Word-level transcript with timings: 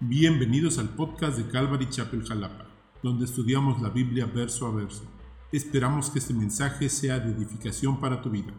Bienvenidos 0.00 0.76
al 0.76 0.90
podcast 0.90 1.38
de 1.38 1.50
Calvary 1.50 1.88
Chapel 1.88 2.22
Jalapa, 2.22 2.66
donde 3.02 3.24
estudiamos 3.24 3.80
la 3.80 3.88
Biblia 3.88 4.26
verso 4.26 4.66
a 4.66 4.70
verso. 4.70 5.10
Esperamos 5.50 6.10
que 6.10 6.18
este 6.18 6.34
mensaje 6.34 6.90
sea 6.90 7.18
de 7.18 7.30
edificación 7.30 7.98
para 7.98 8.20
tu 8.20 8.28
vida. 8.28 8.52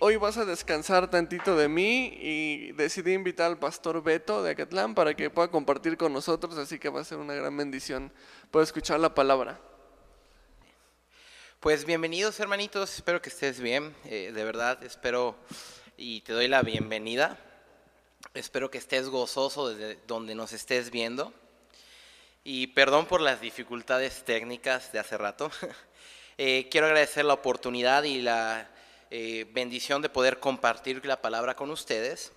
Hoy 0.00 0.16
vas 0.16 0.36
a 0.36 0.44
descansar 0.44 1.08
tantito 1.08 1.56
de 1.56 1.68
mí 1.68 2.12
y 2.20 2.72
decidí 2.72 3.12
invitar 3.12 3.52
al 3.52 3.60
pastor 3.60 4.02
Beto 4.02 4.42
de 4.42 4.50
Acatlán 4.50 4.96
para 4.96 5.14
que 5.14 5.30
pueda 5.30 5.48
compartir 5.48 5.96
con 5.96 6.12
nosotros, 6.12 6.58
así 6.58 6.80
que 6.80 6.88
va 6.88 7.02
a 7.02 7.04
ser 7.04 7.18
una 7.18 7.34
gran 7.34 7.56
bendición 7.56 8.12
poder 8.50 8.64
escuchar 8.64 8.98
la 8.98 9.14
palabra. 9.14 9.60
Pues 11.60 11.84
bienvenidos 11.84 12.40
hermanitos, 12.40 12.96
espero 12.96 13.22
que 13.22 13.28
estés 13.28 13.60
bien, 13.60 13.94
eh, 14.06 14.32
de 14.34 14.44
verdad 14.44 14.82
espero 14.82 15.36
y 15.96 16.22
te 16.22 16.32
doy 16.32 16.48
la 16.48 16.62
bienvenida. 16.62 17.38
Espero 18.34 18.70
que 18.70 18.78
estés 18.78 19.10
gozoso 19.10 19.68
desde 19.68 20.00
donde 20.06 20.34
nos 20.34 20.54
estés 20.54 20.90
viendo. 20.90 21.34
Y 22.44 22.68
perdón 22.68 23.04
por 23.04 23.20
las 23.20 23.42
dificultades 23.42 24.24
técnicas 24.24 24.90
de 24.92 24.98
hace 24.98 25.18
rato. 25.18 25.50
Eh, 26.38 26.68
quiero 26.70 26.86
agradecer 26.86 27.26
la 27.26 27.34
oportunidad 27.34 28.04
y 28.04 28.22
la 28.22 28.70
eh, 29.10 29.46
bendición 29.52 30.00
de 30.00 30.08
poder 30.08 30.40
compartir 30.40 31.04
la 31.04 31.20
palabra 31.20 31.54
con 31.54 31.70
ustedes. 31.70 32.32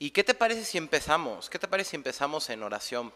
¿Y 0.00 0.10
qué 0.10 0.24
te 0.24 0.34
parece 0.34 0.64
si 0.64 0.76
empezamos? 0.76 1.48
¿Qué 1.48 1.60
te 1.60 1.68
parece 1.68 1.90
si 1.90 1.96
empezamos 1.96 2.50
en 2.50 2.64
oración? 2.64 3.12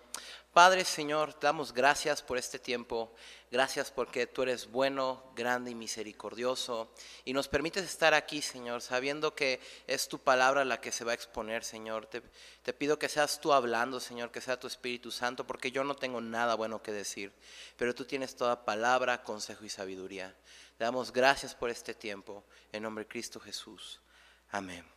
Padre 0.52 0.84
Señor, 0.84 1.34
damos 1.41 1.73
gracias 1.73 2.20
por 2.20 2.37
este 2.37 2.59
tiempo. 2.59 3.11
Gracias 3.51 3.91
porque 3.91 4.27
tú 4.27 4.42
eres 4.42 4.70
bueno, 4.70 5.25
grande 5.34 5.70
y 5.70 5.75
misericordioso. 5.75 6.92
Y 7.25 7.33
nos 7.33 7.48
permites 7.48 7.84
estar 7.84 8.12
aquí, 8.12 8.42
Señor, 8.42 8.83
sabiendo 8.83 9.34
que 9.34 9.61
es 9.87 10.09
tu 10.09 10.19
palabra 10.19 10.66
la 10.66 10.78
que 10.78 10.92
se 10.92 11.05
va 11.05 11.12
a 11.12 11.15
exponer, 11.15 11.65
Señor. 11.65 12.05
Te, 12.05 12.20
te, 12.62 12.75
pido 12.75 12.98
que 12.98 13.09
seas 13.09 13.41
tú 13.41 13.55
hablando, 13.55 13.98
Señor, 13.98 14.30
que 14.30 14.42
sea 14.42 14.61
tu 14.61 14.66
Espíritu 14.66 15.11
Santo, 15.11 15.47
porque 15.47 15.70
yo 15.70 15.84
no 15.84 15.97
tengo 15.97 16.20
nada 16.20 16.55
bueno 16.55 16.83
que 16.83 16.92
decir. 16.92 17.33
Pero 17.78 17.94
tú 17.94 18.05
tienes 18.05 18.37
toda 18.37 18.66
palabra, 18.66 19.22
consejo 19.22 19.64
y 19.64 19.70
sabiduría. 19.70 20.37
Te 20.77 20.84
damos 20.84 21.14
gracias 21.14 21.55
por 21.55 21.70
este 21.70 21.94
tiempo. 21.94 22.44
En 22.72 22.83
nombre 22.83 23.05
de 23.05 23.09
Cristo 23.09 23.41
Jesús. 23.41 24.03
Amén. 24.50 24.92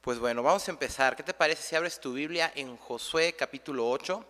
Pues 0.00 0.18
bueno, 0.18 0.42
vamos 0.42 0.66
a 0.66 0.70
empezar. 0.70 1.14
¿Qué 1.14 1.22
te 1.22 1.34
parece 1.34 1.62
si 1.62 1.76
abres 1.76 2.00
tu 2.00 2.14
Biblia 2.14 2.50
en 2.54 2.78
Josué 2.78 3.34
capítulo 3.34 3.90
8? 3.90 4.24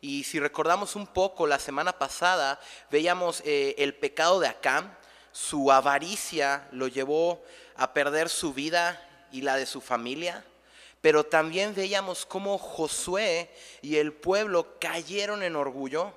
Y 0.00 0.22
si 0.22 0.38
recordamos 0.38 0.94
un 0.94 1.08
poco, 1.08 1.48
la 1.48 1.58
semana 1.58 1.98
pasada 1.98 2.60
veíamos 2.92 3.42
eh, 3.44 3.74
el 3.78 3.96
pecado 3.96 4.38
de 4.38 4.46
Acán, 4.46 4.96
su 5.32 5.72
avaricia 5.72 6.68
lo 6.70 6.86
llevó 6.86 7.42
a 7.74 7.92
perder 7.92 8.28
su 8.28 8.54
vida 8.54 9.04
y 9.32 9.42
la 9.42 9.56
de 9.56 9.66
su 9.66 9.80
familia. 9.80 10.44
Pero 11.00 11.26
también 11.26 11.74
veíamos 11.74 12.24
cómo 12.24 12.56
Josué 12.56 13.52
y 13.82 13.96
el 13.96 14.12
pueblo 14.12 14.78
cayeron 14.78 15.42
en 15.42 15.56
orgullo, 15.56 16.14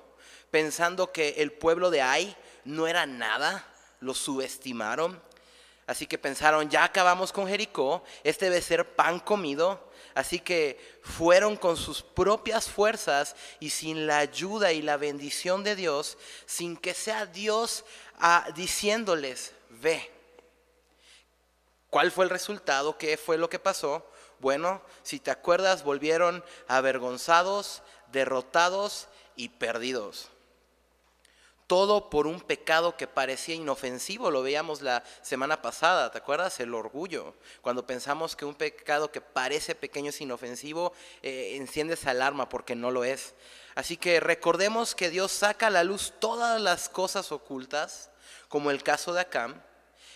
pensando 0.52 1.10
que 1.10 1.30
el 1.38 1.50
pueblo 1.50 1.90
de 1.90 2.00
Ai 2.00 2.36
no 2.64 2.86
era 2.86 3.06
nada, 3.06 3.66
lo 3.98 4.14
subestimaron 4.14 5.20
Así 5.90 6.06
que 6.06 6.18
pensaron, 6.18 6.70
ya 6.70 6.84
acabamos 6.84 7.32
con 7.32 7.48
Jericó, 7.48 8.04
este 8.22 8.44
debe 8.44 8.62
ser 8.62 8.94
pan 8.94 9.18
comido. 9.18 9.90
Así 10.14 10.38
que 10.38 10.78
fueron 11.02 11.56
con 11.56 11.76
sus 11.76 12.00
propias 12.00 12.70
fuerzas 12.70 13.34
y 13.58 13.70
sin 13.70 14.06
la 14.06 14.18
ayuda 14.18 14.70
y 14.70 14.82
la 14.82 14.96
bendición 14.96 15.64
de 15.64 15.74
Dios, 15.74 16.16
sin 16.46 16.76
que 16.76 16.94
sea 16.94 17.26
Dios 17.26 17.84
ah, 18.20 18.46
diciéndoles, 18.54 19.52
ve. 19.68 20.08
¿Cuál 21.90 22.12
fue 22.12 22.24
el 22.24 22.30
resultado? 22.30 22.96
¿Qué 22.96 23.16
fue 23.16 23.36
lo 23.36 23.50
que 23.50 23.58
pasó? 23.58 24.08
Bueno, 24.38 24.82
si 25.02 25.18
te 25.18 25.32
acuerdas, 25.32 25.82
volvieron 25.82 26.44
avergonzados, 26.68 27.82
derrotados 28.12 29.08
y 29.34 29.48
perdidos 29.48 30.29
todo 31.70 32.10
por 32.10 32.26
un 32.26 32.40
pecado 32.40 32.96
que 32.96 33.06
parecía 33.06 33.54
inofensivo, 33.54 34.32
lo 34.32 34.42
veíamos 34.42 34.82
la 34.82 35.04
semana 35.22 35.62
pasada, 35.62 36.10
¿te 36.10 36.18
acuerdas? 36.18 36.58
El 36.58 36.74
orgullo. 36.74 37.36
Cuando 37.62 37.86
pensamos 37.86 38.34
que 38.34 38.44
un 38.44 38.56
pecado 38.56 39.12
que 39.12 39.20
parece 39.20 39.76
pequeño 39.76 40.10
es 40.10 40.20
inofensivo, 40.20 40.92
eh, 41.22 41.52
enciende 41.54 41.94
esa 41.94 42.10
alarma 42.10 42.48
porque 42.48 42.74
no 42.74 42.90
lo 42.90 43.04
es. 43.04 43.34
Así 43.76 43.96
que 43.96 44.18
recordemos 44.18 44.96
que 44.96 45.10
Dios 45.10 45.30
saca 45.30 45.68
a 45.68 45.70
la 45.70 45.84
luz 45.84 46.12
todas 46.18 46.60
las 46.60 46.88
cosas 46.88 47.30
ocultas, 47.30 48.10
como 48.48 48.72
el 48.72 48.82
caso 48.82 49.12
de 49.12 49.20
Acam. 49.20 49.62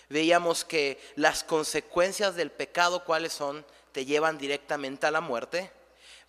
Veíamos 0.09 0.65
que 0.65 1.01
las 1.15 1.45
consecuencias 1.45 2.35
del 2.35 2.51
pecado, 2.51 3.05
¿cuáles 3.05 3.33
son? 3.33 3.65
Te 3.93 4.05
llevan 4.05 4.39
directamente 4.39 5.07
a 5.07 5.13
la 5.13 5.21
muerte. 5.21 5.71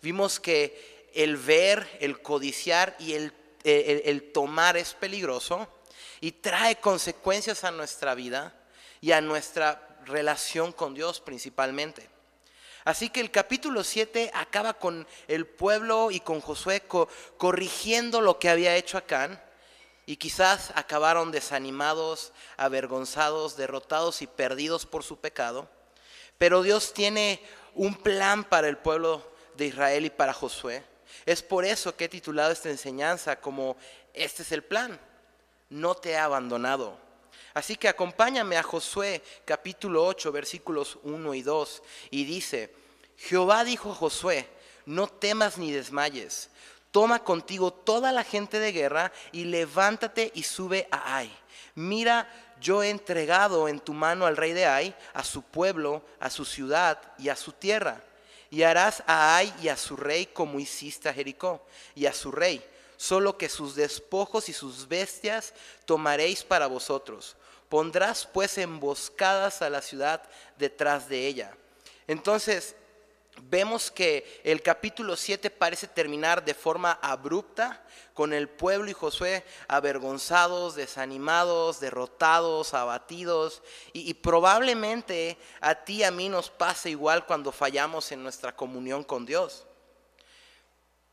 Vimos 0.02 0.38
que 0.38 1.10
el 1.14 1.36
ver, 1.36 1.98
el 1.98 2.22
codiciar 2.22 2.94
y 3.00 3.14
el 3.14 3.32
eh, 3.68 4.02
el, 4.04 4.30
tomar 4.30 4.76
es 4.76 4.94
peligroso 4.94 5.66
y 6.20 6.30
trae 6.30 6.76
consecuencias 6.76 7.64
a 7.64 7.72
nuestra 7.72 8.14
vida 8.14 8.54
y 9.00 9.10
a 9.10 9.20
nuestra 9.20 9.98
relación 10.04 10.70
con 10.70 10.94
Dios 10.94 11.20
principalmente. 11.20 12.08
Así 12.84 13.10
que 13.10 13.20
el 13.20 13.32
capítulo 13.32 13.82
7 13.82 14.30
acaba 14.34 14.74
con 14.74 15.04
el 15.26 15.46
pueblo 15.46 16.12
y 16.12 16.20
con 16.20 16.40
Josué 16.40 16.84
corrigiendo 17.36 18.20
lo 18.20 18.38
que 18.38 18.50
había 18.50 18.76
hecho 18.76 18.98
Acán. 18.98 19.42
Y 20.06 20.18
quizás 20.18 20.70
acabaron 20.76 21.32
desanimados, 21.32 22.32
avergonzados, 22.56 23.56
derrotados 23.56 24.22
y 24.22 24.28
perdidos 24.28 24.86
por 24.86 25.02
su 25.02 25.18
pecado. 25.18 25.68
Pero 26.38 26.62
Dios 26.62 26.94
tiene 26.94 27.42
un 27.74 27.96
plan 27.96 28.44
para 28.44 28.68
el 28.68 28.78
pueblo 28.78 29.28
de 29.56 29.66
Israel 29.66 30.04
y 30.04 30.10
para 30.10 30.32
Josué. 30.32 30.84
Es 31.24 31.42
por 31.42 31.64
eso 31.64 31.96
que 31.96 32.04
he 32.04 32.08
titulado 32.08 32.52
esta 32.52 32.70
enseñanza 32.70 33.40
como 33.40 33.76
Este 34.12 34.42
es 34.42 34.52
el 34.52 34.62
plan, 34.62 34.98
no 35.70 35.94
te 35.94 36.10
he 36.10 36.16
abandonado. 36.16 36.98
Así 37.54 37.76
que 37.76 37.88
acompáñame 37.88 38.56
a 38.56 38.62
Josué 38.62 39.22
capítulo 39.44 40.04
8 40.04 40.30
versículos 40.30 40.98
1 41.04 41.34
y 41.34 41.42
2 41.42 41.82
y 42.10 42.24
dice, 42.24 42.74
Jehová 43.16 43.64
dijo 43.64 43.92
a 43.92 43.94
Josué, 43.94 44.46
no 44.84 45.06
temas 45.06 45.56
ni 45.56 45.72
desmayes, 45.72 46.50
toma 46.90 47.24
contigo 47.24 47.72
toda 47.72 48.12
la 48.12 48.24
gente 48.24 48.58
de 48.58 48.72
guerra 48.72 49.12
y 49.32 49.44
levántate 49.44 50.30
y 50.34 50.42
sube 50.42 50.86
a 50.90 51.16
Ai. 51.16 51.34
Mira, 51.74 52.30
yo 52.60 52.82
he 52.82 52.90
entregado 52.90 53.68
en 53.68 53.80
tu 53.80 53.94
mano 53.94 54.26
al 54.26 54.36
rey 54.36 54.52
de 54.52 54.66
Ai, 54.66 54.94
a 55.14 55.24
su 55.24 55.42
pueblo, 55.42 56.02
a 56.20 56.28
su 56.28 56.44
ciudad 56.44 57.00
y 57.18 57.30
a 57.30 57.36
su 57.36 57.52
tierra 57.52 58.02
y 58.56 58.62
harás 58.62 59.02
a 59.06 59.36
Ai 59.36 59.52
y 59.60 59.68
a 59.68 59.76
su 59.76 59.98
rey 59.98 60.24
como 60.24 60.58
hiciste 60.58 61.10
a 61.10 61.12
Jericó 61.12 61.60
y 61.94 62.06
a 62.06 62.14
su 62.14 62.32
rey, 62.32 62.66
solo 62.96 63.36
que 63.36 63.50
sus 63.50 63.74
despojos 63.74 64.48
y 64.48 64.54
sus 64.54 64.88
bestias 64.88 65.52
tomaréis 65.84 66.42
para 66.42 66.66
vosotros. 66.66 67.36
Pondrás 67.68 68.24
pues 68.24 68.56
emboscadas 68.56 69.60
a 69.60 69.68
la 69.68 69.82
ciudad 69.82 70.22
detrás 70.56 71.06
de 71.06 71.26
ella. 71.26 71.54
Entonces, 72.06 72.74
vemos 73.42 73.90
que 73.90 74.40
el 74.44 74.62
capítulo 74.62 75.16
7 75.16 75.50
parece 75.50 75.86
terminar 75.86 76.44
de 76.44 76.54
forma 76.54 76.98
abrupta, 77.02 77.82
con 78.16 78.32
el 78.32 78.48
pueblo 78.48 78.90
y 78.90 78.94
Josué 78.94 79.44
avergonzados, 79.68 80.74
desanimados, 80.74 81.80
derrotados, 81.80 82.72
abatidos. 82.72 83.62
Y, 83.92 84.14
probablemente 84.14 85.36
a 85.60 85.74
ti 85.74 85.96
y 85.96 86.04
a 86.04 86.10
mí 86.10 86.30
nos 86.30 86.48
pasa 86.48 86.88
igual 86.88 87.26
cuando 87.26 87.52
fallamos 87.52 88.10
en 88.12 88.22
nuestra 88.22 88.56
comunión 88.56 89.04
con 89.04 89.26
Dios. 89.26 89.66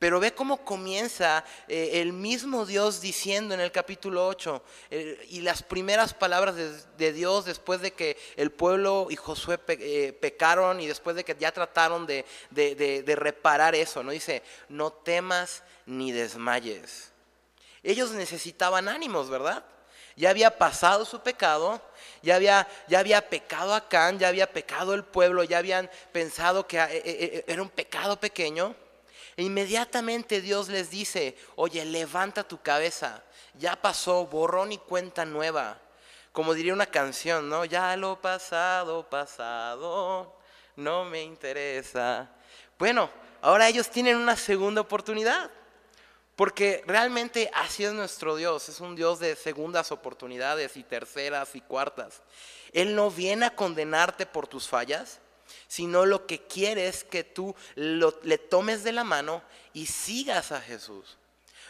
Pero 0.04 0.20
ve 0.20 0.34
cómo 0.34 0.66
comienza 0.66 1.46
eh, 1.66 2.02
el 2.02 2.12
mismo 2.12 2.66
Dios 2.66 3.00
diciendo 3.00 3.54
en 3.54 3.62
el 3.62 3.72
capítulo 3.72 4.28
8 4.28 4.62
eh, 4.92 5.28
y 5.30 5.40
las 5.40 5.64
primeras 5.64 6.14
palabras 6.14 6.56
de, 6.98 7.14
Dios 7.14 7.46
después 7.46 7.80
de 7.80 7.94
que 7.94 8.18
el 8.36 8.52
pueblo 8.52 9.08
y 9.10 9.16
Josué 9.16 9.58
eh, 9.66 10.12
pecaron 10.12 10.82
y 10.82 10.88
después 10.88 11.16
de 11.16 11.24
que 11.24 11.38
ya 11.40 11.54
trataron 11.54 12.06
de, 12.06 12.26
reparar 13.16 13.76
eso, 13.76 14.04
¿no? 14.04 14.12
Dice, 14.12 14.44
no 14.68 14.92
temas 14.92 15.64
ni 15.86 16.12
desmayes. 16.12 17.14
Ellos 17.82 18.12
necesitaban 18.12 18.90
ánimos, 18.90 19.30
¿verdad? 19.30 19.64
Ya 20.18 20.32
había 20.32 20.58
pasado 20.58 21.06
su 21.06 21.22
pecado, 21.22 21.82
ya 22.22 22.36
había, 22.36 22.68
ya 22.90 23.00
había 23.00 23.30
pecado 23.30 23.74
Acán, 23.74 24.20
ya 24.20 24.28
había 24.28 24.52
pecado 24.52 24.96
el 24.96 25.06
pueblo, 25.06 25.46
ya 25.46 25.60
habían 25.60 25.90
pensado 26.12 26.68
que 26.68 27.44
era 27.48 27.62
un 27.62 27.70
pecado 27.70 28.20
pequeño. 28.20 28.76
E 29.36 29.44
inmediatamente 29.44 30.42
Dios 30.42 30.70
les 30.70 30.90
dice, 30.90 31.38
oye, 31.56 31.84
levanta 31.86 32.48
tu 32.48 32.62
cabeza, 32.62 33.24
ya 33.56 33.76
pasó, 33.76 34.26
borrón 34.28 34.72
y 34.72 34.78
cuenta 34.78 35.26
nueva. 35.26 35.80
Como 36.32 36.54
diría 36.54 36.74
una 36.74 36.86
canción, 36.86 37.50
¿no? 37.50 37.66
Ya 37.66 37.96
lo 37.96 38.20
pasado, 38.20 39.10
pasado, 39.10 40.36
no 40.76 41.06
me 41.06 41.22
interesa. 41.24 42.30
Bueno, 42.80 43.10
ahora 43.42 43.68
ellos 43.70 43.90
tienen 43.90 44.18
una 44.18 44.36
segunda 44.36 44.82
oportunidad. 44.82 45.52
Porque 46.36 46.84
realmente 46.88 47.52
así 47.54 47.86
es 47.86 47.94
nuestro 47.94 48.36
Dios, 48.36 48.68
es 48.68 48.80
un 48.80 48.96
Dios 48.96 49.20
de 49.20 49.36
segundas 49.36 49.92
oportunidades 49.92 50.76
y 50.78 50.84
terceras 50.84 51.56
y 51.56 51.62
cuartas. 51.62 52.24
Él 52.72 52.96
no 52.96 53.12
viene 53.12 53.46
a 53.46 53.56
condenarte 53.56 54.26
por 54.26 54.48
tus 54.48 54.68
fallas, 54.68 55.20
sino 55.68 56.06
lo 56.06 56.26
que 56.26 56.46
quiere 56.48 56.88
es 56.88 57.04
que 57.04 57.24
tú 57.24 57.56
le 57.76 58.38
tomes 58.38 58.84
de 58.84 58.92
la 58.92 59.04
mano 59.04 59.42
y 59.74 59.86
sigas 59.86 60.52
a 60.52 60.62
Jesús. 60.62 61.18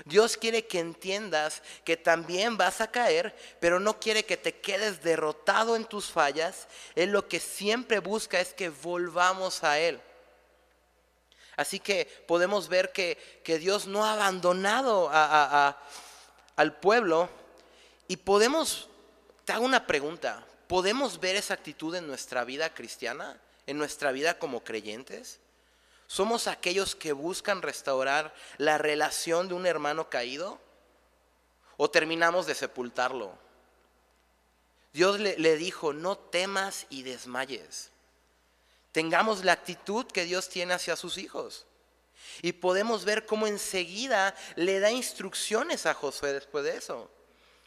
Dios 0.06 0.38
quiere 0.38 0.66
que 0.66 0.80
entiendas 0.80 1.62
que 1.86 1.98
también 1.98 2.58
vas 2.58 2.82
a 2.82 2.92
caer, 2.92 3.36
pero 3.60 3.80
no 3.80 4.00
quiere 4.00 4.26
que 4.26 4.38
te 4.38 4.60
quedes 4.60 5.04
derrotado 5.04 5.76
en 5.76 5.86
tus 5.86 6.08
fallas. 6.08 6.68
Él 6.96 7.12
lo 7.12 7.28
que 7.28 7.40
siempre 7.40 8.00
busca 8.00 8.40
es 8.40 8.54
que 8.54 8.70
volvamos 8.70 9.64
a 9.64 9.80
Él. 9.80 10.02
Así 11.56 11.80
que 11.80 12.06
podemos 12.28 12.68
ver 12.68 12.92
que, 12.92 13.18
Dios 13.60 13.86
no 13.86 14.04
ha 14.06 14.14
abandonado 14.14 15.10
al 15.14 16.80
pueblo 16.80 17.30
y 18.08 18.18
podemos, 18.18 18.90
te 19.46 19.54
hago 19.54 19.64
una 19.64 19.86
pregunta, 19.86 20.44
¿podemos 20.68 21.20
ver 21.20 21.36
esa 21.36 21.54
actitud 21.54 21.94
en 21.96 22.08
nuestra 22.08 22.44
vida 22.44 22.74
cristiana, 22.74 23.40
en 23.68 23.77
nuestra 23.77 24.12
vida 24.12 24.38
como 24.39 24.63
creyentes? 24.63 25.39
¿Somos 26.07 26.48
aquellos 26.48 26.95
que 26.95 27.13
buscan 27.13 27.62
restaurar 27.62 28.33
la 28.57 28.77
relación 28.77 29.48
de 29.48 29.54
un 29.56 29.65
hermano 29.65 30.10
caído? 30.10 30.60
¿O 31.77 31.89
terminamos 31.89 32.45
de 32.45 32.56
sepultarlo? 32.56 33.38
Dios 34.94 35.19
le, 35.19 35.57
dijo, 35.57 35.92
no 35.92 36.18
temas 36.18 36.86
y 36.89 37.01
desmayes. 37.01 37.89
Tengamos 38.92 39.44
la 39.44 39.54
actitud 39.54 40.06
que 40.06 40.24
Dios 40.24 40.50
tiene 40.50 40.75
hacia 40.75 40.95
sus 40.95 41.18
hijos. 41.18 41.65
Y 42.44 42.51
podemos 42.51 43.06
ver 43.06 43.25
cómo 43.25 43.48
enseguida 43.48 44.36
le 44.56 44.80
da 44.80 44.92
instrucciones 44.92 45.88
a 45.88 45.95
Josué 45.95 46.31
después 46.31 46.63
de 46.63 46.77
eso. 46.77 47.10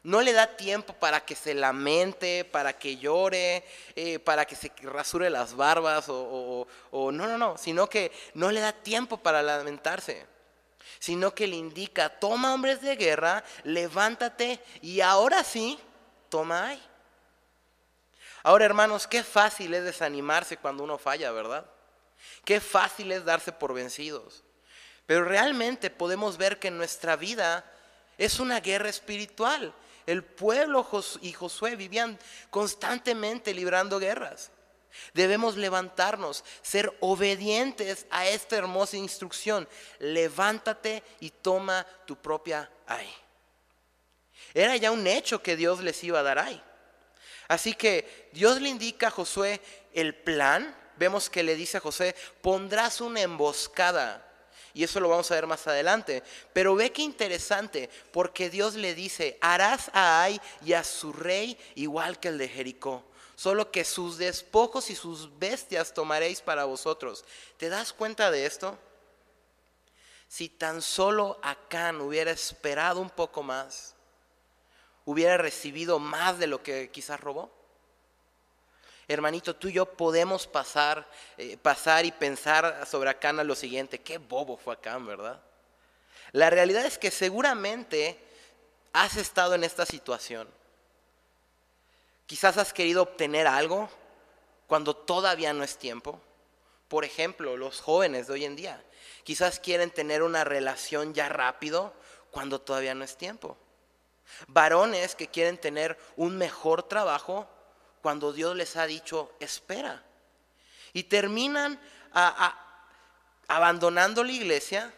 No 0.07 0.23
le 0.23 0.33
da 0.33 0.57
tiempo 0.57 0.93
para 0.93 1.25
que 1.25 1.35
se 1.35 1.53
lamente, 1.53 2.45
para 2.45 2.79
que 2.79 2.97
llore, 2.97 3.65
eh, 3.97 4.21
para 4.21 4.45
que 4.45 4.55
se 4.55 4.71
rasure 4.83 5.29
las 5.31 5.57
barbas 5.57 6.05
o, 6.09 6.65
no, 6.93 7.11
no, 7.27 7.37
no, 7.37 7.59
sino 7.59 7.89
que 7.89 8.13
no 8.35 8.53
le 8.53 8.61
da 8.61 8.73
tiempo 8.73 9.17
para 9.17 9.43
lamentarse, 9.43 10.25
sino 11.01 11.35
que 11.35 11.49
le 11.49 11.57
indica, 11.57 12.09
toma 12.09 12.55
hombres 12.55 12.81
de 12.83 12.95
guerra, 12.95 13.43
levántate 13.65 14.61
y 14.81 15.01
ahora 15.01 15.43
sí, 15.43 15.77
toma 16.29 16.69
ahí. 16.69 16.83
Ahora 18.45 18.65
hermanos, 18.65 19.09
qué 19.09 19.25
fácil 19.25 19.75
es 19.75 19.83
desanimarse 19.83 20.57
cuando 20.57 20.85
uno 20.85 20.99
falla, 20.99 21.33
¿verdad? 21.33 21.67
Qué 22.45 22.61
fácil 22.61 23.11
es 23.11 23.25
darse 23.25 23.51
por 23.51 23.75
vencidos. 23.75 24.45
Pero 25.05 25.25
realmente 25.25 25.91
podemos 25.91 26.37
ver 26.37 26.61
que 26.61 26.71
nuestra 26.71 27.17
vida 27.17 27.65
es 28.19 28.39
una 28.39 28.61
guerra 28.61 28.89
espiritual 28.89 29.75
el 30.07 30.23
pueblo 30.23 30.89
y 31.21 31.33
Josué 31.33 31.77
vivían 31.77 32.19
constantemente 32.51 33.53
librando 33.53 33.99
guerras. 33.99 34.51
Debemos 35.13 35.57
levantarnos, 35.57 36.45
ser 36.63 36.97
obedientes 37.01 38.07
a 38.11 38.27
esta 38.27 38.57
hermosa 38.57 38.97
instrucción. 38.97 39.69
Levántate 39.99 41.03
y 41.21 41.31
toma 41.31 41.87
tu 42.07 42.17
propia 42.17 42.71
ay. 42.87 43.09
Era 44.55 44.77
ya 44.77 44.91
un 44.91 45.07
hecho 45.07 45.43
que 45.43 45.57
Dios 45.57 45.83
les 45.83 46.03
iba 46.03 46.21
a 46.21 46.23
dar 46.23 46.39
ay. 46.39 46.63
Así 47.49 47.75
que 47.75 48.31
Dios 48.33 48.61
le 48.61 48.69
indica 48.69 49.09
a 49.09 49.11
Josué 49.11 49.61
el 49.93 50.15
plan. 50.15 50.75
Vemos 50.97 51.29
que 51.29 51.43
le 51.43 51.57
dice 51.57 51.77
a 51.77 51.81
José, 51.81 52.15
pondrás 52.41 53.01
una 53.01 53.21
emboscada 53.21 54.26
y 54.77 54.85
eso 54.85 55.01
lo 55.01 55.09
vamos 55.09 55.31
a 55.31 55.37
ver 55.37 55.47
más 55.47 55.67
adelante. 55.67 56.23
Pero 56.53 56.75
ve 56.75 56.93
qué 56.93 57.01
interesante, 57.01 57.89
porque 58.13 58.51
Dios 58.51 58.75
le 58.75 58.95
dice, 58.95 59.39
harás 59.41 59.91
a 59.95 60.21
Ai 60.21 60.39
y 60.67 60.75
a 60.75 60.85
su 60.85 61.15
rey 61.15 61.59
igual 61.77 62.21
que 62.21 62.29
el 62.29 62.37
de 62.37 62.47
Jericó. 62.47 63.03
Solo 63.37 63.71
que 63.71 63.87
sus 63.87 64.19
despojos 64.19 64.91
y 64.91 64.95
sus 64.95 65.39
bestias 65.39 65.95
tomaréis 65.95 66.43
para 66.43 66.65
vosotros. 66.67 67.25
¿Te 67.57 67.71
das 67.71 67.95
cuenta 67.95 68.31
de 68.31 68.45
esto? 68.45 68.79
Si 70.29 70.51
tan 70.51 70.83
solo 70.83 71.41
Acán 71.43 72.03
hubiera 72.03 72.31
esperado 72.31 73.01
un 73.01 73.09
poco 73.09 73.43
más, 73.43 73.95
hubiera 75.07 75.39
recibido 75.39 75.99
más 75.99 76.39
de 76.39 76.49
lo 76.49 76.63
que 76.63 76.91
quizás 76.91 77.19
robó. 77.19 77.51
Hermanito, 79.09 79.55
tú 79.55 79.69
y 79.69 79.75
yo 79.75 79.87
podemos 79.87 80.47
pasar, 80.47 81.09
eh, 81.37 81.57
pasar 81.57 82.05
y 82.05 82.11
pensar 82.11 82.87
sobre 82.87 83.11
Acán 83.11 83.47
lo 83.47 83.55
siguiente, 83.55 84.01
qué 84.01 84.19
bobo 84.19 84.57
fue 84.57 84.75
Acán, 84.75 85.07
¿verdad? 85.07 85.41
La 86.33 86.51
realidad 86.51 86.85
es 86.85 86.99
que 86.99 87.13
seguramente 87.13 88.19
has 88.93 89.17
estado 89.17 89.55
en 89.55 89.63
esta 89.63 89.87
situación. 89.87 90.49
Quizás 92.27 92.59
has 92.59 92.73
querido 92.73 93.03
obtener 93.03 93.47
algo 93.47 93.89
cuando 94.67 94.97
todavía 94.97 95.53
no 95.53 95.63
es 95.63 95.79
tiempo. 95.79 96.21
Por 96.89 97.05
ejemplo, 97.05 97.57
los 97.57 97.81
jóvenes 97.81 98.27
de 98.27 98.33
hoy 98.33 98.45
en 98.45 98.57
día 98.57 98.83
quizás 99.23 99.61
quieren 99.61 99.91
tener 99.91 100.23
una 100.23 100.43
relación 100.43 101.15
ya 101.15 101.29
rápido 101.29 101.93
cuando 102.33 102.61
todavía 102.61 102.95
no 102.95 103.05
es 103.05 103.17
tiempo. 103.17 103.57
Varones 104.49 105.15
que 105.15 105.29
quieren 105.29 105.59
tener 105.59 105.97
un 106.17 106.37
mejor 106.37 106.83
trabajo 106.83 107.49
cuando 108.07 108.33
Dios 108.33 108.55
les 108.55 108.77
ha 108.77 108.87
dicho, 108.87 109.33
espera. 109.41 110.01
Y 110.93 111.03
terminan 111.03 111.77
abandonando 113.49 114.23
la 114.23 114.31
iglesia 114.31 114.95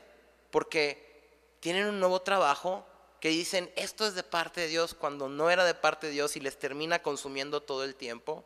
porque 0.50 1.56
tienen 1.60 1.86
un 1.86 2.00
nuevo 2.00 2.20
trabajo 2.20 2.86
que 3.18 3.30
dicen, 3.30 3.72
esto 3.76 4.06
es 4.06 4.14
de 4.14 4.24
parte 4.24 4.60
de 4.60 4.68
Dios 4.68 4.92
cuando 4.92 5.26
no 5.26 5.48
era 5.48 5.64
de 5.64 5.72
parte 5.72 6.08
de 6.08 6.12
Dios 6.12 6.36
y 6.36 6.40
les 6.40 6.58
termina 6.58 6.98
consumiendo 6.98 7.62
todo 7.62 7.82
el 7.82 7.94
tiempo. 7.94 8.44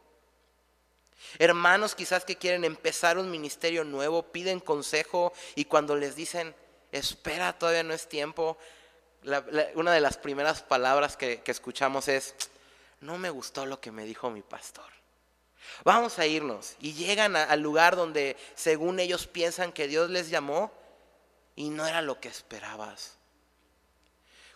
Hermanos 1.41 1.97
quizás 1.97 2.25
que 2.25 2.37
quieren 2.37 2.65
empezar 2.65 3.19
un 3.19 3.33
ministerio 3.33 3.83
nuevo, 3.83 4.31
piden 4.31 4.61
consejo 4.61 5.33
y 5.57 5.65
cuando 5.65 5.97
les 5.97 6.15
dicen, 6.15 6.55
espera, 6.93 7.59
todavía 7.59 7.83
no 7.83 7.95
es 7.95 8.09
tiempo, 8.09 8.57
una 9.75 9.93
de 9.93 10.01
las 10.01 10.19
primeras 10.19 10.63
palabras 10.63 11.17
que 11.17 11.43
escuchamos 11.47 12.07
es, 12.07 12.37
no 13.03 13.19
me 13.19 13.31
gustó 13.31 13.67
lo 13.67 13.81
que 13.81 13.93
me 13.93 14.05
dijo 14.05 14.31
mi 14.31 14.43
pastor. 14.43 14.87
Vamos 15.85 16.19
a 16.19 16.27
irnos. 16.27 16.77
Y 16.81 16.95
llegan 16.95 17.37
al 17.37 17.61
lugar 17.61 17.97
donde 17.97 18.37
según 18.55 19.01
ellos 19.01 19.27
piensan 19.27 19.73
que 19.73 19.89
Dios 19.89 20.09
les 20.09 20.31
llamó 20.31 20.73
y 21.57 21.69
no 21.69 21.87
era 21.87 22.01
lo 22.01 22.21
que 22.21 22.29
esperabas. 22.29 23.17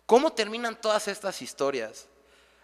¿Cómo 0.07 0.33
terminan 0.33 0.81
todas 0.81 1.09
estas 1.09 1.43
historias? 1.43 2.07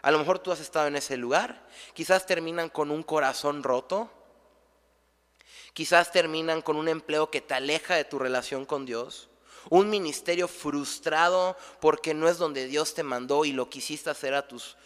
A 0.02 0.12
lo 0.12 0.18
mejor 0.18 0.38
tú 0.38 0.52
has 0.52 0.60
estado 0.60 0.86
en 0.86 0.96
ese 0.96 1.16
lugar. 1.16 1.66
Quizás 1.94 2.26
terminan 2.26 2.68
con 2.68 2.92
un 2.92 3.02
corazón 3.02 3.64
roto. 3.64 4.10
Quizás 5.74 6.12
terminan 6.12 6.62
con 6.62 6.76
un 6.76 6.88
empleo 6.88 7.30
que 7.30 7.40
te 7.40 7.54
aleja 7.54 7.96
de 7.96 8.04
tu 8.04 8.20
relación 8.20 8.64
con 8.66 8.86
Dios. 8.86 9.28
Un 9.68 9.90
ministerio 9.90 10.46
frustrado 10.46 11.56
porque 11.80 12.14
no 12.14 12.28
es 12.28 12.38
donde 12.38 12.66
Dios 12.66 12.94
te 12.94 13.02
mandó 13.02 13.44
y 13.44 13.52
lo 13.52 13.68
quisiste 13.68 14.10
hacer 14.10 14.34
a 14.34 14.46
tus 14.46 14.76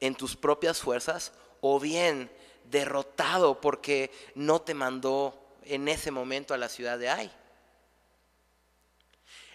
en 0.00 0.14
tus 0.14 0.36
propias 0.36 0.80
fuerzas 0.80 1.32
o 1.60 1.80
bien 1.80 2.30
derrotado 2.64 3.60
porque 3.60 4.10
no 4.34 4.60
te 4.60 4.74
mandó 4.74 5.38
en 5.64 5.88
ese 5.88 6.10
momento 6.10 6.54
a 6.54 6.58
la 6.58 6.68
ciudad 6.68 6.98
de 6.98 7.08
Ai. 7.08 7.32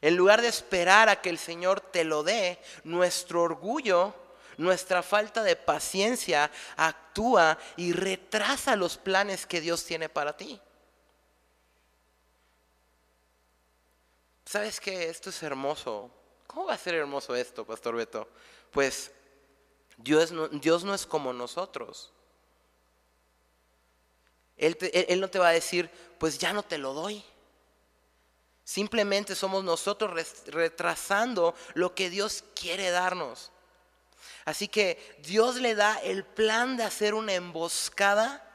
En 0.01 0.15
lugar 0.15 0.41
de 0.41 0.47
esperar 0.47 1.09
a 1.09 1.21
que 1.21 1.29
el 1.29 1.37
Señor 1.37 1.79
te 1.79 2.03
lo 2.03 2.23
dé, 2.23 2.59
nuestro 2.83 3.43
orgullo, 3.43 4.15
nuestra 4.57 5.03
falta 5.03 5.43
de 5.43 5.55
paciencia 5.55 6.51
actúa 6.75 7.57
y 7.77 7.93
retrasa 7.93 8.75
los 8.75 8.97
planes 8.97 9.45
que 9.45 9.61
Dios 9.61 9.85
tiene 9.85 10.09
para 10.09 10.35
ti. 10.35 10.59
¿Sabes 14.45 14.79
que 14.79 15.07
Esto 15.07 15.29
es 15.29 15.43
hermoso. 15.43 16.11
¿Cómo 16.47 16.65
va 16.65 16.73
a 16.73 16.77
ser 16.77 16.95
hermoso 16.95 17.35
esto, 17.35 17.65
Pastor 17.65 17.95
Beto? 17.95 18.27
Pues 18.71 19.11
Dios 20.03 20.31
no, 20.31 20.95
es 20.95 21.05
como 21.05 21.33
nosotros. 21.33 22.11
Él, 24.57 25.19
no 25.19 25.29
te 25.29 25.39
va 25.39 25.49
a 25.49 25.53
decir, 25.53 25.89
pues 26.19 26.37
ya 26.37 26.53
no 26.53 26.63
te 26.63 26.77
lo 26.77 26.93
doy. 26.93 27.23
Simplemente 28.63 29.35
somos 29.35 29.63
nosotros 29.63 30.45
retrasando 30.47 31.55
lo 31.73 31.95
que 31.95 32.09
Dios 32.09 32.43
quiere 32.55 32.91
darnos. 32.91 33.51
Así 34.45 34.67
que 34.67 35.17
Dios 35.23 35.55
le 35.57 35.75
da 35.75 35.99
el 36.01 36.23
plan 36.23 36.77
de 36.77 36.83
hacer 36.83 37.13
una 37.13 37.33
emboscada 37.33 38.47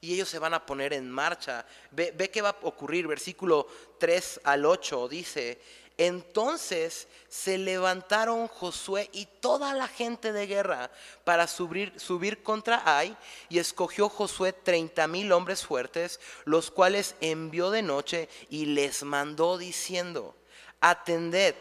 y 0.00 0.14
ellos 0.14 0.28
se 0.28 0.38
van 0.38 0.54
a 0.54 0.66
poner 0.66 0.92
en 0.92 1.10
marcha. 1.10 1.64
Ve, 1.90 2.12
ve 2.14 2.30
qué 2.30 2.42
va 2.42 2.50
a 2.50 2.56
ocurrir. 2.62 3.06
Versículo 3.06 3.68
3 3.98 4.40
al 4.44 4.66
8 4.66 5.08
dice, 5.08 5.60
entonces 5.98 7.08
se 7.28 7.58
levantaron 7.58 8.48
Josué 8.48 9.08
y 9.12 9.26
toda 9.26 9.74
la 9.74 9.88
gente 9.88 10.32
de 10.32 10.46
guerra 10.46 10.90
para 11.24 11.46
subir, 11.46 12.42
contra 12.42 12.82
Ai 12.84 13.16
y 13.48 13.58
escogió 13.58 14.08
Josué 14.08 14.52
treinta 14.52 15.06
mil 15.06 15.32
hombres 15.32 15.64
fuertes, 15.64 16.20
los 16.44 16.70
cuales 16.70 17.14
envió 17.20 17.70
de 17.70 17.82
noche 17.82 18.28
y 18.50 18.66
les 18.66 19.02
mandó 19.02 19.58
diciendo, 19.58 20.34
atended, 20.80 21.54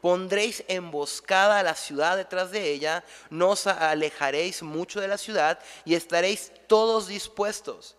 pondréis 0.00 0.64
emboscada 0.68 1.58
a 1.58 1.62
la 1.62 1.74
ciudad 1.74 2.16
detrás 2.16 2.50
de 2.50 2.70
ella, 2.70 3.04
no 3.28 3.50
os 3.50 3.66
alejaréis 3.66 4.62
mucho 4.62 5.00
de 5.00 5.08
la 5.08 5.18
ciudad 5.18 5.58
y 5.84 5.94
estaréis 5.94 6.52
todos 6.66 7.08
dispuestos. 7.08 7.96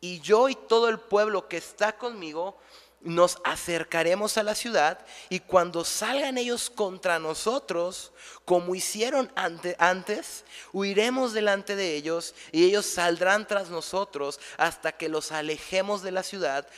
y 0.00 0.20
yo 0.20 0.48
y 0.48 0.54
todo 0.54 0.88
el 0.88 0.98
pueblo 0.98 1.46
que 1.46 1.58
está 1.58 1.96
conmigo 1.96 2.56
nos 3.00 3.38
acercaremos 3.44 4.36
a 4.36 4.42
la 4.42 4.54
ciudad 4.54 4.98
y 5.30 5.40
cuando 5.40 5.84
salgan 5.84 6.36
ellos 6.36 6.68
contra 6.68 7.18
nosotros, 7.18 8.12
como 8.44 8.74
hicieron 8.74 9.32
antes, 9.34 10.44
huiremos 10.72 11.32
delante 11.32 11.76
de 11.76 11.96
ellos 11.96 12.34
y 12.52 12.64
ellos 12.64 12.86
saldrán 12.86 13.46
tras 13.46 13.70
nosotros 13.70 14.38
hasta 14.58 14.92
que 14.92 15.08
los 15.08 15.32
alejemos 15.32 16.02
de 16.02 16.12
la 16.12 16.22
ciudad, 16.22 16.68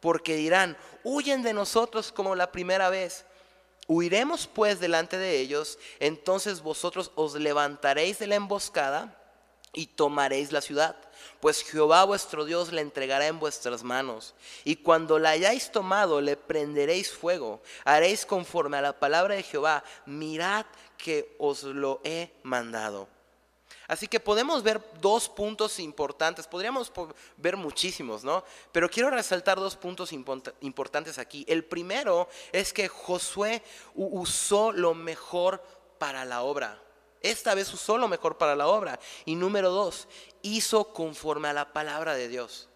porque 0.00 0.34
dirán, 0.36 0.78
huyen 1.04 1.42
de 1.42 1.52
nosotros 1.52 2.10
como 2.10 2.34
la 2.34 2.52
primera 2.52 2.88
vez. 2.88 3.26
Huiremos 3.86 4.46
pues 4.46 4.80
delante 4.80 5.18
de 5.18 5.40
ellos, 5.40 5.78
entonces 5.98 6.62
vosotros 6.62 7.10
os 7.16 7.34
levantaréis 7.34 8.18
de 8.18 8.28
la 8.28 8.36
emboscada 8.36 9.19
y 9.72 9.86
tomaréis 9.86 10.52
la 10.52 10.60
ciudad 10.60 10.96
pues 11.40 11.62
Jehová 11.62 12.04
vuestro 12.04 12.44
Dios 12.44 12.72
la 12.72 12.82
entregará 12.82 13.26
en 13.26 13.38
vuestras 13.38 13.82
manos. 13.82 14.34
Y 14.64 14.76
cuando 14.76 15.18
la 15.18 15.30
hayáis 15.30 15.72
tomado, 15.72 16.20
le 16.20 16.36
prenderéis 16.36 17.10
fuego. 17.10 17.62
Haréis 17.84 18.26
conforme 18.26 18.76
a 18.76 18.82
la 18.82 18.98
palabra 18.98 19.34
de 19.34 19.42
Jehová. 19.42 19.82
Mirad 20.06 20.66
que 20.98 21.34
os 21.38 21.62
lo 21.62 22.00
he 22.04 22.30
mandado. 22.42 23.08
Así 23.88 24.06
que 24.06 24.20
podemos 24.20 24.62
ver 24.62 24.80
dos 25.00 25.28
puntos 25.28 25.80
importantes, 25.80 26.46
podríamos 26.46 26.92
ver 27.36 27.56
muchísimos, 27.56 28.22
¿no? 28.22 28.44
Pero 28.70 28.88
quiero 28.88 29.10
resaltar 29.10 29.58
dos 29.58 29.74
puntos 29.74 30.12
importantes 30.12 31.18
aquí. 31.18 31.44
El 31.48 31.64
primero 31.64 32.28
es 32.52 32.72
que 32.72 32.86
Josué 32.86 33.62
usó 33.94 34.70
lo 34.70 34.94
mejor 34.94 35.60
para 35.98 36.24
la 36.24 36.42
obra. 36.42 36.80
Esta 37.20 37.54
vez 37.54 37.72
usó 37.72 37.98
lo 37.98 38.08
mejor 38.08 38.38
para 38.38 38.56
la 38.56 38.66
obra. 38.66 38.98
Y 39.24 39.34
número 39.34 39.70
dos, 39.70 40.08
hizo 40.42 40.92
conforme 40.92 41.48
a 41.48 41.52
la 41.52 41.72
palabra 41.72 42.14
de 42.14 42.28
Dios. 42.28 42.68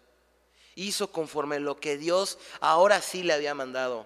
Hizo 0.75 1.11
conforme 1.11 1.55
a 1.55 1.59
lo 1.59 1.79
que 1.79 1.97
Dios 1.97 2.37
ahora 2.59 3.01
sí 3.01 3.23
le 3.23 3.33
había 3.33 3.55
mandado. 3.55 4.05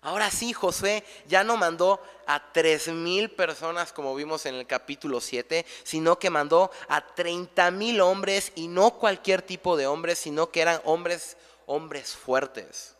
Ahora 0.00 0.30
sí, 0.30 0.52
Josué 0.52 1.04
ya 1.26 1.42
no 1.42 1.56
mandó 1.56 2.00
a 2.26 2.52
tres 2.52 2.88
mil 2.88 3.30
personas 3.30 3.92
como 3.92 4.14
vimos 4.14 4.46
en 4.46 4.54
el 4.54 4.66
capítulo 4.66 5.20
7, 5.20 5.66
sino 5.82 6.18
que 6.18 6.30
mandó 6.30 6.70
a 6.88 7.04
treinta 7.14 7.70
mil 7.70 8.00
hombres 8.00 8.52
y 8.54 8.68
no 8.68 8.92
cualquier 8.92 9.42
tipo 9.42 9.76
de 9.76 9.86
hombres, 9.86 10.18
sino 10.18 10.50
que 10.50 10.60
eran 10.60 10.80
hombres, 10.84 11.36
hombres 11.66 12.14
fuertes. 12.14 12.95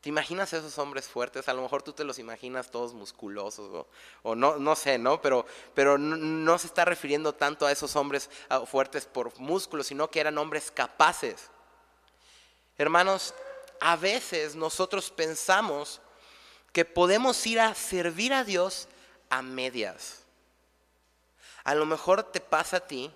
¿Te 0.00 0.08
imaginas 0.08 0.52
esos 0.52 0.78
hombres 0.78 1.08
fuertes? 1.08 1.48
A 1.48 1.54
lo 1.54 1.62
mejor 1.62 1.82
tú 1.82 1.92
te 1.92 2.04
los 2.04 2.20
imaginas 2.20 2.70
todos 2.70 2.94
musculosos 2.94 3.86
o, 4.22 4.34
no, 4.36 4.56
no 4.56 4.76
sé, 4.76 4.96
¿no? 4.96 5.20
Pero, 5.20 5.44
pero 5.74 5.98
no, 5.98 6.58
se 6.58 6.68
está 6.68 6.84
refiriendo 6.84 7.34
tanto 7.34 7.66
a 7.66 7.72
esos 7.72 7.96
hombres 7.96 8.30
fuertes 8.66 9.06
por 9.06 9.36
músculos, 9.40 9.88
sino 9.88 10.08
que 10.08 10.20
eran 10.20 10.38
hombres 10.38 10.70
capaces. 10.70 11.50
Hermanos, 12.76 13.34
a 13.80 13.96
veces 13.96 14.54
nosotros 14.54 15.10
pensamos 15.10 16.00
que 16.72 16.84
podemos 16.84 17.44
ir 17.46 17.58
a 17.58 17.74
servir 17.74 18.32
a 18.32 18.44
Dios 18.44 18.86
a 19.30 19.42
medias. 19.42 20.22
A 21.64 21.74
lo 21.74 21.86
mejor 21.86 22.22
te 22.22 22.40
pasa 22.40 22.76
a 22.76 22.86
ti 22.86 23.12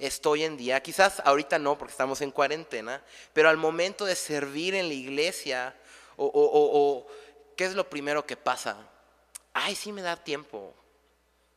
estoy 0.00 0.44
en 0.44 0.56
día, 0.56 0.82
quizás 0.82 1.20
ahorita 1.24 1.58
no 1.58 1.76
porque 1.76 1.92
estamos 1.92 2.22
en 2.22 2.30
cuarentena, 2.30 3.02
pero 3.34 3.50
al 3.50 3.58
momento 3.58 4.06
de 4.06 4.16
servir 4.16 4.74
en 4.74 4.88
la 4.88 4.94
iglesia 4.94 5.76
o, 6.22 7.06
¿qué 7.56 7.64
es 7.64 7.74
lo 7.74 7.88
primero 7.88 8.26
que 8.26 8.36
pasa? 8.36 8.76
Ay, 9.52 9.74
sí 9.74 9.92
me 9.92 10.02
da 10.02 10.16
tiempo. 10.16 10.74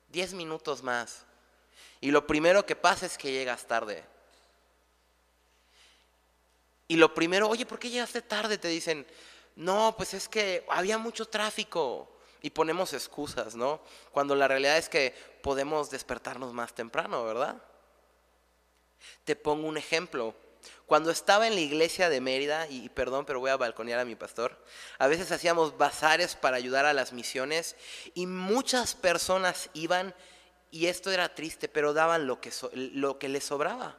Diez 0.10 0.34
minutos 0.34 0.82
más. 0.82 1.26
Y 2.00 2.12
lo 2.12 2.28
primero 2.28 2.66
que 2.66 2.76
pasa 2.76 3.06
es 3.06 3.18
que 3.18 3.32
llegas 3.32 3.66
tarde. 3.66 4.04
Y 6.88 6.96
lo 6.96 7.14
primero, 7.14 7.50
oye, 7.50 7.66
¿por 7.66 7.80
qué 7.80 7.90
llegaste 7.90 8.22
tarde? 8.22 8.58
Te 8.58 8.68
dicen, 8.68 9.08
no, 9.56 9.96
pues 9.98 10.14
es 10.14 10.28
que 10.28 10.66
había 10.70 10.98
mucho 10.98 11.26
tráfico. 11.28 12.10
Y 12.42 12.50
ponemos 12.50 12.92
excusas, 12.92 13.56
¿no? 13.56 13.82
Cuando 14.12 14.36
la 14.36 14.50
realidad 14.50 14.78
es 14.78 14.90
que 14.90 15.16
podemos 15.42 15.90
despertarnos 15.90 16.52
más 16.52 16.74
temprano, 16.74 17.24
¿verdad? 17.24 17.62
Te 19.24 19.36
pongo 19.38 19.68
un 19.68 19.78
ejemplo. 19.78 20.36
Cuando 20.86 21.12
estaba 21.12 21.48
en 21.48 21.56
la 21.56 21.62
iglesia 21.62 22.10
de 22.10 22.22
Mérida, 22.22 22.68
y 22.68 22.90
perdón, 22.90 23.26
pero 23.26 23.40
voy 23.40 23.50
a 23.50 23.58
balconear 23.58 24.00
a 24.00 24.06
mi 24.06 24.16
pastor, 24.16 24.58
a 24.98 25.08
veces 25.08 25.32
hacíamos 25.32 25.78
bazares 25.78 26.36
para 26.36 26.58
ayudar 26.58 26.86
a 26.86 26.94
las 26.94 27.14
misiones 27.14 27.76
y 28.14 28.28
muchas 28.28 28.96
personas 28.96 29.70
iban, 29.74 30.14
y 30.72 30.88
esto 30.88 31.12
era 31.12 31.34
triste, 31.36 31.68
pero 31.68 31.94
daban 31.94 32.28
lo 32.28 32.42
que, 32.42 32.52
lo 32.74 33.20
que 33.20 33.30
les 33.30 33.44
sobraba. 33.44 33.98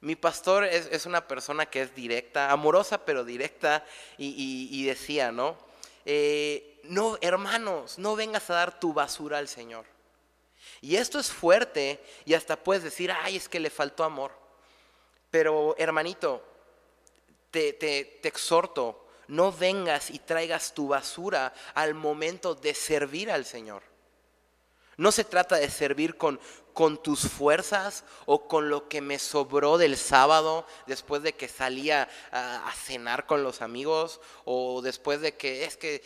Mi 0.00 0.16
pastor 0.16 0.64
es, 0.64 1.04
una 1.04 1.28
persona 1.28 1.66
que 1.66 1.82
es 1.82 1.94
directa, 1.94 2.50
amorosa 2.50 3.04
pero 3.04 3.22
directa, 3.22 3.84
y, 4.16 4.84
decía, 4.84 5.30
¿no? 5.30 5.58
Eh, 6.06 6.80
no, 6.84 7.18
hermanos, 7.20 7.98
no 7.98 8.16
vengas 8.16 8.48
a 8.48 8.54
dar 8.54 8.80
tu 8.80 8.94
basura 8.94 9.36
al 9.36 9.48
Señor. 9.48 9.84
Y 10.80 10.96
esto 10.96 11.18
es 11.18 11.30
fuerte 11.30 12.02
y 12.24 12.32
hasta 12.32 12.56
puedes 12.56 12.82
decir, 12.82 13.12
ay, 13.12 13.36
es 13.36 13.48
que 13.48 13.60
le 13.60 13.68
faltó 13.68 14.04
amor. 14.04 14.39
Pero 15.30 15.74
hermanito, 15.78 16.44
te, 17.50 17.72
te, 17.72 18.26
exhorto, 18.26 19.06
no 19.28 19.52
vengas 19.52 20.10
y 20.10 20.18
traigas 20.18 20.74
tu 20.74 20.88
basura 20.88 21.52
al 21.74 21.94
momento 21.94 22.54
de 22.54 22.74
servir 22.74 23.30
al 23.30 23.44
Señor. 23.44 23.82
No 25.00 25.12
se 25.12 25.24
trata 25.24 25.56
de 25.56 25.70
servir 25.70 26.18
con, 26.18 26.38
con 26.74 27.02
tus 27.02 27.20
fuerzas 27.20 28.04
o 28.26 28.46
con 28.46 28.68
lo 28.68 28.86
que 28.86 29.00
me 29.00 29.18
sobró 29.18 29.78
del 29.78 29.96
sábado 29.96 30.66
después 30.86 31.22
de 31.22 31.32
que 31.32 31.48
salía 31.48 32.06
a, 32.30 32.70
cenar 32.76 33.24
con 33.24 33.42
los 33.42 33.62
amigos 33.62 34.20
o 34.44 34.82
después 34.82 35.22
de 35.22 35.38
que 35.38 35.64
es 35.64 35.78
que 35.78 36.00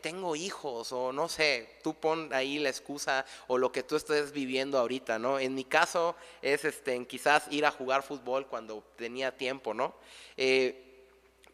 tengo 0.00 0.34
hijos 0.34 0.92
o 0.92 1.12
no 1.12 1.28
sé, 1.28 1.78
tú 1.82 1.92
pon 1.92 2.32
ahí 2.32 2.58
la 2.58 2.70
excusa 2.70 3.26
o 3.48 3.58
lo 3.58 3.70
que 3.70 3.82
tú 3.82 3.96
estés 3.96 4.32
viviendo 4.32 4.78
ahorita, 4.78 5.18
¿no? 5.18 5.38
En 5.38 5.54
mi 5.54 5.64
caso 5.64 6.16
es 6.40 6.64
este, 6.64 7.06
quizás 7.06 7.48
ir 7.50 7.66
a 7.66 7.70
jugar 7.70 8.02
fútbol 8.02 8.46
cuando 8.46 8.82
tenía 8.96 9.36
tiempo, 9.36 9.74
¿no? 9.74 9.94
Eh, 10.38 11.04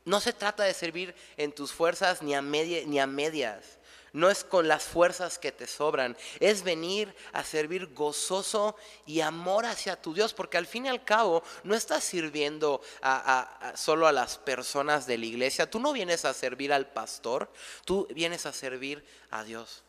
no 0.04 0.20
se 0.20 0.32
trata 0.32 0.62
de 0.62 0.74
servir 0.74 1.12
en 1.36 1.50
tus 1.50 1.72
fuerzas 1.72 2.22
ni 2.22 2.36
a, 2.36 2.40
ni 2.40 3.00
a 3.00 3.06
medias 3.08 3.80
no 4.14 4.30
es 4.30 4.44
con 4.44 4.66
las 4.68 4.84
fuerzas 4.84 5.38
que 5.38 5.52
te 5.52 5.66
sobran, 5.66 6.16
es 6.40 6.62
venir 6.62 7.14
a 7.32 7.44
servir 7.44 7.92
gozoso 7.92 8.76
y 9.04 9.20
amor 9.20 9.66
hacia 9.66 10.00
tu 10.00 10.14
Dios, 10.14 10.32
porque 10.32 10.56
al 10.56 10.66
fin 10.66 10.86
y 10.86 10.88
al 10.88 11.04
cabo 11.04 11.42
no 11.64 11.74
estás 11.74 12.04
sirviendo 12.04 12.80
a, 13.02 13.74
solo 13.76 14.06
a 14.06 14.12
las 14.12 14.38
personas 14.38 15.06
de 15.06 15.18
la 15.18 15.26
iglesia, 15.26 15.68
tú 15.68 15.80
no 15.80 15.92
vienes 15.92 16.24
a 16.24 16.32
servir 16.32 16.72
al 16.72 16.86
pastor, 16.86 17.52
tú 17.84 18.06
vienes 18.14 18.46
a 18.46 18.52
servir 18.52 19.04
a 19.30 19.42
Dios. 19.42 19.82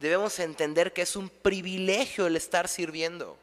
Debemos 0.00 0.38
entender 0.40 0.92
que 0.92 1.02
es 1.02 1.14
un 1.14 1.28
privilegio 1.28 2.26
el 2.26 2.36
estar 2.36 2.66
sirviendo. 2.68 3.38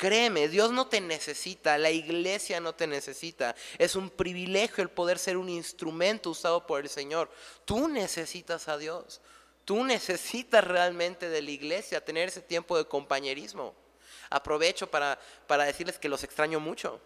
Créeme, 0.00 0.48
Dios 0.48 0.72
no 0.72 0.86
te 0.86 0.98
necesita, 0.98 1.76
la 1.76 1.90
iglesia 1.90 2.58
no 2.58 2.74
te 2.74 2.86
necesita. 2.86 3.54
Es 3.76 3.96
un 3.96 4.08
privilegio 4.08 4.82
el 4.82 4.88
poder 4.88 5.18
ser 5.18 5.36
un 5.36 5.50
instrumento 5.50 6.30
usado 6.30 6.66
por 6.66 6.80
el 6.80 6.88
Señor. 6.88 7.30
Tú 7.66 7.86
necesitas 7.86 8.66
a 8.68 8.78
Dios. 8.78 9.20
Tú 9.66 9.84
necesitas 9.84 10.64
realmente 10.64 11.28
de 11.28 11.42
la 11.42 11.50
iglesia 11.50 12.02
tener 12.02 12.30
ese 12.30 12.40
tiempo 12.40 12.78
de 12.78 12.86
compañerismo. 12.86 13.74
Aprovecho 14.30 14.90
para, 14.90 15.20
para 15.46 15.64
decirles 15.64 15.98
que 15.98 16.08
los 16.08 16.24
extraño 16.24 16.60
mucho. 16.60 16.98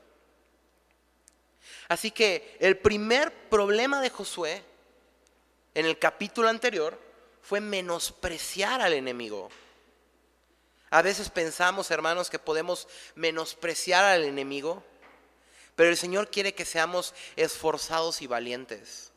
Así 1.88 2.12
que 2.12 2.56
el 2.60 2.78
primer 2.78 3.48
problema 3.48 4.00
de 4.02 4.10
Josué 4.10 4.62
en 5.74 5.86
el 5.86 5.98
capítulo 5.98 6.48
anterior 6.48 6.96
fue 7.42 7.60
menospreciar 7.60 8.80
al 8.80 8.92
enemigo. 8.92 9.50
A 10.94 11.02
veces 11.02 11.28
pensamos, 11.28 11.90
hermanos, 11.90 12.30
que 12.30 12.38
podemos 12.38 12.86
menospreciar 13.16 14.04
al 14.04 14.22
enemigo, 14.22 14.84
pero 15.74 15.90
el 15.90 15.96
Señor 15.96 16.30
quiere 16.30 16.54
que 16.54 16.64
seamos 16.64 17.14
esforzados 17.34 18.22
y 18.22 18.28
valientes. 18.28 19.10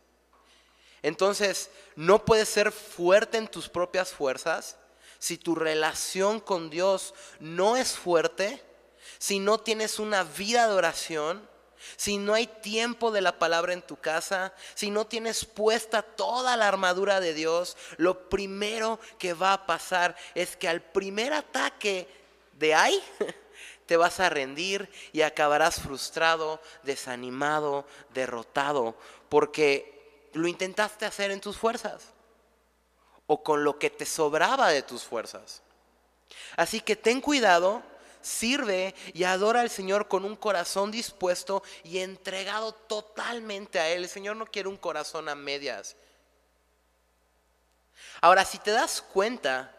Entonces, 1.04 1.70
no 1.96 2.26
puedes 2.26 2.50
ser 2.50 2.72
fuerte 2.72 3.38
en 3.38 3.48
tus 3.48 3.70
propias 3.70 4.10
fuerzas 4.10 4.76
si 5.20 5.38
tu 5.38 5.54
relación 5.54 6.40
con 6.40 6.72
Dios 6.72 7.14
no 7.40 7.78
es 7.78 7.92
fuerte, 7.92 8.60
si 9.20 9.38
no 9.38 9.60
tienes 9.60 10.00
una 10.00 10.24
vida 10.24 10.68
de 10.68 10.74
oración, 10.74 11.48
si 11.96 12.18
no 12.18 12.34
hay 12.34 12.48
tiempo 12.48 13.12
de 13.12 13.22
la 13.22 13.40
palabra 13.40 13.74
en 13.74 13.82
tu 13.82 13.96
casa, 13.96 14.54
si 14.76 14.92
no 14.92 15.08
tienes 15.08 15.46
puesta 15.46 16.02
toda 16.02 16.58
la 16.58 16.68
armadura 16.68 17.20
de 17.20 17.34
Dios, 17.34 17.78
lo 17.98 18.30
primero 18.30 19.00
que 19.18 19.34
va 19.34 19.54
a 19.54 19.66
pasar 19.66 20.16
es 20.36 20.56
que 20.56 20.68
al 20.68 20.82
primer 20.82 21.34
ataque 21.34 22.08
de 22.54 22.74
ahí, 22.76 23.02
te 23.86 23.98
vas 23.98 24.20
a 24.20 24.30
rendir 24.30 24.92
y 25.14 25.22
acabarás 25.22 25.82
frustrado, 25.82 26.62
desanimado, 26.84 27.86
derrotado, 28.14 28.96
porque 29.30 30.30
lo 30.34 30.48
intentaste 30.48 31.06
hacer 31.06 31.32
en 31.32 31.42
tus 31.42 31.58
fuerzas 31.58 32.14
o 33.26 33.44
con 33.44 33.64
lo 33.64 33.80
que 33.80 33.90
te 33.90 34.06
sobraba 34.06 34.70
de 34.70 34.84
tus 34.84 35.04
fuerzas. 35.04 35.62
Así 36.56 36.82
que 36.82 36.96
ten 36.96 37.22
cuidado, 37.22 37.82
sirve 38.22 38.96
y 39.14 39.24
adora 39.24 39.62
al 39.62 39.70
Señor 39.70 40.08
con 40.08 40.26
un 40.26 40.36
corazón 40.36 40.92
dispuesto 40.92 41.64
y 41.84 42.00
entregado 42.00 42.74
totalmente 42.74 43.80
a 43.80 43.90
Él. 43.90 44.04
El 44.04 44.10
Señor 44.10 44.36
no 44.36 44.46
quiere 44.46 44.70
un 44.70 44.78
corazón 44.78 45.30
a 45.30 45.36
medias. 45.36 45.96
Ahora, 48.22 48.46
si 48.46 48.58
te 48.60 48.72
das 48.72 49.02
cuenta, 49.02 49.74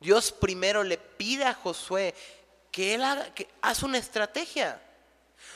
Dios 0.00 0.32
primero 0.32 0.82
le 0.82 0.98
pide 0.98 1.44
a 1.44 1.54
Josué 1.54 2.14
que 2.70 2.94
él 2.94 3.02
haga, 3.02 3.32
que 3.34 3.48
haga 3.60 3.86
una 3.86 3.98
estrategia. 3.98 4.80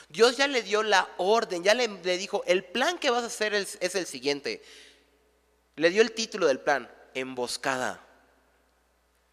Dios 0.09 0.37
ya 0.37 0.47
le 0.47 0.63
dio 0.63 0.83
la 0.83 1.09
orden, 1.17 1.63
ya 1.63 1.73
le, 1.73 1.87
dijo, 2.17 2.43
el 2.45 2.63
plan 2.63 2.97
que 2.97 3.09
vas 3.09 3.23
a 3.23 3.27
hacer 3.27 3.53
es, 3.53 3.77
el 3.95 4.05
siguiente. 4.05 4.63
Le 5.75 5.89
dio 5.89 6.01
el 6.01 6.13
título 6.13 6.47
del 6.47 6.59
plan, 6.59 6.89
emboscada. 7.13 8.01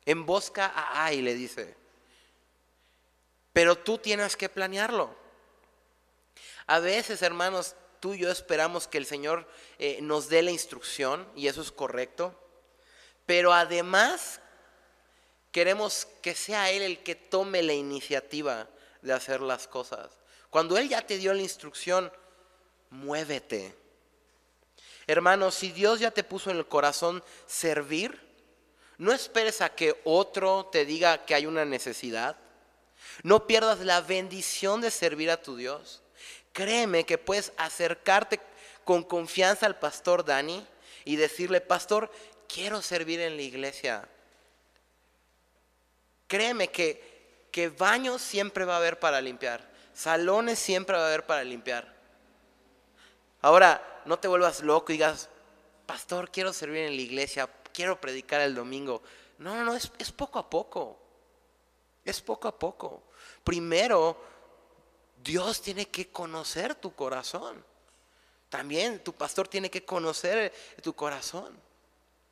Embosca 0.05 0.67
a 0.67 1.05
Ai, 1.05 1.23
le 1.23 1.35
dice. 1.35 1.77
Pero 3.55 3.79
tú 3.79 3.97
tienes 3.97 4.37
que 4.37 4.51
planearlo. 4.51 5.15
A 6.67 6.81
veces, 6.81 7.23
hermanos, 7.23 7.77
tú 8.01 8.13
y 8.13 8.19
yo 8.19 8.31
esperamos 8.31 8.87
que 8.87 8.99
el 8.99 9.07
Señor 9.07 9.49
eh, 9.79 10.01
nos 10.03 10.29
dé 10.29 10.43
la 10.43 10.51
instrucción, 10.51 11.27
y 11.35 11.47
eso 11.47 11.63
es 11.63 11.73
correcto. 11.73 12.39
Pero 13.25 13.55
además, 13.55 14.41
queremos 15.53 16.07
que 16.21 16.35
sea 16.35 16.71
Él 16.71 16.83
el 16.83 17.03
que 17.03 17.15
tome 17.15 17.63
la 17.63 17.73
iniciativa 17.73 18.69
de 19.01 19.13
hacer 19.13 19.41
las 19.41 19.69
cosas. 19.69 20.11
Cuando 20.51 20.77
Él 20.77 20.89
ya 20.89 21.07
te 21.07 21.17
dio 21.17 21.33
la 21.33 21.43
instrucción, 21.43 22.13
muévete. 22.91 23.75
Hermanos, 25.07 25.55
si 25.55 25.71
Dios 25.71 26.01
ya 26.01 26.11
te 26.11 26.25
puso 26.25 26.51
en 26.51 26.57
el 26.57 26.67
corazón 26.67 27.23
servir, 27.47 28.21
no 28.99 29.13
esperes 29.13 29.61
a 29.61 29.75
que 29.75 30.01
otro 30.05 30.67
te 30.73 30.85
diga 30.85 31.25
que 31.25 31.35
hay 31.35 31.47
una 31.47 31.65
necesidad. 31.65 32.37
No 33.23 33.47
pierdas 33.47 33.81
la 33.81 34.01
bendición 34.01 34.81
de 34.81 34.91
servir 34.91 35.31
a 35.31 35.43
tu 35.43 35.57
Dios. 35.57 36.03
Créeme 36.53 37.05
que 37.05 37.19
puedes 37.19 37.53
acercarte 37.57 38.41
con 38.85 39.03
confianza 39.03 39.67
al 39.67 39.79
pastor 39.79 40.25
Dani 40.25 40.67
y 41.05 41.17
decirle, 41.17 41.61
pastor, 41.61 42.11
quiero 42.49 42.83
servir 42.83 43.21
en 43.21 43.37
la 43.37 43.43
iglesia. 43.43 44.09
Créeme 46.27 46.69
que, 46.69 47.47
que 47.51 47.69
baños 47.69 48.23
siempre 48.23 48.65
va 48.65 48.75
a 48.75 48.79
haber 48.79 48.99
para 48.99 49.21
limpiar, 49.21 49.69
salones 49.93 50.59
siempre 50.59 50.97
va 50.97 51.05
a 51.05 51.09
haber 51.09 51.27
para 51.27 51.45
limpiar. 51.45 51.93
Ahora, 53.43 54.03
no 54.07 54.19
te 54.19 54.29
vuelvas 54.29 54.61
loco 54.61 54.93
y 54.93 54.97
digas, 54.97 55.29
pastor, 55.87 56.31
quiero 56.31 56.53
servir 56.53 56.83
en 56.85 56.97
la 56.97 57.03
iglesia, 57.03 57.49
quiero 57.73 58.01
predicar 58.01 58.41
el 58.41 58.55
domingo. 58.55 59.03
No, 59.39 59.55
no, 59.55 59.65
no, 59.65 59.75
es, 59.75 59.93
es 59.99 60.13
poco 60.13 60.39
a 60.39 60.49
poco. 60.49 60.99
Es 62.05 62.21
poco 62.21 62.49
a 62.49 62.59
poco. 62.59 63.03
Primero, 63.43 64.17
Dios 65.23 65.63
tiene 65.63 65.87
que 65.87 66.11
conocer 66.11 66.75
tu 66.75 66.95
corazón. 66.95 67.65
También 68.51 69.03
tu 69.03 69.13
pastor 69.13 69.49
tiene 69.49 69.71
que 69.71 69.85
conocer 69.85 70.53
tu 70.83 70.95
corazón. 70.95 71.59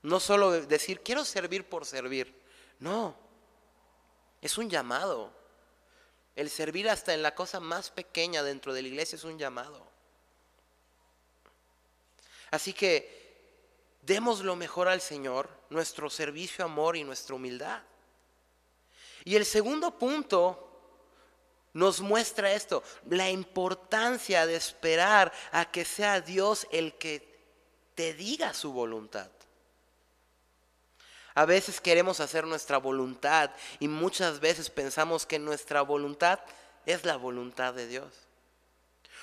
No 0.02 0.21
solo 0.21 0.50
decir, 0.50 1.00
quiero 1.00 1.25
servir 1.25 1.69
por 1.69 1.87
servir. 1.87 2.35
No, 2.81 3.17
es 4.41 4.59
un 4.59 4.69
llamado. 4.69 5.33
El 6.35 6.50
servir 6.50 6.88
hasta 6.88 7.14
en 7.14 7.23
la 7.23 7.35
cosa 7.35 7.61
más 7.61 7.91
pequeña 7.91 8.43
dentro 8.43 8.75
de 8.75 8.83
la 8.83 8.88
iglesia 8.88 9.17
es 9.17 9.25
un 9.25 9.38
llamado. 9.38 9.87
Así 12.50 12.73
que 12.73 13.23
demos 14.02 14.41
lo 14.41 14.57
mejor 14.57 14.88
al 14.88 15.00
Señor, 15.00 15.49
nuestro 15.71 16.11
servicio, 16.11 16.64
amor 16.64 16.97
y 16.97 17.05
nuestra 17.05 17.35
humildad. 17.35 17.83
Y 19.25 19.37
el 19.37 19.45
segundo 19.45 19.99
punto 19.99 20.69
nos 21.73 22.00
muestra 22.00 22.52
esto, 22.52 22.83
la 23.09 23.31
importancia 23.31 24.47
de 24.47 24.57
esperar 24.57 25.33
a 25.52 25.71
que 25.71 25.85
sea 25.85 26.21
Dios 26.21 26.67
el 26.71 26.95
que 26.95 27.32
te 27.95 28.15
diga 28.15 28.52
su 28.52 28.73
voluntad. 28.73 29.30
A 31.35 31.47
veces 31.47 31.80
queremos 31.80 32.21
hacer 32.21 32.47
nuestra 32.47 32.76
voluntad 32.76 33.50
y 33.80 33.89
muchas 33.89 34.41
veces 34.41 34.69
pensamos 34.69 35.25
que 35.25 35.39
nuestra 35.39 35.80
voluntad 35.80 36.41
es 36.85 37.04
la 37.04 37.17
voluntad 37.17 37.73
de 37.73 37.87
Dios. 37.87 38.13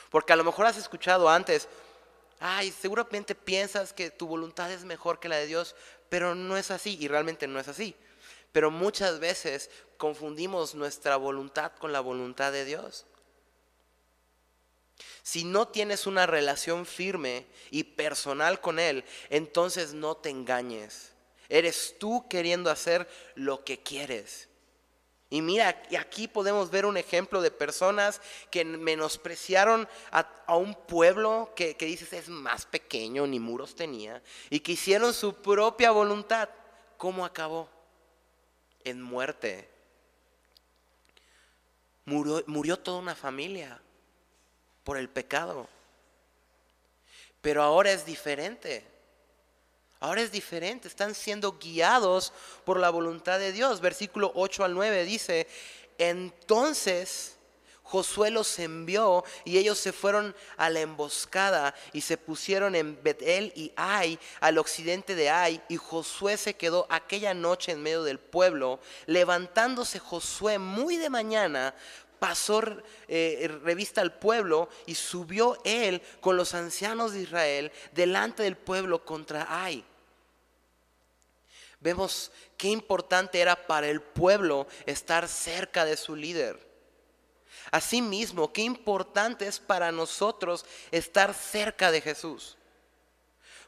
Porque 0.09 0.33
a 0.33 0.35
lo 0.35 0.43
mejor 0.43 0.65
has 0.65 0.77
escuchado 0.77 1.29
antes, 1.29 1.67
ay, 2.39 2.71
seguramente 2.71 3.35
piensas 3.35 3.93
que 3.93 4.09
tu 4.09 4.25
voluntad 4.25 4.71
es 4.71 4.83
mejor 4.85 5.19
que 5.19 5.29
la 5.29 5.35
de 5.35 5.45
Dios, 5.45 5.75
pero 6.09 6.33
no 6.33 6.57
es 6.57 6.71
así 6.71 6.97
y 6.99 7.07
realmente 7.07 7.47
no 7.47 7.59
es 7.59 7.67
así. 7.67 7.95
Pero 8.51 8.71
muchas 8.71 9.19
veces 9.19 9.69
confundimos 9.99 10.75
nuestra 10.75 11.17
voluntad 11.17 11.73
con 11.73 11.91
la 11.91 11.99
voluntad 11.99 12.53
de 12.53 12.63
Dios. 12.63 13.05
Si 15.23 15.43
no 15.43 15.67
tienes 15.67 16.07
una 16.07 16.25
relación 16.25 16.85
firme 16.85 17.45
y 17.69 17.83
personal 17.83 18.61
con 18.61 18.79
Él, 18.79 19.03
entonces 19.29 19.93
no 19.93 20.15
te 20.15 20.29
engañes. 20.29 21.11
Eres 21.49 21.97
tú 21.99 22.25
queriendo 22.29 22.71
hacer 22.71 23.09
lo 23.35 23.65
que 23.65 23.83
quieres. 23.83 24.47
Y 25.29 25.41
mira, 25.41 25.83
aquí 25.99 26.29
podemos 26.29 26.71
ver 26.71 26.85
un 26.85 26.95
ejemplo 26.95 27.41
de 27.41 27.51
personas 27.51 28.21
que 28.49 28.63
menospreciaron 28.63 29.85
a, 30.11 30.55
un 30.55 30.75
pueblo 30.75 31.51
que, 31.57 31.75
que 31.75 31.85
dices 31.85 32.13
es 32.13 32.29
más 32.29 32.65
pequeño, 32.65 33.27
ni 33.27 33.39
muros 33.39 33.75
tenía, 33.75 34.23
y 34.49 34.61
que 34.61 34.71
hicieron 34.71 35.13
su 35.13 35.35
propia 35.35 35.91
voluntad. 35.91 36.47
¿Cómo 36.97 37.25
acabó? 37.25 37.69
En 38.85 39.01
muerte. 39.01 39.78
Murió, 42.09 42.43
murió 42.47 42.77
toda 42.77 42.97
una 42.97 43.15
familia 43.15 43.79
por 44.83 44.97
el 44.97 45.09
pecado. 45.09 45.67
Pero 47.41 47.61
ahora 47.61 47.91
es 47.91 48.03
diferente. 48.03 48.83
Ahora 49.99 50.21
es 50.21 50.31
diferente, 50.31 50.87
están 50.87 51.13
siendo 51.13 51.59
guiados 51.59 52.33
por 52.65 52.79
la 52.79 52.89
voluntad 52.89 53.37
de 53.37 53.51
Dios. 53.51 53.79
Versículo 53.79 54.31
8 54.33 54.63
al 54.63 54.73
9 54.73 55.03
dice, 55.03 55.47
entonces 55.97 57.35
Josué 57.89 58.29
los 58.29 58.59
envió 58.59 59.23
y 59.45 59.57
ellos 59.57 59.79
se 59.79 59.91
fueron 59.91 60.35
a 60.57 60.69
la 60.69 60.81
emboscada 60.81 61.73
y 61.91 62.01
se 62.01 62.17
pusieron 62.17 62.75
en 62.75 63.01
Betel 63.01 63.51
y 63.55 63.71
Ai, 63.75 64.19
al 64.41 64.59
occidente 64.59 65.15
de 65.15 65.31
Ai, 65.31 65.59
y 65.69 65.77
Josué 65.77 66.37
se 66.37 66.53
quedó 66.53 66.85
aquella 66.91 67.33
noche 67.33 67.71
en 67.71 67.81
medio 67.81 68.03
del 68.03 68.19
pueblo. 68.19 68.79
Levantándose 69.07 69.97
Josué 69.97 70.59
muy 70.59 70.97
de 70.97 71.09
mañana, 71.09 71.73
pasó 72.19 72.61
eh, 73.07 73.59
revista 73.63 74.01
al 74.01 74.13
pueblo 74.13 74.69
y 74.85 74.93
subió 74.93 75.57
él 75.63 76.03
con 76.21 76.37
los 76.37 76.53
ancianos 76.53 77.13
de 77.13 77.21
Israel 77.21 77.71
delante 77.93 78.43
del 78.43 78.55
pueblo 78.55 79.03
contra 79.03 79.47
Ai. 79.49 79.83
Vemos 81.79 82.31
qué 82.55 82.67
importante 82.67 83.41
era 83.41 83.65
para 83.65 83.87
el 83.87 84.03
pueblo 84.03 84.67
estar 84.85 85.27
cerca 85.27 85.85
de 85.85 85.97
su 85.97 86.15
líder. 86.15 86.68
Asimismo, 87.71 88.51
qué 88.51 88.61
importante 88.61 89.47
es 89.47 89.59
para 89.59 89.91
nosotros 89.91 90.65
estar 90.91 91.33
cerca 91.33 91.91
de 91.91 92.01
Jesús. 92.01 92.57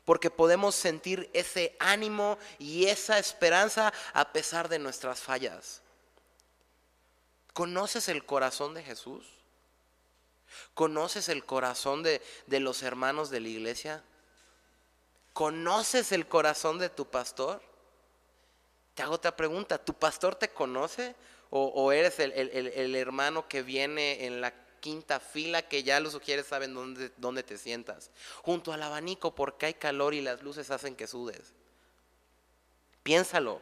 Porque 0.06 0.32
podemos 0.32 0.74
sentir 0.74 1.30
ese 1.34 1.76
ánimo 1.80 2.40
y 2.58 2.88
esa 2.88 3.20
esperanza 3.20 3.94
a 4.14 4.34
pesar 4.34 4.68
de 4.68 4.80
nuestras 4.80 5.20
fallas. 5.20 5.82
¿Conoces 7.54 8.10
el 8.10 8.26
corazón 8.26 8.74
de 8.74 8.84
Jesús? 8.84 9.28
¿Conoces 10.74 11.30
el 11.30 11.46
corazón 11.46 12.02
de, 12.02 12.22
de 12.48 12.60
los 12.60 12.82
hermanos 12.82 13.30
de 13.30 13.40
la 13.40 13.48
iglesia? 13.50 14.04
¿Conoces 15.34 16.12
el 16.12 16.28
corazón 16.28 16.80
de 16.80 16.90
tu 16.90 17.06
pastor? 17.06 17.62
Te 18.96 19.04
hago 19.04 19.16
otra 19.16 19.36
pregunta, 19.36 19.78
¿tu 19.78 19.94
pastor 19.94 20.36
te 20.36 20.50
conoce? 20.50 21.16
¿O, 21.54 21.92
eres 21.92 22.18
el, 22.20 22.96
hermano 22.96 23.50
que 23.50 23.62
viene 23.62 24.26
en 24.26 24.40
la 24.40 24.54
quinta 24.80 25.20
fila 25.20 25.62
que 25.62 25.84
ya 25.84 26.00
los 26.00 26.14
sugieres 26.14 26.48
saben 26.48 26.74
dónde, 26.74 27.12
dónde 27.18 27.44
te 27.44 27.58
sientas? 27.58 28.10
Junto 28.42 28.72
al 28.72 28.82
abanico 28.82 29.36
porque 29.36 29.66
hay 29.66 29.74
calor 29.74 30.14
y 30.14 30.22
las 30.22 30.42
luces 30.42 30.72
hacen 30.72 30.96
que 30.96 31.08
sudes. 31.08 31.54
Piénsalo. 33.04 33.62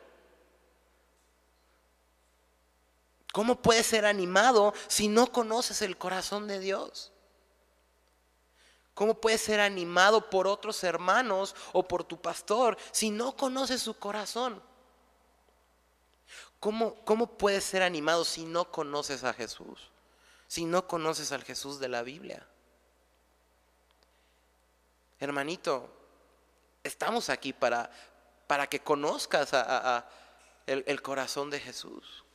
¿Cómo 3.34 3.60
puedes 3.60 3.88
ser 3.88 4.06
animado 4.06 4.76
si 4.88 5.08
no 5.08 5.32
conoces 5.32 5.82
el 5.82 5.98
corazón 5.98 6.48
de 6.48 6.60
Dios? 6.60 7.12
¿Cómo 8.94 9.16
puedes 9.16 9.42
ser 9.42 9.62
animado 9.62 10.30
por 10.30 10.46
otros 10.46 10.84
hermanos 10.84 11.56
o 11.72 11.88
por 11.88 12.04
tu 12.04 12.22
pastor 12.22 12.78
si 12.92 13.10
no 13.10 13.36
conoces 13.36 13.82
su 13.82 13.96
corazón? 13.96 14.62
¿Cómo, 16.60 17.38
puedes 17.38 17.64
ser 17.64 17.84
animado 17.84 18.26
si 18.26 18.46
no 18.46 18.70
conoces 18.72 19.24
a 19.24 19.34
Jesús? 19.34 19.90
Si 20.48 20.66
no 20.66 20.88
conoces 20.88 21.32
al 21.32 21.44
Jesús 21.44 21.80
de 21.80 21.88
la 21.88 22.04
Biblia. 22.04 22.46
Hermanito, 25.20 25.90
estamos 26.84 27.30
aquí 27.30 27.54
para, 27.54 27.90
para 28.48 28.68
que 28.68 28.82
conozcas 28.82 29.54
a, 29.54 30.06
el, 30.66 30.84
el 30.86 31.02
corazón 31.02 31.50
de 31.50 31.60
Jesús. 31.60 32.26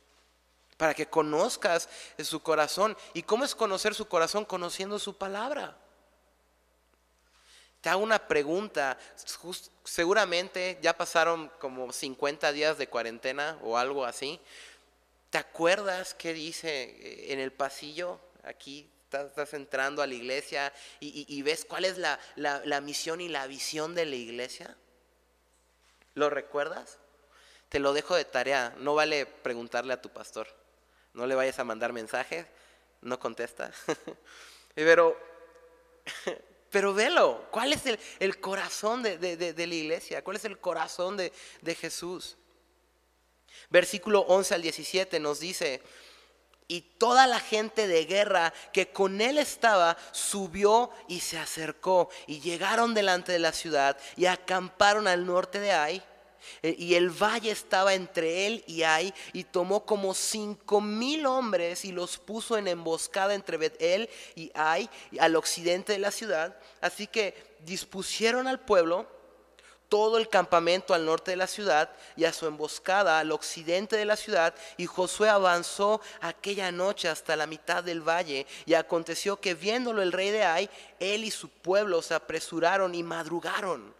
Para 0.77 0.93
que 0.93 1.07
conozcas 1.07 1.87
su 2.19 2.41
corazón. 2.41 2.97
¿Y 3.13 3.23
cómo 3.23 3.45
es 3.45 3.53
conocer 3.53 3.93
su 3.93 4.07
corazón? 4.07 4.43
Conociendo 4.43 4.97
su 4.97 5.17
palabra. 5.17 5.77
Te 7.85 7.91
hago 7.91 8.01
una 8.01 8.17
pregunta. 8.17 8.97
Seguramente 9.83 10.79
ya 10.81 10.97
pasaron 10.97 11.51
como 11.59 11.91
50 11.93 12.51
días 12.51 12.79
de 12.79 12.87
cuarentena 12.87 13.59
o 13.61 13.77
algo 13.77 14.05
así. 14.05 14.41
¿Te 15.29 15.37
acuerdas 15.37 16.15
qué 16.15 16.33
dice 16.33 16.81
eh, 16.83 17.31
en 17.33 17.39
el 17.39 17.51
pasillo? 17.51 18.19
Aquí 18.43 18.89
estás, 19.03 19.53
entrando 19.53 20.01
a 20.01 20.07
la 20.07 20.15
iglesia 20.15 20.73
y 20.99 21.39
ves 21.43 21.63
cuál 21.63 21.85
es 21.85 21.99
la, 21.99 22.19
la- 22.35 22.59
la 22.65 22.81
misión 22.81 23.21
y 23.21 23.29
la 23.29 23.45
visión 23.45 23.93
de 23.93 24.07
la 24.07 24.15
iglesia. 24.15 24.75
¿Lo 26.15 26.31
recuerdas? 26.31 26.97
Te 27.69 27.77
lo 27.77 27.93
dejo 27.93 28.15
de 28.15 28.25
tarea. 28.25 28.73
No 28.79 28.95
vale 28.95 29.27
preguntarle 29.27 29.93
a 29.93 30.01
tu 30.01 30.09
pastor. 30.09 30.47
No 31.13 31.27
le 31.27 31.35
vayas 31.35 31.59
a 31.59 31.63
mandar 31.63 31.93
mensajes. 31.93 32.47
No 33.01 33.19
contesta. 33.19 33.71
Pero 34.73 35.15
pero 36.75 36.93
velo, 36.93 37.47
¿cuál 37.51 37.71
es 37.71 37.85
el, 37.85 37.97
el 38.19 38.41
corazón 38.41 39.01
de, 39.01 39.17
de- 39.17 39.37
de- 39.37 39.65
la 39.67 39.75
iglesia? 39.75 40.21
¿Cuál 40.25 40.35
es 40.35 40.43
el 40.43 40.59
corazón 40.59 41.15
de, 41.15 41.31
de 41.61 41.73
Jesús? 41.73 42.35
Versículo 43.69 44.25
11 44.27 44.55
al 44.55 44.61
17 44.61 45.21
nos 45.21 45.39
dice, 45.39 45.81
y 46.67 46.81
toda 46.81 47.27
la 47.27 47.39
gente 47.39 47.87
de 47.87 48.03
guerra 48.03 48.53
que 48.73 48.89
con 48.89 49.21
él 49.21 49.37
estaba 49.37 49.95
subió 50.11 50.89
y 51.07 51.21
se 51.21 51.37
acercó 51.37 52.09
y 52.27 52.41
llegaron 52.41 52.93
delante 52.93 53.31
de 53.31 53.39
la 53.39 53.53
ciudad 53.53 53.97
y 54.17 54.25
acamparon 54.25 55.07
al 55.07 55.25
norte 55.25 55.61
de 55.61 55.71
Ai. 55.71 56.03
Eh, 56.61 56.75
Y 56.77 56.95
el 56.95 57.09
valle 57.09 57.51
estaba 57.51 57.93
entre 57.93 58.47
él 58.47 58.63
y 58.67 58.83
Ai 58.83 59.13
y 59.33 59.43
tomó 59.43 59.85
como 59.85 60.13
cinco 60.13 60.81
mil 60.81 61.25
hombres 61.25 61.85
y 61.85 61.91
los 61.91 62.17
puso 62.17 62.57
en 62.57 62.67
emboscada 62.67 63.33
entre 63.33 63.57
Betel 63.57 64.09
y 64.35 64.51
Ai 64.53 64.89
al 65.19 65.35
occidente 65.35 65.93
de 65.93 65.99
la 65.99 66.11
ciudad. 66.11 66.55
Así 66.81 67.07
que 67.07 67.55
dispusieron 67.59 68.47
al 68.47 68.59
pueblo 68.59 69.07
todo 69.89 70.17
el 70.17 70.29
campamento 70.29 70.93
al 70.93 71.05
norte 71.05 71.31
de 71.31 71.37
la 71.37 71.47
ciudad 71.47 71.89
y 72.15 72.25
a 72.25 72.33
su 72.33 72.47
emboscada 72.47 73.19
al 73.19 73.31
occidente 73.31 73.95
de 73.95 74.05
la 74.05 74.15
ciudad. 74.15 74.55
Y 74.77 74.87
Josué 74.87 75.29
avanzó 75.29 76.01
aquella 76.21 76.71
noche 76.71 77.07
hasta 77.07 77.35
la 77.35 77.47
mitad 77.47 77.83
del 77.83 78.01
valle. 78.01 78.47
Y 78.65 78.73
aconteció 78.73 79.39
que 79.39 79.53
viéndolo 79.53 80.01
el 80.01 80.11
rey 80.11 80.31
de 80.31 80.43
Ai, 80.43 80.69
él 80.99 81.23
y 81.23 81.31
su 81.31 81.49
pueblo 81.49 82.01
se 82.01 82.13
apresuraron 82.13 82.95
y 82.95 83.03
madrugaron. 83.03 83.93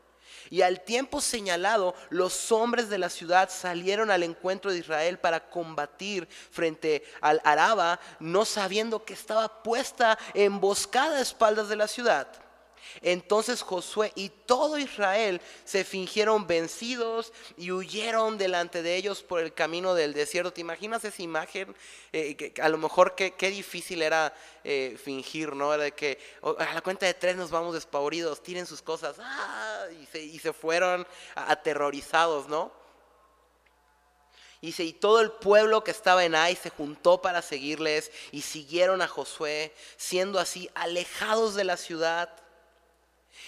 Y 0.50 0.62
al 0.62 0.82
tiempo 0.82 1.22
señalado, 1.22 1.96
los 2.10 2.52
hombres 2.52 2.90
de 2.90 2.98
la 2.98 3.10
ciudad 3.10 3.50
salieron 3.50 4.12
al 4.12 4.24
encuentro 4.24 4.72
de 4.72 4.80
Israel 4.80 5.18
para 5.18 5.50
combatir 5.50 6.28
frente 6.52 7.04
al 7.22 7.42
Araba, 7.44 8.00
no 8.20 8.46
sabiendo 8.46 9.04
que 9.04 9.14
estaba 9.14 9.64
puesta 9.64 10.18
emboscada 10.34 11.18
a 11.18 11.22
espaldas 11.22 11.70
de 11.70 11.76
la 11.76 11.88
ciudad. 11.88 12.45
Entonces 13.02 13.62
Josué 13.62 14.12
y 14.16 14.30
todo 14.30 14.78
Israel 14.78 15.42
se 15.64 15.84
fingieron 15.84 16.48
vencidos 16.48 17.34
y 17.58 17.72
huyeron 17.72 18.38
delante 18.38 18.82
de 18.82 18.96
ellos 18.96 19.24
por 19.24 19.40
el 19.40 19.54
camino 19.54 19.94
del 19.94 20.14
desierto. 20.14 20.54
¿Te 20.54 20.62
imaginas 20.62 21.04
esa 21.04 21.22
imagen? 21.22 21.76
Eh, 22.14 22.54
a 22.62 22.70
lo 22.70 22.78
mejor 22.78 23.16
qué, 23.16 23.50
difícil 23.50 24.02
era 24.02 24.34
eh, 24.64 24.98
fingir, 25.02 25.56
¿no? 25.56 25.74
Era 25.74 25.84
de 25.84 25.92
que 25.92 26.20
"Oh, 26.42 26.56
a 26.58 26.74
la 26.74 26.82
cuenta 26.82 27.06
de 27.06 27.14
tres 27.14 27.36
nos 27.36 27.52
vamos 27.52 27.74
despavoridos, 27.74 28.42
tiren 28.42 28.66
sus 28.66 28.82
cosas, 28.82 29.18
¡ah! 29.20 29.86
y, 30.16 30.40
se, 30.40 30.54
fueron 30.54 31.06
aterrorizados, 31.36 32.48
¿no? 32.48 32.72
Y 34.62 34.94
todo 34.94 35.22
el 35.22 35.32
pueblo 35.32 35.84
que 35.84 35.92
estaba 35.92 36.26
en 36.26 36.34
Ai 36.34 36.56
se 36.56 36.72
juntó 36.72 37.22
para 37.22 37.44
seguirles 37.44 38.12
y 38.32 38.42
siguieron 38.42 39.02
a 39.04 39.08
Josué, 39.08 39.72
siendo 39.96 40.40
así 40.40 40.70
alejados 40.74 41.54
de 41.54 41.66
la 41.66 41.78
ciudad. 41.78 42.30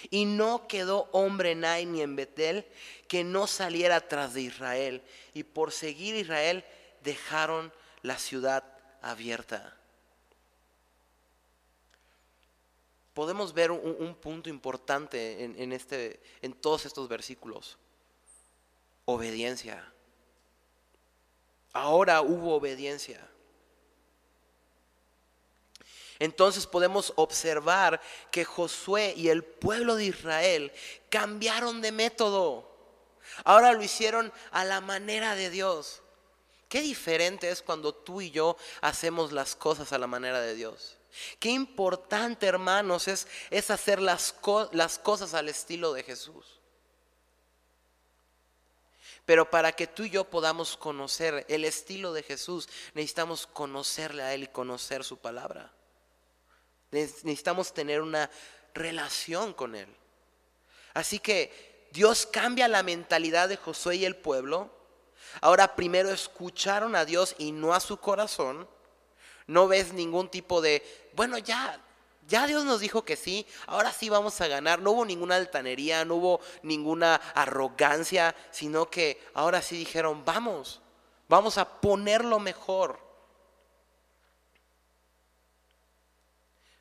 Y 0.09 0.25
no 0.25 0.67
quedó 0.67 1.09
hombre 1.11 1.51
en 1.51 1.65
Ai 1.65 1.85
ni 1.85 2.01
en 2.01 2.15
Betel 2.15 2.65
que 3.07 3.23
no 3.23 3.47
saliera 3.47 4.07
tras 4.07 4.33
de 4.33 4.41
Israel. 4.41 5.01
Y 5.33 5.43
por 5.43 5.71
seguir 5.71 6.15
Israel 6.15 6.63
dejaron 7.03 7.71
la 8.01 8.17
ciudad 8.17 8.63
abierta. 9.01 9.75
Podemos 13.13 13.53
ver 13.53 13.71
un, 13.71 13.95
un 13.99 14.15
punto 14.15 14.49
importante 14.49 15.43
en 15.43 15.71
este, 15.71 16.21
en 16.41 16.53
todos 16.53 16.85
estos 16.85 17.07
versículos. 17.07 17.77
Obediencia. 19.05 19.91
Ahora 21.73 22.21
hubo 22.21 22.55
obediencia. 22.55 23.27
Entonces 26.19 26.65
podemos 26.65 27.13
observar 27.15 28.01
que 28.31 28.45
Josué 28.45 29.13
y 29.15 29.29
el 29.29 29.43
pueblo 29.43 29.95
de 29.95 30.05
Israel 30.05 30.71
cambiaron 31.09 31.81
de 31.81 31.91
método. 31.91 32.71
Ahora 33.43 33.73
lo 33.73 33.83
hicieron 33.83 34.31
a 34.51 34.65
la 34.65 34.81
manera 34.81 35.35
de 35.35 35.49
Dios. 35.49 36.01
Qué 36.69 36.81
diferente 36.81 37.49
es 37.49 37.61
cuando 37.61 37.93
tú 37.93 38.21
y 38.21 38.31
yo 38.31 38.57
hacemos 38.81 39.31
las 39.31 39.55
cosas 39.55 39.93
a 39.93 39.97
la 39.97 40.07
manera 40.07 40.41
de 40.41 40.55
Dios. 40.55 40.97
Qué 41.39 41.49
importante, 41.49 42.45
hermanos, 42.45 43.07
es, 43.07 43.27
es 43.49 43.71
hacer 43.71 44.01
las, 44.01 44.35
las 44.71 44.99
cosas 44.99 45.33
al 45.33 45.49
estilo 45.49 45.93
de 45.93 46.03
Jesús. 46.03 46.57
Pero 49.25 49.49
para 49.49 49.71
que 49.73 49.87
tú 49.87 50.03
y 50.03 50.09
yo 50.09 50.23
podamos 50.25 50.77
conocer 50.77 51.45
el 51.49 51.65
estilo 51.65 52.13
de 52.13 52.23
Jesús, 52.23 52.69
necesitamos 52.93 53.47
conocerle 53.47 54.23
a 54.23 54.33
Él 54.33 54.43
y 54.43 54.47
conocer 54.47 55.03
su 55.03 55.17
palabra. 55.17 55.73
Neces- 56.91 57.23
Necesitamos 57.23 57.73
tener 57.73 58.01
una 58.01 58.29
relación 58.73 59.53
con 59.53 59.75
Él. 59.75 59.87
Así 60.93 61.19
que 61.19 61.87
Dios 61.91 62.25
cambia 62.25 62.67
la 62.67 62.83
mentalidad 62.83 63.49
de 63.49 63.57
Josué 63.57 63.97
y 63.97 64.05
el 64.05 64.15
pueblo. 64.15 64.69
Ahora 65.41 65.75
primero 65.75 66.09
escucharon 66.09 66.95
a 66.95 67.05
Dios 67.05 67.35
y 67.37 67.51
no 67.51 67.73
a 67.73 67.79
su 67.79 67.97
corazón. 67.97 68.67
No 69.45 69.67
ves 69.67 69.93
ningún 69.93 70.29
tipo 70.29 70.61
de, 70.61 70.83
bueno, 71.13 71.37
ya, 71.37 71.79
ya 72.27 72.47
Dios 72.47 72.65
nos 72.65 72.81
dijo 72.81 73.05
que 73.05 73.15
sí, 73.15 73.45
ahora 73.65 73.91
sí 73.93 74.09
vamos 74.09 74.41
a 74.41 74.47
ganar. 74.47 74.81
No 74.81 74.91
hubo 74.91 75.05
ninguna 75.05 75.35
altanería, 75.35 76.03
no 76.03 76.15
hubo 76.15 76.41
ninguna 76.63 77.15
arrogancia, 77.15 78.35
sino 78.51 78.89
que 78.89 79.21
ahora 79.33 79.61
sí 79.61 79.77
dijeron, 79.77 80.25
vamos, 80.25 80.81
vamos 81.29 81.57
a 81.57 81.79
ponerlo 81.79 82.39
mejor. 82.39 83.06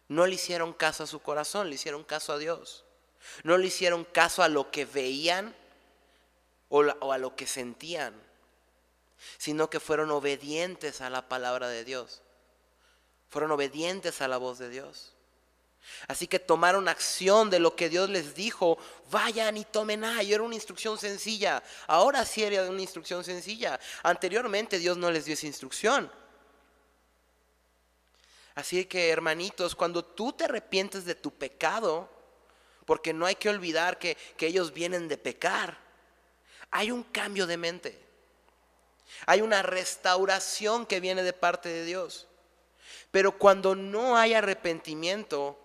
No 0.09 0.27
le 0.27 0.35
hicieron 0.35 0.73
caso 0.73 1.03
a 1.03 1.07
su 1.07 1.21
corazón, 1.21 1.69
le 1.69 1.75
hicieron 1.75 2.05
caso 2.05 2.33
a 2.33 2.39
Dios. 2.39 2.85
No 3.43 3.59
le 3.59 3.67
hicieron 3.67 4.05
caso 4.05 4.43
a 4.43 4.49
lo 4.49 4.71
que 4.71 4.85
veían 4.85 5.55
o, 6.69 6.83
a 6.83 7.19
lo 7.19 7.35
que 7.35 7.47
sentían, 7.47 8.15
sino 9.39 9.69
que 9.69 9.81
fueron 9.81 10.11
obedientes 10.11 11.01
a 11.01 11.11
la 11.11 11.29
palabra 11.29 11.69
de 11.69 11.85
Dios. 11.85 12.23
Fueron 13.29 13.51
obedientes 13.51 14.21
a 14.23 14.29
la 14.29 14.37
voz 14.37 14.59
de 14.59 14.69
Dios. 14.69 15.13
Así 16.09 16.27
que 16.27 16.39
tomaron 16.39 16.89
acción 16.89 17.51
de 17.51 17.59
lo 17.59 17.77
que 17.77 17.89
Dios 17.89 18.11
les 18.11 18.35
dijo. 18.35 18.79
Vayan 19.11 19.57
y 19.57 19.65
tomen 19.65 20.05
A. 20.05 20.23
Y 20.23 20.33
era 20.33 20.43
una 20.43 20.55
instrucción 20.55 20.99
sencilla. 20.99 21.63
Ahora 21.87 22.25
sí 22.25 22.43
era 22.43 22.69
una 22.69 22.81
instrucción 22.81 23.25
sencilla. 23.25 23.79
Anteriormente 24.03 24.79
Dios 24.79 24.97
no 24.97 25.11
les 25.11 25.25
dio 25.25 25.35
esa 25.35 25.47
instrucción. 25.47 26.11
Así 28.57 28.87
que, 28.87 29.11
hermanitos, 29.11 29.77
cuando 29.77 30.05
tú 30.05 30.33
te 30.33 30.45
arrepientes 30.45 31.05
de 31.05 31.15
tu 31.15 31.31
pecado, 31.31 32.09
porque 32.87 33.13
no 33.13 33.27
hay 33.27 33.37
que 33.37 33.51
olvidar 33.51 33.99
que, 33.99 34.17
que 34.37 34.47
ellos 34.47 34.73
vienen 34.73 35.09
de 35.09 35.19
pecar, 35.19 35.79
hay 36.71 36.91
un 36.91 37.05
cambio 37.05 37.47
de 37.47 37.57
mente. 37.59 38.01
Hay 39.27 39.43
una 39.43 39.63
restauración 39.63 40.87
que 40.87 41.01
viene 41.01 41.23
de 41.23 41.33
parte 41.33 41.69
de 41.69 41.85
Dios. 41.85 42.27
Pero 43.11 43.39
cuando 43.39 43.75
no 43.75 44.17
hay 44.17 44.35
arrepentimiento, 44.35 45.59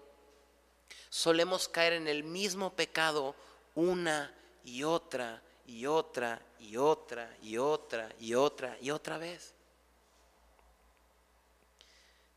solemos 1.10 1.70
caer 1.70 1.94
en 1.94 2.10
el 2.10 2.24
mismo 2.24 2.74
pecado 2.74 3.36
una 3.74 4.36
y 4.66 4.84
otra 4.84 5.42
y 5.66 5.86
otra 5.86 6.42
y 6.60 6.76
otra 6.76 7.38
y 7.42 7.58
otra 7.58 8.10
y 8.20 8.34
otra 8.36 8.78
y 8.82 8.92
otra 8.92 9.18
vez. 9.18 9.54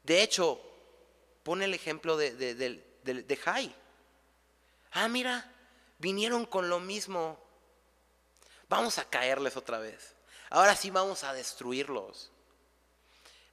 De 0.05 0.23
hecho, 0.23 0.61
pone 1.43 1.65
el 1.65 1.75
ejemplo 1.75 2.17
de, 2.17 2.35
de, 2.35 2.55
de, 2.55 3.23
de- 3.23 3.37
Jai. 3.37 3.75
Ah, 4.93 5.09
mira, 5.09 5.51
vinieron 5.99 6.47
con 6.47 6.69
lo 6.69 6.79
mismo. 6.79 7.39
Vamos 8.69 8.99
a 8.99 9.09
caerles 9.09 9.57
otra 9.57 9.79
vez. 9.79 10.15
Ahora 10.51 10.77
sí 10.77 10.91
vamos 10.91 11.25
a 11.25 11.33
destruirlos. 11.33 12.31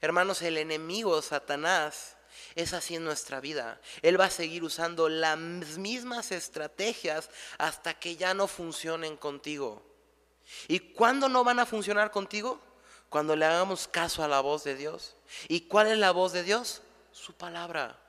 Hermanos, 0.02 0.42
el 0.42 0.58
enemigo, 0.58 1.22
Satanás, 1.22 2.18
es 2.56 2.74
así 2.74 2.96
en 2.96 3.06
nuestra 3.06 3.40
vida. 3.40 3.80
Él 4.02 4.20
va 4.20 4.26
a 4.26 4.32
seguir 4.32 4.64
usando 4.64 5.10
las 5.10 5.38
mismas 5.38 6.32
estrategias 6.32 7.30
hasta 7.58 7.94
que 8.00 8.16
ya 8.18 8.34
no 8.34 8.48
funcionen 8.48 9.16
contigo. 9.18 9.84
¿Y 10.68 10.80
cuándo 10.80 11.30
no 11.30 11.44
van 11.44 11.60
a 11.60 11.66
funcionar 11.66 12.12
contigo? 12.12 12.60
Cuando 13.12 13.36
le 13.36 13.44
hagamos 13.44 13.90
caso 13.90 14.24
a 14.24 14.30
la 14.30 14.40
voz 14.40 14.64
de 14.64 14.74
Dios. 14.74 15.18
¿Y 15.50 15.68
cuál 15.68 15.88
es 15.88 15.98
la 15.98 16.12
voz 16.12 16.32
de 16.32 16.44
Dios? 16.44 16.82
Su 17.12 17.34
palabra. 17.34 18.00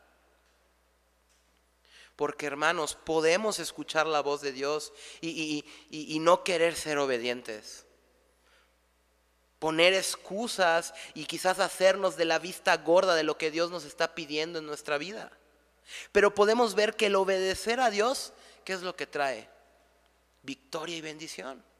Porque 2.14 2.46
hermanos, 2.46 2.94
podemos 2.94 3.58
escuchar 3.58 4.06
la 4.06 4.20
voz 4.20 4.42
de 4.42 4.52
Dios 4.52 4.92
y, 5.20 5.64
y, 5.90 6.18
no 6.20 6.44
querer 6.44 6.76
ser 6.76 6.98
obedientes. 6.98 7.84
Poner 9.58 9.92
excusas 9.92 10.94
y 11.14 11.24
quizás 11.24 11.58
hacernos 11.58 12.16
de 12.16 12.24
la 12.24 12.38
vista 12.38 12.76
gorda 12.76 13.16
de 13.16 13.24
lo 13.24 13.36
que 13.36 13.50
Dios 13.50 13.72
nos 13.72 13.84
está 13.84 14.14
pidiendo 14.14 14.60
en 14.60 14.66
nuestra 14.66 14.98
vida. 14.98 15.32
Pero 16.12 16.32
podemos 16.32 16.76
ver 16.76 16.94
que 16.94 17.06
el 17.06 17.16
obedecer 17.16 17.80
a 17.80 17.90
Dios, 17.90 18.34
¿qué 18.64 18.72
es 18.72 18.82
lo 18.82 18.94
que 18.94 19.08
trae? 19.08 19.50
Victoria 20.42 20.96
y 20.96 21.00
bendición. 21.00 21.71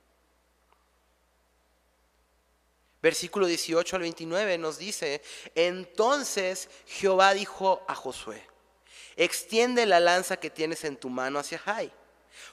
Versículo 3.02 3.46
18 3.46 3.96
al 3.96 4.02
29 4.02 4.58
nos 4.58 4.78
dice, 4.78 5.22
entonces 5.54 6.68
Jehová 6.86 7.34
dijo 7.34 7.84
a 7.88 7.94
Josué, 7.94 8.46
extiende 9.16 9.86
la 9.86 9.98
lanza 10.00 10.36
que 10.38 10.50
tienes 10.50 10.84
en 10.84 10.96
tu 10.96 11.10
mano 11.10 11.38
hacia 11.38 11.58
Jai 11.58 11.92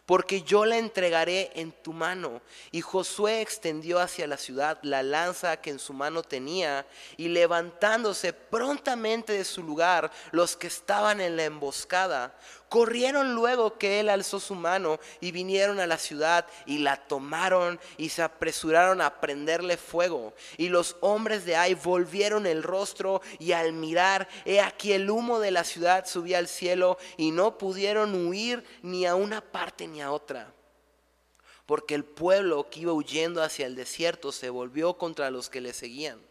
porque 0.06 0.42
yo 0.42 0.66
la 0.66 0.78
entregaré 0.78 1.52
en 1.56 1.72
tu 1.72 1.94
mano. 1.94 2.42
Y 2.72 2.82
Josué 2.82 3.42
extendió 3.42 4.00
hacia 4.00 4.28
la 4.28 4.38
ciudad 4.38 4.80
la 4.82 5.04
lanza 5.04 5.58
que 5.58 5.70
en 5.70 5.80
su 5.80 5.94
mano 5.94 6.24
tenía, 6.24 6.86
y 7.18 7.28
levantándose 7.28 8.34
prontamente 8.34 9.34
de 9.34 9.46
su 9.46 9.64
lugar 9.64 10.12
los 10.32 10.56
que 10.56 10.68
estaban 10.68 11.22
en 11.22 11.38
la 11.38 11.46
emboscada, 11.46 12.36
Corrieron 12.70 13.34
luego 13.34 13.80
que 13.80 14.00
él 14.00 14.10
alzó 14.10 14.40
su 14.40 14.54
mano 14.54 15.00
y 15.20 15.32
vinieron 15.32 15.80
a 15.80 15.88
la 15.88 15.98
ciudad 15.98 16.46
y 16.68 16.78
la 16.78 16.98
tomaron 16.98 17.80
y 17.98 18.10
se 18.10 18.22
apresuraron 18.22 19.02
a 19.02 19.20
prenderle 19.20 19.76
fuego. 19.76 20.36
Y 20.56 20.70
los 20.70 20.96
hombres 21.02 21.46
de 21.46 21.56
Ai 21.56 21.74
volvieron 21.74 22.46
el 22.46 22.62
rostro 22.62 23.24
y 23.40 23.54
al 23.54 23.74
mirar, 23.74 24.30
he 24.46 24.62
aquí 24.62 24.94
el 24.94 25.10
humo 25.10 25.40
de 25.40 25.50
la 25.50 25.64
ciudad 25.64 26.06
subía 26.06 26.38
al 26.38 26.48
cielo 26.48 27.00
y 27.18 27.32
no 27.32 27.58
pudieron 27.58 28.28
huir 28.28 28.64
ni 28.84 29.08
a 29.08 29.16
una 29.16 29.42
parte 29.42 29.88
ni 29.88 30.02
a 30.02 30.12
otra. 30.12 30.54
Porque 31.66 31.96
el 31.96 32.06
pueblo 32.06 32.70
que 32.70 32.82
iba 32.82 32.94
huyendo 32.94 33.42
hacia 33.42 33.66
el 33.66 33.76
desierto 33.76 34.32
se 34.32 34.52
volvió 34.52 34.96
contra 35.00 35.32
los 35.32 35.50
que 35.50 35.62
le 35.62 35.74
seguían. 35.74 36.29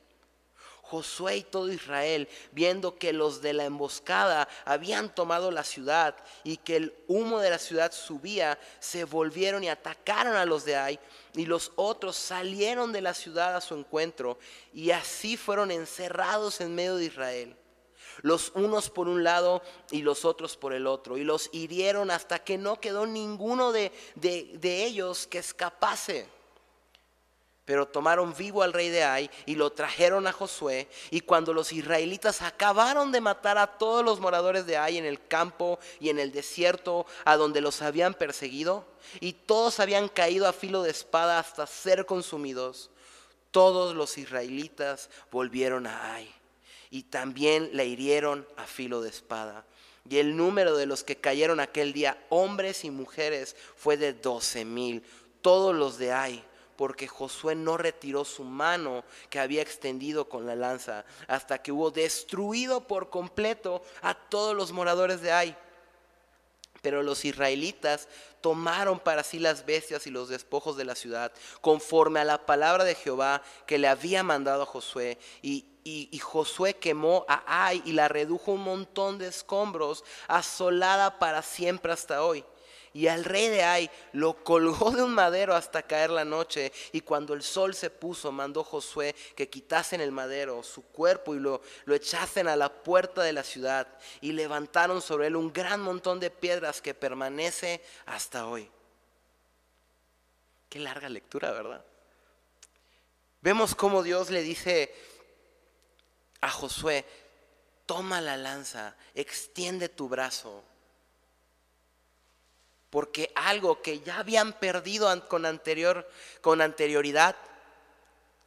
Josué 0.88 1.36
y 1.36 1.42
todo 1.42 1.70
Israel, 1.70 2.28
viendo 2.52 2.96
que 2.96 3.12
los 3.12 3.42
de 3.42 3.52
la 3.52 3.66
emboscada 3.66 4.48
habían 4.64 5.14
tomado 5.14 5.50
la 5.50 5.62
ciudad 5.62 6.16
y 6.44 6.56
que 6.56 6.76
el 6.76 6.94
humo 7.08 7.40
de 7.40 7.50
la 7.50 7.58
ciudad 7.58 7.92
subía, 7.92 8.58
se 8.80 9.04
volvieron 9.04 9.62
y 9.62 9.68
atacaron 9.68 10.34
a 10.34 10.46
los 10.46 10.64
de 10.64 10.76
Ai, 10.76 10.98
y 11.34 11.44
los 11.44 11.72
otros 11.76 12.16
salieron 12.16 12.90
de 12.92 13.02
la 13.02 13.12
ciudad 13.12 13.54
a 13.54 13.60
su 13.60 13.74
encuentro, 13.74 14.38
y 14.72 14.90
así 14.90 15.36
fueron 15.36 15.70
encerrados 15.70 16.62
en 16.62 16.74
medio 16.74 16.96
de 16.96 17.04
Israel, 17.04 17.56
los 18.22 18.50
unos 18.54 18.88
por 18.88 19.08
un 19.08 19.22
lado 19.22 19.62
y 19.90 20.00
los 20.00 20.24
otros 20.24 20.56
por 20.56 20.72
el 20.72 20.86
otro, 20.86 21.18
y 21.18 21.24
los 21.24 21.50
hirieron 21.52 22.10
hasta 22.10 22.38
que 22.38 22.56
no 22.56 22.80
quedó 22.80 23.06
ninguno 23.06 23.72
de, 23.72 23.92
de 24.14 24.84
ellos 24.84 25.26
que 25.26 25.38
escapase. 25.38 26.37
Pero 27.68 27.86
tomaron 27.86 28.34
vivo 28.34 28.62
al 28.62 28.72
rey 28.72 28.88
de 28.88 29.04
Ai 29.04 29.30
y 29.44 29.54
lo 29.54 29.68
trajeron 29.68 30.26
a 30.26 30.32
Josué. 30.32 30.88
Y 31.10 31.20
cuando 31.20 31.52
los 31.52 31.70
israelitas 31.70 32.40
acabaron 32.40 33.12
de 33.12 33.20
matar 33.20 33.58
a 33.58 33.66
todos 33.66 34.02
los 34.02 34.20
moradores 34.20 34.64
de 34.64 34.78
Ai 34.78 34.96
en 34.96 35.04
el 35.04 35.22
campo 35.26 35.78
y 36.00 36.08
en 36.08 36.18
el 36.18 36.32
desierto 36.32 37.04
a 37.26 37.36
donde 37.36 37.60
los 37.60 37.82
habían 37.82 38.14
perseguido, 38.14 38.86
y 39.20 39.34
todos 39.34 39.80
habían 39.80 40.08
caído 40.08 40.48
a 40.48 40.54
filo 40.54 40.82
de 40.82 40.90
espada 40.90 41.38
hasta 41.38 41.66
ser 41.66 42.06
consumidos, 42.06 42.88
todos 43.50 43.94
los 43.94 44.16
israelitas 44.16 45.10
volvieron 45.30 45.86
a 45.86 46.14
Ai 46.14 46.34
y 46.90 47.02
también 47.02 47.68
le 47.74 47.84
hirieron 47.84 48.48
a 48.56 48.64
filo 48.64 49.02
de 49.02 49.10
espada. 49.10 49.66
Y 50.08 50.16
el 50.16 50.38
número 50.38 50.74
de 50.74 50.86
los 50.86 51.04
que 51.04 51.16
cayeron 51.16 51.60
aquel 51.60 51.92
día, 51.92 52.16
hombres 52.30 52.84
y 52.84 52.90
mujeres, 52.90 53.56
fue 53.76 53.98
de 53.98 54.14
doce 54.14 54.64
mil, 54.64 55.04
todos 55.42 55.74
los 55.74 55.98
de 55.98 56.12
Ai 56.12 56.47
porque 56.78 57.08
Josué 57.08 57.56
no 57.56 57.76
retiró 57.76 58.24
su 58.24 58.44
mano 58.44 59.02
que 59.30 59.40
había 59.40 59.62
extendido 59.62 60.28
con 60.28 60.46
la 60.46 60.54
lanza 60.54 61.04
hasta 61.26 61.60
que 61.60 61.72
hubo 61.72 61.90
destruido 61.90 62.86
por 62.86 63.10
completo 63.10 63.82
a 64.00 64.14
todos 64.14 64.54
los 64.54 64.70
moradores 64.70 65.20
de 65.20 65.32
Ai. 65.32 65.56
Pero 66.80 67.02
los 67.02 67.24
israelitas 67.24 68.06
tomaron 68.40 69.00
para 69.00 69.24
sí 69.24 69.40
las 69.40 69.66
bestias 69.66 70.06
y 70.06 70.10
los 70.10 70.28
despojos 70.28 70.76
de 70.76 70.84
la 70.84 70.94
ciudad, 70.94 71.32
conforme 71.60 72.20
a 72.20 72.24
la 72.24 72.46
palabra 72.46 72.84
de 72.84 72.94
Jehová 72.94 73.42
que 73.66 73.78
le 73.78 73.88
había 73.88 74.22
mandado 74.22 74.62
a 74.62 74.66
Josué. 74.66 75.18
Y, 75.42 75.66
Josué 76.22 76.74
quemó 76.74 77.26
a 77.26 77.66
Ai 77.66 77.82
y 77.86 77.92
la 77.92 78.06
redujo 78.06 78.52
un 78.52 78.62
montón 78.62 79.18
de 79.18 79.26
escombros, 79.26 80.04
asolada 80.28 81.18
para 81.18 81.42
siempre 81.42 81.92
hasta 81.92 82.22
hoy. 82.22 82.44
Y 82.92 83.06
al 83.06 83.24
rey 83.24 83.48
de 83.48 83.62
Ai 83.62 83.90
lo 84.12 84.42
colgó 84.42 84.90
de 84.90 85.02
un 85.02 85.12
madero 85.12 85.54
hasta 85.54 85.82
caer 85.82 86.10
la 86.10 86.24
noche. 86.24 86.72
Y 86.92 87.02
cuando 87.02 87.34
el 87.34 87.42
sol 87.42 87.74
se 87.74 87.90
puso, 87.90 88.32
mandó 88.32 88.64
Josué 88.64 89.14
que 89.36 89.48
quitasen 89.48 90.00
el 90.00 90.12
madero, 90.12 90.62
su 90.62 90.82
cuerpo, 90.82 91.34
y 91.34 91.38
lo, 91.38 91.60
lo 91.84 91.94
echasen 91.94 92.48
a 92.48 92.56
la 92.56 92.72
puerta 92.72 93.22
de 93.22 93.32
la 93.32 93.42
ciudad. 93.42 93.86
Y 94.20 94.32
levantaron 94.32 95.02
sobre 95.02 95.28
él 95.28 95.36
un 95.36 95.52
gran 95.52 95.80
montón 95.80 96.20
de 96.20 96.30
piedras 96.30 96.80
que 96.80 96.94
permanece 96.94 97.82
hasta 98.06 98.46
hoy. 98.46 98.70
Qué 100.68 100.78
larga 100.78 101.08
lectura, 101.08 101.50
¿verdad? 101.52 101.84
Vemos 103.40 103.74
cómo 103.74 104.02
Dios 104.02 104.30
le 104.30 104.42
dice 104.42 104.94
a 106.40 106.50
Josué, 106.50 107.04
toma 107.86 108.20
la 108.20 108.36
lanza, 108.36 108.96
extiende 109.14 109.88
tu 109.88 110.08
brazo 110.08 110.62
porque 112.90 113.30
algo 113.34 113.82
que 113.82 114.00
ya 114.00 114.18
habían 114.18 114.52
perdido 114.54 115.28
con, 115.28 115.44
anterior, 115.44 116.08
con 116.40 116.60
anterioridad, 116.60 117.36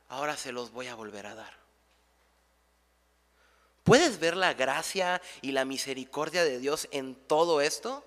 ahora 0.09 0.35
se 0.35 0.51
los 0.51 0.71
voy 0.71 0.87
a 0.87 0.95
volver 0.95 1.27
a 1.27 1.35
dar. 1.35 1.61
¿Puedes 3.83 4.19
ver 4.19 4.35
la 4.37 4.53
gracia 4.53 5.21
y 5.41 5.51
la 5.51 5.65
misericordia 5.65 6.43
de 6.43 6.59
Dios 6.59 6.87
en 6.91 7.15
todo 7.15 7.61
esto? 7.61 8.05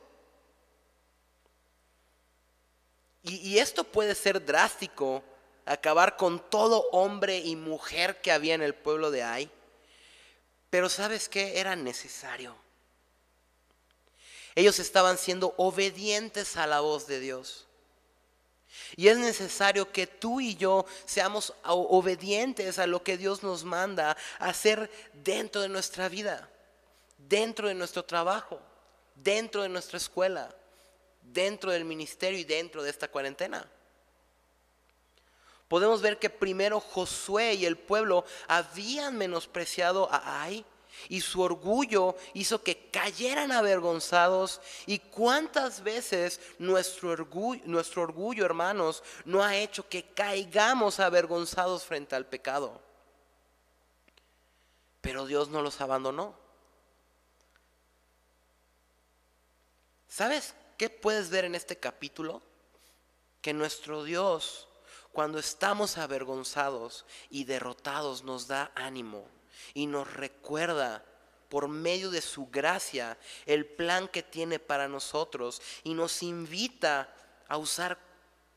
Y, 3.23 3.37
y, 3.37 3.59
esto 3.59 3.85
puede 3.85 4.15
ser 4.15 4.45
drástico, 4.45 5.25
acabar 5.65 6.17
con 6.17 6.51
todo 6.51 6.89
hombre 6.91 7.39
y 7.39 7.57
mujer 7.57 8.21
que 8.21 8.31
había 8.31 8.55
en 8.55 8.63
el 8.63 8.75
pueblo 8.75 9.11
de 9.11 9.23
Ai. 9.23 9.51
Pero 10.69 10.89
¿sabes 10.91 11.29
qué? 11.29 11.59
Era 11.59 11.75
necesario. 11.75 12.64
Ellos 14.55 14.79
estaban 14.79 15.19
siendo 15.19 15.55
obedientes 15.57 16.57
a 16.57 16.67
la 16.67 16.81
voz 16.81 17.07
de 17.07 17.21
Dios. 17.21 17.67
Y 18.97 19.09
es 19.09 19.19
necesario 19.19 19.91
que 19.91 20.07
tú 20.07 20.41
y 20.41 20.57
yo 20.57 20.87
seamos 21.05 21.53
obedientes 21.63 22.79
a 22.79 22.87
lo 22.87 23.03
que 23.03 23.17
Dios 23.17 23.43
nos 23.43 23.65
manda 23.65 24.17
hacer 24.39 24.91
dentro 25.13 25.63
de 25.63 25.69
nuestra 25.69 26.09
vida, 26.09 26.49
dentro 27.19 27.69
de 27.69 27.75
nuestro 27.75 28.05
trabajo, 28.05 28.61
dentro 29.17 29.63
de 29.63 29.69
nuestra 29.69 29.97
escuela, 29.97 30.55
dentro 31.23 31.73
del 31.73 31.85
ministerio 31.85 32.39
y 32.39 32.45
dentro 32.45 32.83
de 32.83 32.91
esta 32.91 33.09
cuarentena. 33.09 33.69
Podemos 35.69 36.03
ver 36.03 36.19
que 36.19 36.31
primero 36.31 36.79
Josué 36.79 37.55
y 37.55 37.67
el 37.67 37.77
pueblo 37.77 38.25
habían 38.47 39.17
menospreciado 39.17 40.09
a 40.13 40.43
Ai 40.43 40.65
y 41.09 41.21
su 41.21 41.41
orgullo 41.41 42.17
hizo 42.35 42.63
que 42.63 42.91
cayeran 42.91 43.53
avergonzados. 43.53 44.61
¿Y 44.87 44.99
cuántas 44.99 45.83
veces 45.83 46.41
nuestro 46.59 47.11
orgullo, 47.11 47.63
nuestro 47.67 48.03
orgullo, 48.03 48.45
hermanos, 48.45 49.03
no 49.25 49.43
ha 49.43 49.57
hecho 49.57 49.89
que 49.89 50.05
caigamos 50.13 51.01
avergonzados 51.01 51.85
frente 51.85 52.15
al 52.15 52.27
pecado? 52.27 52.81
Pero 55.01 55.27
Dios 55.27 55.49
no 55.49 55.63
los 55.63 55.81
abandonó. 55.81 56.35
¿Sabes 60.09 60.55
qué 60.79 60.89
puedes 60.89 61.29
ver 61.31 61.45
en 61.45 61.55
este 61.55 61.77
capítulo? 61.77 62.41
Que 63.43 63.53
nuestro 63.53 64.05
Dios, 64.05 64.69
cuando 65.13 65.39
estamos 65.39 65.99
avergonzados 65.99 67.05
y 67.29 67.45
derrotados, 67.45 68.23
nos 68.23 68.47
da 68.47 68.73
ánimo 68.75 69.29
y 69.73 69.87
nos 69.87 70.13
recuerda 70.13 71.05
por 71.49 71.69
medio 71.69 72.11
de 72.11 72.21
su 72.21 72.47
gracia 72.47 73.17
el 73.47 73.67
plan 73.67 74.09
que 74.09 74.23
tiene 74.23 74.59
para 74.59 74.89
nosotros 74.89 75.63
y 75.85 75.95
nos 75.95 76.23
invita 76.23 77.15
a 77.49 77.59
usar 77.59 77.99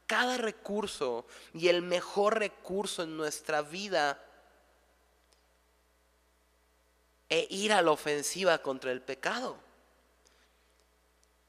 cada 0.08 0.38
recurso 0.38 1.28
y 1.54 1.68
el 1.68 1.82
mejor 1.82 2.40
recurso 2.40 3.04
en 3.04 3.18
nuestra 3.18 3.62
vida 3.62 4.24
e 7.30 7.46
ir 7.50 7.74
a 7.74 7.82
la 7.82 7.92
ofensiva 7.92 8.58
contra 8.60 8.92
el 8.92 9.02
pecado. 9.02 9.60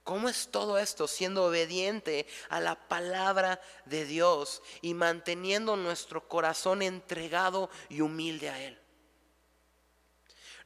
¿Cómo 0.02 0.28
es 0.28 0.48
todo 0.48 0.78
esto? 0.78 1.06
Siendo 1.06 1.44
obediente 1.44 2.26
a 2.48 2.60
la 2.60 2.74
palabra 2.88 3.60
de 3.84 4.06
Dios 4.06 4.62
y 4.80 4.94
manteniendo 4.94 5.76
nuestro 5.76 6.26
corazón 6.26 6.82
entregado 6.82 7.70
y 7.90 8.00
humilde 8.00 8.48
a 8.48 8.58
Él. 8.62 8.78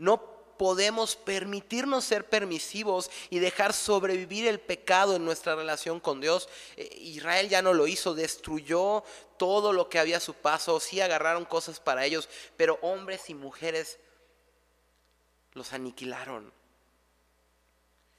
No 0.03 0.57
podemos 0.59 1.15
permitirnos 1.15 2.05
ser 2.05 2.29
permisivos 2.29 3.09
y 3.31 3.38
dejar 3.38 3.73
sobrevivir 3.73 4.49
el 4.49 4.59
pecado 4.59 5.15
en 5.15 5.25
nuestra 5.25 5.55
relación 5.55 6.01
con 6.01 6.21
Dios. 6.21 6.49
Eh, 6.77 6.88
Israel 7.03 7.49
ya 7.49 7.62
no 7.62 7.73
lo 7.73 7.87
hizo, 7.87 8.12
destruyó 8.12 9.05
todo 9.37 9.73
lo 9.73 9.88
que 9.88 10.01
había 10.01 10.17
a 10.17 10.21
su 10.21 10.35
paso, 10.35 10.81
sí 10.81 11.01
agarraron 11.01 11.45
cosas 11.45 11.79
para 11.79 12.05
ellos, 12.05 12.29
pero 12.57 12.81
hombres 12.83 13.31
y 13.31 13.35
mujeres 13.35 14.01
los 15.53 15.73
aniquilaron. 15.73 16.53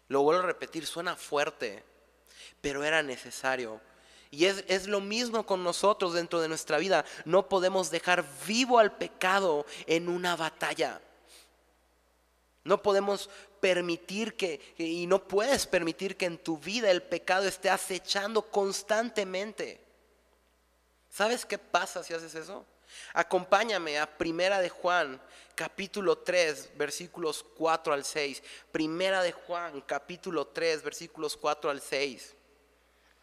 Lo 0.07 0.21
vuelvo 0.21 0.43
a 0.43 0.45
repetir, 0.45 0.85
suena 0.85 1.17
fuerte, 1.17 1.83
pero 2.61 2.85
era 2.85 3.03
necesario. 3.03 3.81
Y 4.31 4.45
es, 4.45 4.63
es, 4.69 4.87
lo 4.87 5.01
mismo 5.01 5.45
con 5.45 5.65
nosotros 5.65 6.13
dentro 6.13 6.39
de 6.39 6.47
nuestra 6.47 6.77
vida. 6.77 7.03
No 7.25 7.49
podemos 7.49 7.91
dejar 7.91 8.23
vivo 8.47 8.79
al 8.79 8.95
pecado 8.95 9.65
en 9.85 10.07
una 10.07 10.37
batalla. 10.37 11.01
No 12.63 12.81
podemos 12.81 13.29
permitir 13.59 14.35
que, 14.35 14.73
y 14.77 15.05
no 15.07 15.27
puedes 15.27 15.67
permitir 15.67 16.15
que 16.15 16.25
en 16.25 16.37
tu 16.37 16.57
vida 16.57 16.91
el 16.91 17.03
pecado 17.03 17.47
esté 17.47 17.69
acechando 17.69 18.41
constantemente. 18.43 19.81
¿Sabes 21.09 21.45
qué 21.45 21.57
pasa 21.57 22.03
si 22.03 22.13
haces 22.13 22.33
eso? 22.35 22.65
Acompáñame 23.13 23.99
a 23.99 24.17
Primera 24.17 24.59
de 24.59 24.69
Juan, 24.69 25.21
capítulo 25.55 26.17
3, 26.19 26.71
versículos 26.77 27.45
4 27.57 27.93
al 27.93 28.05
6. 28.05 28.41
Primera 28.71 29.21
de 29.21 29.31
Juan, 29.31 29.81
capítulo 29.81 30.47
3, 30.47 30.83
versículos 30.83 31.35
4 31.37 31.69
al 31.69 31.81
6. 31.81 32.35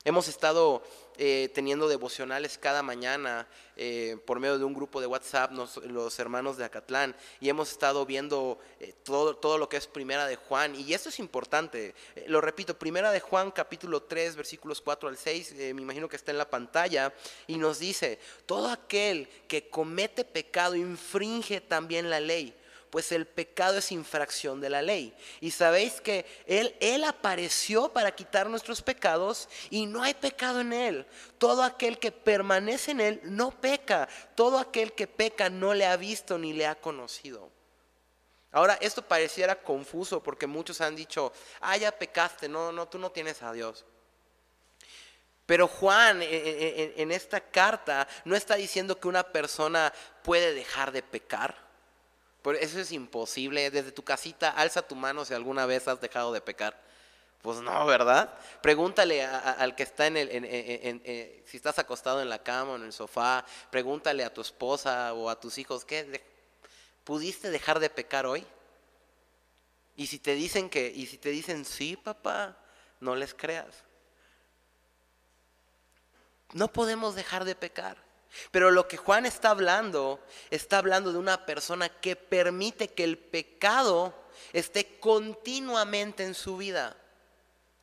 Hemos 0.04 0.28
estado 0.28 0.82
eh, 1.22 1.50
teniendo 1.52 1.86
devocionales 1.86 2.56
cada 2.56 2.82
mañana 2.82 3.46
eh, 3.76 4.16
por 4.24 4.40
medio 4.40 4.56
de 4.56 4.64
un 4.64 4.72
grupo 4.72 5.02
de 5.02 5.06
WhatsApp, 5.06 5.52
los 5.52 6.18
hermanos 6.18 6.56
de 6.56 6.64
Acatlán, 6.64 7.14
y 7.40 7.50
hemos 7.50 7.70
estado 7.72 8.06
viendo 8.06 8.58
eh, 8.78 8.94
todo, 9.04 9.36
todo, 9.36 9.58
lo 9.58 9.68
que 9.68 9.76
es 9.76 9.86
Primera 9.86 10.26
de 10.26 10.36
Juan, 10.36 10.74
y 10.74 10.94
esto 10.94 11.10
es 11.10 11.18
importante, 11.18 11.94
lo 12.26 12.40
repito, 12.40 12.78
Primera 12.78 13.12
de 13.12 13.20
Juan 13.20 13.50
capítulo 13.50 14.04
3 14.04 14.34
versículos 14.34 14.80
4 14.80 15.10
al 15.10 15.18
6, 15.18 15.56
me 15.74 15.82
imagino 15.82 16.08
que 16.08 16.16
está 16.16 16.30
en 16.30 16.38
la 16.38 16.48
pantalla, 16.48 17.12
y 17.46 17.58
nos 17.58 17.80
dice, 17.80 18.18
todo 18.46 18.70
aquel 18.70 19.28
que 19.46 19.68
comete 19.68 20.24
pecado 20.24 20.74
infringe 20.74 21.60
también 21.60 22.08
la 22.08 22.20
ley 22.20 22.54
pues 22.90 23.12
el 23.12 23.26
pecado 23.26 23.78
es 23.78 23.92
infracción 23.92 24.60
de 24.60 24.68
la 24.68 24.82
ley. 24.82 25.14
Y 25.40 25.52
sabéis 25.52 26.00
que 26.00 26.26
Él, 26.46 26.74
Él 26.80 27.04
apareció 27.04 27.92
para 27.92 28.14
quitar 28.14 28.50
nuestros 28.50 28.82
pecados 28.82 29.48
y 29.70 29.86
no 29.86 30.02
hay 30.02 30.14
pecado 30.14 30.60
en 30.60 30.72
Él. 30.72 31.06
Todo 31.38 31.62
aquel 31.62 31.98
que 31.98 32.10
permanece 32.10 32.90
en 32.90 33.00
Él 33.00 33.20
no 33.24 33.52
peca. 33.52 34.08
Todo 34.34 34.58
aquel 34.58 34.92
que 34.92 35.06
peca 35.06 35.48
no 35.48 35.72
le 35.72 35.86
ha 35.86 35.96
visto 35.96 36.36
ni 36.36 36.52
le 36.52 36.66
ha 36.66 36.74
conocido. 36.74 37.48
Ahora, 38.52 38.76
esto 38.80 39.02
pareciera 39.02 39.62
confuso 39.62 40.20
porque 40.20 40.48
muchos 40.48 40.80
han 40.80 40.96
dicho, 40.96 41.32
ah, 41.60 41.76
ya 41.76 41.92
pecaste, 41.92 42.48
no, 42.48 42.72
no, 42.72 42.88
tú 42.88 42.98
no 42.98 43.12
tienes 43.12 43.40
a 43.44 43.52
Dios. 43.52 43.84
Pero 45.46 45.68
Juan 45.68 46.20
en 46.22 47.10
esta 47.10 47.40
carta 47.40 48.06
no 48.24 48.36
está 48.36 48.54
diciendo 48.54 48.98
que 48.98 49.08
una 49.08 49.24
persona 49.24 49.92
puede 50.22 50.54
dejar 50.54 50.92
de 50.92 51.02
pecar 51.02 51.69
eso 52.60 52.80
es 52.80 52.92
imposible. 52.92 53.70
Desde 53.70 53.92
tu 53.92 54.02
casita, 54.02 54.50
alza 54.50 54.82
tu 54.82 54.94
mano 54.94 55.24
si 55.24 55.34
alguna 55.34 55.66
vez 55.66 55.86
has 55.88 56.00
dejado 56.00 56.32
de 56.32 56.40
pecar. 56.40 56.80
Pues 57.42 57.58
no, 57.60 57.86
¿verdad? 57.86 58.38
Pregúntale 58.60 59.24
al 59.24 59.74
que 59.74 59.82
está 59.82 60.06
en 60.06 60.16
el, 60.18 61.42
si 61.46 61.56
estás 61.56 61.78
acostado 61.78 62.20
en 62.20 62.28
la 62.28 62.42
cama 62.42 62.72
o 62.72 62.76
en 62.76 62.84
el 62.84 62.92
sofá, 62.92 63.44
pregúntale 63.70 64.24
a 64.24 64.32
tu 64.32 64.42
esposa 64.42 65.14
o 65.14 65.30
a 65.30 65.40
tus 65.40 65.56
hijos, 65.56 65.86
¿qué? 65.86 66.22
¿Pudiste 67.04 67.50
dejar 67.50 67.80
de 67.80 67.88
pecar 67.88 68.26
hoy? 68.26 68.46
Y 69.96 70.06
si 70.06 70.18
te 70.18 70.34
dicen 70.34 70.68
que, 70.68 70.92
y 70.94 71.06
si 71.06 71.16
te 71.16 71.30
dicen 71.30 71.64
sí, 71.64 71.96
papá, 71.96 72.56
no 73.00 73.16
les 73.16 73.32
creas. 73.32 73.84
No 76.52 76.72
podemos 76.72 77.14
dejar 77.14 77.44
de 77.44 77.54
pecar. 77.54 78.09
Pero 78.50 78.70
lo 78.70 78.86
que 78.86 78.96
Juan 78.96 79.26
está 79.26 79.50
hablando, 79.50 80.20
está 80.50 80.78
hablando 80.78 81.12
de 81.12 81.18
una 81.18 81.46
persona 81.46 81.88
que 81.88 82.16
permite 82.16 82.88
que 82.88 83.04
el 83.04 83.18
pecado 83.18 84.14
esté 84.52 84.98
continuamente 84.98 86.24
en 86.24 86.34
su 86.34 86.56
vida. 86.56 86.96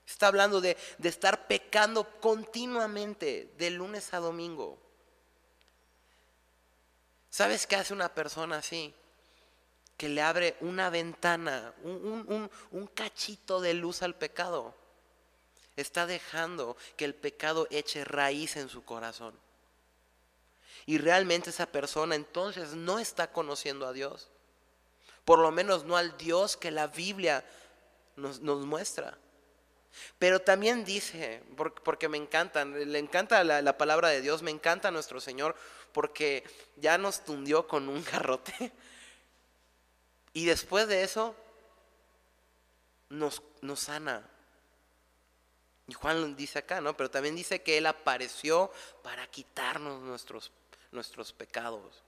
Está 0.06 0.28
hablando 0.28 0.62
de, 0.62 0.78
estar 1.04 1.48
pecando 1.48 2.06
continuamente, 2.22 3.54
de 3.58 3.70
lunes 3.72 4.14
a 4.14 4.20
domingo. 4.20 4.80
¿Sabes 7.30 7.68
qué 7.68 7.76
hace 7.76 7.94
una 7.94 8.14
persona 8.14 8.58
así? 8.58 8.94
Que 9.98 10.08
le 10.08 10.22
abre 10.22 10.56
una 10.62 10.90
ventana, 10.90 11.74
un 11.84 12.90
cachito 12.94 13.60
de 13.60 13.74
luz 13.74 14.02
al 14.02 14.16
pecado. 14.16 14.74
Está 15.76 16.08
dejando 16.08 16.78
que 16.96 17.06
el 17.06 17.14
pecado 17.14 17.68
eche 17.70 18.06
raíz 18.06 18.56
en 18.56 18.70
su 18.70 18.86
corazón 18.86 19.47
y 20.88 20.98
realmente 21.00 21.50
esa 21.50 21.66
persona 21.66 22.16
entonces 22.16 22.74
no 22.74 22.98
está 22.98 23.32
conociendo 23.34 23.86
a 23.86 23.94
Dios. 23.94 24.30
Por 25.26 25.40
lo 25.40 25.52
menos 25.52 25.84
no 25.84 25.98
al 25.98 26.18
Dios 26.18 26.56
que 26.56 26.72
la 26.72 26.88
Biblia 26.88 27.44
nos, 28.16 28.40
muestra. 28.40 29.18
Pero 30.18 30.42
también 30.42 30.86
dice, 30.86 31.44
porque 31.84 32.08
me 32.08 32.18
encantan, 32.18 32.90
le 32.90 33.00
encanta 33.00 33.44
la, 33.44 33.78
palabra 33.78 34.08
de 34.08 34.22
Dios, 34.22 34.42
me 34.42 34.52
encanta 34.52 34.90
nuestro 34.90 35.20
Señor, 35.20 35.58
porque 35.92 36.46
ya 36.78 36.98
nos 36.98 37.26
tundió 37.26 37.68
con 37.68 37.88
un 37.90 38.04
garrote. 38.04 38.72
Y 40.34 40.46
después 40.46 40.88
de 40.88 41.02
eso, 41.02 41.36
nos, 43.10 43.42
nos 43.62 43.80
sana. 43.80 44.30
Y 45.88 45.94
Juan 45.94 46.36
dice 46.36 46.60
acá, 46.60 46.80
¿no? 46.80 46.96
Pero 46.96 47.10
también 47.10 47.36
dice 47.36 47.64
que 47.64 47.80
Él 47.80 47.88
apareció 47.88 48.72
para 49.02 49.26
quitarnos 49.26 50.00
nuestros 50.04 50.52
nuestros 50.92 51.34
pecados. 51.34 52.04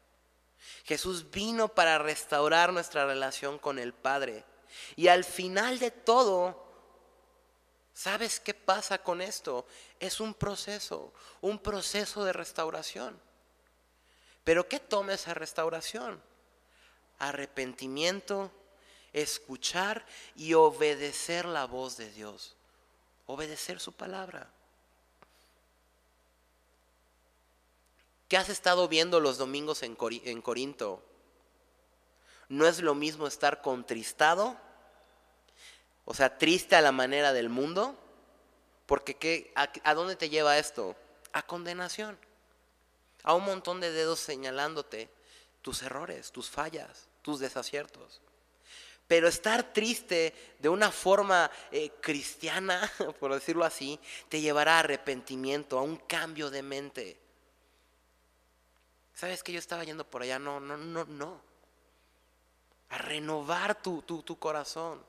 Jesús 0.83 1.29
vino 1.31 1.69
para 1.69 1.97
restaurar 1.97 2.73
nuestra 2.73 3.05
relación 3.05 3.57
con 3.57 3.79
el 3.79 3.93
Padre. 3.93 4.43
Y 4.95 5.07
al 5.07 5.23
final 5.23 5.79
de 5.79 5.91
todo, 5.91 6.65
¿sabes 7.93 8.39
qué 8.39 8.53
pasa 8.53 8.97
con 8.97 9.21
esto? 9.21 9.65
Es 9.99 10.19
un 10.19 10.33
proceso, 10.33 11.13
un 11.41 11.59
proceso 11.59 12.23
de 12.23 12.33
restauración. 12.33 13.19
Pero 14.43 14.67
¿qué 14.67 14.79
toma 14.79 15.13
esa 15.13 15.33
restauración? 15.33 16.21
Arrepentimiento, 17.19 18.51
escuchar 19.13 20.05
y 20.35 20.53
obedecer 20.53 21.45
la 21.45 21.65
voz 21.65 21.97
de 21.97 22.11
Dios. 22.11 22.55
Obedecer 23.25 23.79
su 23.79 23.93
palabra. 23.93 24.51
¿Qué 28.29 28.37
has 28.37 28.49
estado 28.49 28.87
viendo 28.87 29.19
los 29.19 29.39
domingos 29.39 29.81
en, 29.81 29.95
Corinto? 29.95 31.03
No 32.47 32.67
es 32.67 32.79
lo 32.79 32.93
mismo 32.93 33.25
estar 33.25 33.63
contristado, 33.63 34.55
o 36.05 36.13
sea, 36.13 36.37
triste 36.37 36.75
a 36.75 36.81
la 36.81 36.91
manera 36.91 37.33
del 37.33 37.49
mundo, 37.49 37.97
porque 38.85 39.15
¿qué, 39.15 39.51
a, 39.55 39.93
dónde 39.95 40.15
te 40.15 40.29
lleva 40.29 40.59
esto? 40.59 40.95
A 41.33 41.41
condenación, 41.41 42.19
a 43.23 43.33
un 43.33 43.45
montón 43.45 43.79
de 43.79 43.91
dedos 43.91 44.19
señalándote 44.19 45.09
tus 45.63 45.81
errores, 45.81 46.31
tus 46.31 46.51
fallas, 46.51 47.07
tus 47.23 47.39
desaciertos. 47.39 48.21
Pero 49.07 49.27
estar 49.27 49.73
triste 49.73 50.35
de 50.59 50.69
una 50.69 50.91
forma 50.91 51.49
eh, 51.71 51.89
cristiana, 51.99 52.91
por 53.19 53.33
decirlo 53.33 53.65
así, 53.65 53.99
te 54.29 54.39
llevará 54.39 54.75
a 54.75 54.79
arrepentimiento, 54.81 55.79
a 55.79 55.81
un 55.81 55.97
cambio 55.97 56.51
de 56.51 56.61
mente. 56.61 57.28
¿Sabes 59.19 59.43
que 59.43 59.51
yo 59.51 59.59
estaba 59.59 59.83
yendo 59.83 60.05
por 60.05 60.21
allá? 60.21 60.39
No, 60.39 60.61
no, 60.61 60.77
no, 60.77 61.03
no. 61.03 61.41
A 62.87 62.99
renovar 62.99 63.81
tu, 63.81 64.01
tu, 64.01 64.23
tu 64.23 64.39
corazón. 64.39 65.03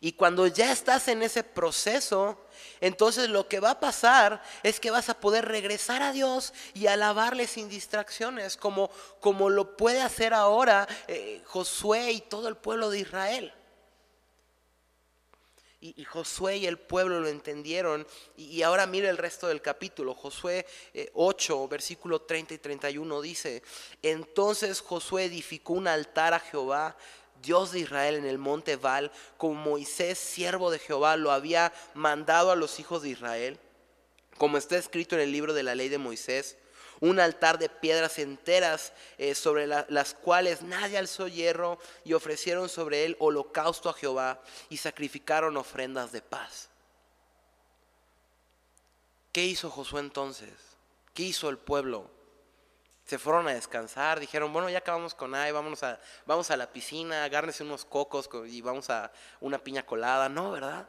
Y 0.00 0.12
cuando 0.12 0.46
ya 0.46 0.72
estás 0.72 1.08
en 1.08 1.22
ese 1.22 1.44
proceso, 1.44 2.40
entonces 2.80 3.28
lo 3.28 3.46
que 3.46 3.60
va 3.60 3.72
a 3.72 3.80
pasar 3.80 4.42
es 4.62 4.80
que 4.80 4.90
vas 4.90 5.10
a 5.10 5.20
poder 5.20 5.48
regresar 5.48 6.02
a 6.02 6.12
Dios 6.12 6.54
y 6.72 6.86
alabarle 6.86 7.46
sin 7.46 7.68
distracciones, 7.68 8.56
como, 8.56 8.88
como 9.20 9.50
lo 9.50 9.76
puede 9.76 10.00
hacer 10.00 10.32
ahora 10.32 10.88
eh, 11.08 11.42
Josué 11.44 12.12
y 12.12 12.22
todo 12.22 12.48
el 12.48 12.56
pueblo 12.56 12.88
de 12.88 13.00
Israel. 13.00 13.52
Y, 15.82 16.04
Josué 16.04 16.58
y 16.58 16.66
el 16.66 16.78
pueblo 16.78 17.20
lo 17.20 17.28
entendieron. 17.28 18.06
Y, 18.36 18.62
ahora 18.62 18.86
mire 18.86 19.08
el 19.08 19.16
resto 19.16 19.48
del 19.48 19.62
capítulo. 19.62 20.14
Josué 20.14 20.66
8, 21.14 21.64
eh, 21.64 21.68
versículo 21.70 22.20
30 22.20 22.54
y 22.54 22.58
31 22.58 23.20
dice, 23.22 23.62
entonces 24.02 24.80
Josué 24.80 25.24
edificó 25.24 25.72
un 25.72 25.88
altar 25.88 26.34
a 26.34 26.40
Jehová 26.40 26.96
Dios 27.42 27.72
de 27.72 27.80
Israel, 27.80 28.16
en 28.16 28.26
el 28.26 28.38
monte 28.38 28.76
Val, 28.76 29.10
como 29.36 29.54
Moisés, 29.54 30.18
siervo 30.18 30.70
de 30.70 30.78
Jehová, 30.78 31.16
lo 31.16 31.30
había 31.30 31.72
mandado 31.94 32.50
a 32.50 32.56
los 32.56 32.78
hijos 32.80 33.02
de 33.02 33.10
Israel, 33.10 33.58
como 34.36 34.58
está 34.58 34.76
escrito 34.76 35.14
en 35.14 35.22
el 35.22 35.32
libro 35.32 35.54
de 35.54 35.62
la 35.62 35.74
ley 35.74 35.88
de 35.88 35.98
Moisés, 35.98 36.56
un 37.00 37.18
altar 37.18 37.58
de 37.58 37.68
piedras 37.68 38.18
enteras 38.18 38.92
eh, 39.16 39.34
sobre 39.34 39.66
las 39.66 40.14
cuales 40.14 40.62
nadie 40.62 40.98
alzó 40.98 41.28
hierro 41.28 41.78
y 42.04 42.12
ofrecieron 42.12 42.68
sobre 42.68 43.04
él 43.04 43.16
holocausto 43.18 43.88
a 43.88 43.94
Jehová 43.94 44.40
y 44.68 44.76
sacrificaron 44.76 45.56
ofrendas 45.56 46.12
de 46.12 46.20
paz. 46.20 46.68
¿Qué 49.32 49.44
hizo 49.44 49.70
Josué 49.70 50.00
entonces? 50.00 50.52
¿Qué 51.14 51.22
hizo 51.22 51.48
el 51.48 51.58
pueblo? 51.58 52.10
Se 53.06 53.18
fueron 53.18 53.48
a 53.48 53.54
descansar, 53.54 54.20
dijeron, 54.20 54.52
bueno, 54.52 54.68
ya 54.68 54.78
acabamos 54.78 55.14
con 55.14 55.34
ahí, 55.34 55.50
vamos 55.50 55.82
a, 55.82 55.98
vamos 56.26 56.50
a 56.50 56.56
la 56.56 56.70
piscina, 56.70 57.24
agárrense 57.24 57.64
unos 57.64 57.84
cocos 57.84 58.28
y 58.46 58.60
vamos 58.60 58.90
a 58.90 59.10
una 59.40 59.58
piña 59.58 59.84
colada. 59.84 60.28
No, 60.28 60.52
¿verdad? 60.52 60.86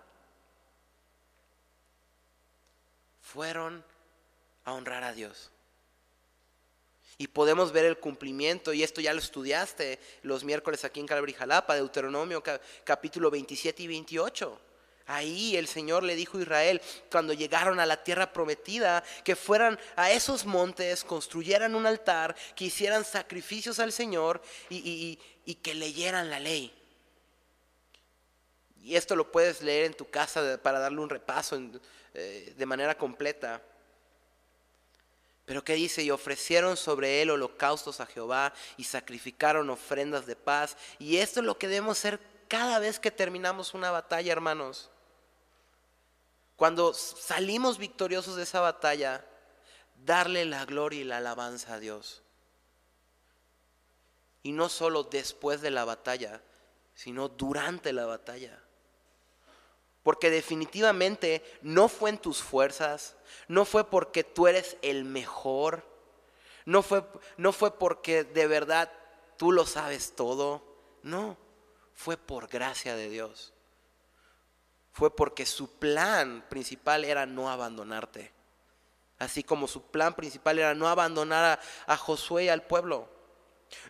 Fueron 3.22 3.84
a 4.66 4.74
honrar 4.74 5.04
a 5.04 5.14
Dios. 5.14 5.52
Y 7.22 7.28
podemos 7.28 7.72
ver 7.72 7.86
el 7.86 8.00
cumplimiento, 8.00 8.74
y 8.74 8.82
esto 8.82 9.00
ya 9.00 9.14
lo 9.14 9.20
estudiaste 9.20 10.00
los 10.24 10.44
miércoles 10.44 10.84
aquí 10.84 11.00
en 11.00 11.06
Calvary 11.06 11.34
Jalapa, 11.34 11.76
Deuteronomio 11.76 12.42
capítulo 12.84 13.30
27 13.30 13.84
y 13.84 13.88
28. 13.88 14.60
Ahí 15.06 15.56
el 15.56 15.68
Señor 15.68 16.02
le 16.02 16.16
dijo 16.16 16.40
a 16.40 16.42
Israel, 16.42 16.82
cuando 17.12 17.34
llegaron 17.34 17.80
a 17.80 17.86
la 17.86 18.04
tierra 18.04 18.34
prometida, 18.34 19.04
que 19.24 19.36
fueran 19.36 19.80
a 19.96 20.10
esos 20.10 20.48
montes, 20.48 21.04
construyeran 21.04 21.76
un 21.76 21.86
altar, 21.86 22.36
que 22.56 22.66
hicieran 22.66 23.06
sacrificios 23.06 23.78
al 23.78 23.92
Señor 23.92 24.42
y, 24.72 25.20
que 25.62 25.76
leyeran 25.76 26.32
la 26.32 26.40
ley. 26.40 26.74
Y 28.82 28.96
esto 28.96 29.16
lo 29.16 29.32
puedes 29.32 29.62
leer 29.62 29.86
en 29.86 29.94
tu 29.94 30.10
casa 30.10 30.60
para 30.64 30.80
darle 30.80 31.02
un 31.02 31.10
repaso 31.12 31.62
eh, 32.16 32.56
de 32.58 32.66
manera 32.66 32.98
completa. 32.98 33.62
Pero 35.52 35.66
¿qué 35.66 35.74
dice? 35.74 36.02
Y 36.02 36.12
ofrecieron 36.12 36.78
sobre 36.78 37.22
él 37.22 37.30
holocaustos 37.30 38.00
a 38.00 38.06
Jehová 38.06 38.54
y 38.78 38.86
sacrificaron 38.86 39.70
ofrendas 39.70 40.26
de 40.26 40.38
paz. 40.38 40.78
Y 40.98 41.18
esto 41.18 41.42
es 41.42 41.46
lo 41.46 41.58
que 41.58 41.68
debemos 41.68 41.98
hacer 41.98 42.22
cada 42.48 42.80
vez 42.80 43.00
que 43.00 43.12
terminamos 43.12 43.74
una 43.74 43.92
batalla, 43.92 44.32
hermanos. 44.32 44.90
Cuando 46.56 46.94
salimos 46.94 47.78
victoriosos 47.78 48.38
de 48.38 48.44
esa 48.44 48.62
batalla, 48.62 49.26
darle 50.06 50.46
la 50.46 50.64
gloria 50.64 51.02
y 51.02 51.04
la 51.04 51.18
alabanza 51.18 51.74
a 51.74 51.80
Dios. 51.80 52.24
Y 54.44 54.54
no 54.54 54.70
solo 54.70 55.04
después 55.04 55.60
de 55.60 55.72
la 55.72 55.84
batalla, 55.84 56.42
sino 56.96 57.28
durante 57.28 57.92
la 57.92 58.06
batalla. 58.06 58.58
Porque 60.04 60.30
definitivamente 60.30 61.44
no 61.62 61.88
fue 61.88 62.10
en 62.10 62.18
tus 62.18 62.42
fuerzas, 62.42 63.16
no 63.48 63.66
fue 63.66 63.90
porque 63.90 64.24
tú 64.24 64.48
eres 64.48 64.78
el 64.82 65.06
mejor, 65.06 65.84
no 66.66 66.82
fue, 66.82 67.04
no 67.38 67.52
fue 67.52 67.78
porque 67.78 68.24
de 68.24 68.48
verdad 68.48 68.92
tú 69.38 69.52
lo 69.52 69.66
sabes 69.66 70.16
todo, 70.16 70.64
no, 71.04 71.38
fue 71.94 72.18
por 72.18 72.48
gracia 72.48 72.96
de 72.96 73.10
Dios. 73.10 73.54
Fue 74.92 75.16
porque 75.16 75.46
su 75.46 75.80
plan 75.80 76.46
principal 76.50 77.06
era 77.06 77.26
no 77.26 77.50
abandonarte. 77.50 78.32
Así 79.20 79.44
como 79.44 79.68
su 79.68 79.84
plan 79.84 80.16
principal 80.16 80.60
era 80.60 80.74
no 80.74 80.88
abandonar 80.88 81.60
a, 81.88 81.94
a 81.94 81.98
Josué 81.98 82.46
y 82.46 82.50
al 82.50 82.64
pueblo. 82.64 83.08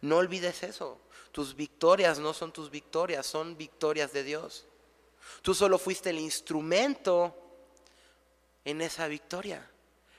No 0.02 0.18
olvides 0.18 0.64
eso. 0.64 1.00
Tus 1.32 1.56
victorias 1.56 2.20
no 2.20 2.34
son 2.34 2.52
tus 2.52 2.70
victorias, 2.70 3.26
son 3.26 3.58
victorias 3.58 4.12
de 4.14 4.24
Dios. 4.24 4.68
Tú 5.42 5.54
solo 5.54 5.78
fuiste 5.78 6.10
el 6.10 6.20
instrumento 6.20 7.36
en 8.66 8.82
esa 8.82 9.08
victoria. 9.08 9.70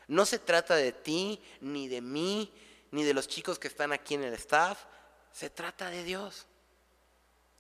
No 0.08 0.26
se 0.26 0.38
trata 0.38 0.76
de 0.76 0.92
ti, 0.92 1.40
ni 1.60 1.88
de 1.88 2.00
mí, 2.00 2.52
ni 2.90 3.04
de 3.04 3.14
los 3.14 3.28
chicos 3.28 3.58
que 3.58 3.68
están 3.68 3.92
aquí 3.92 4.14
en 4.14 4.24
el 4.24 4.34
staff. 4.34 4.84
Se 5.32 5.48
trata 5.48 5.90
de 5.90 6.04
Dios. 6.04 6.46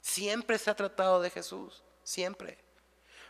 Siempre 0.00 0.58
se 0.58 0.70
ha 0.70 0.76
tratado 0.76 1.22
de 1.22 1.30
Jesús, 1.30 1.82
siempre. 2.02 2.58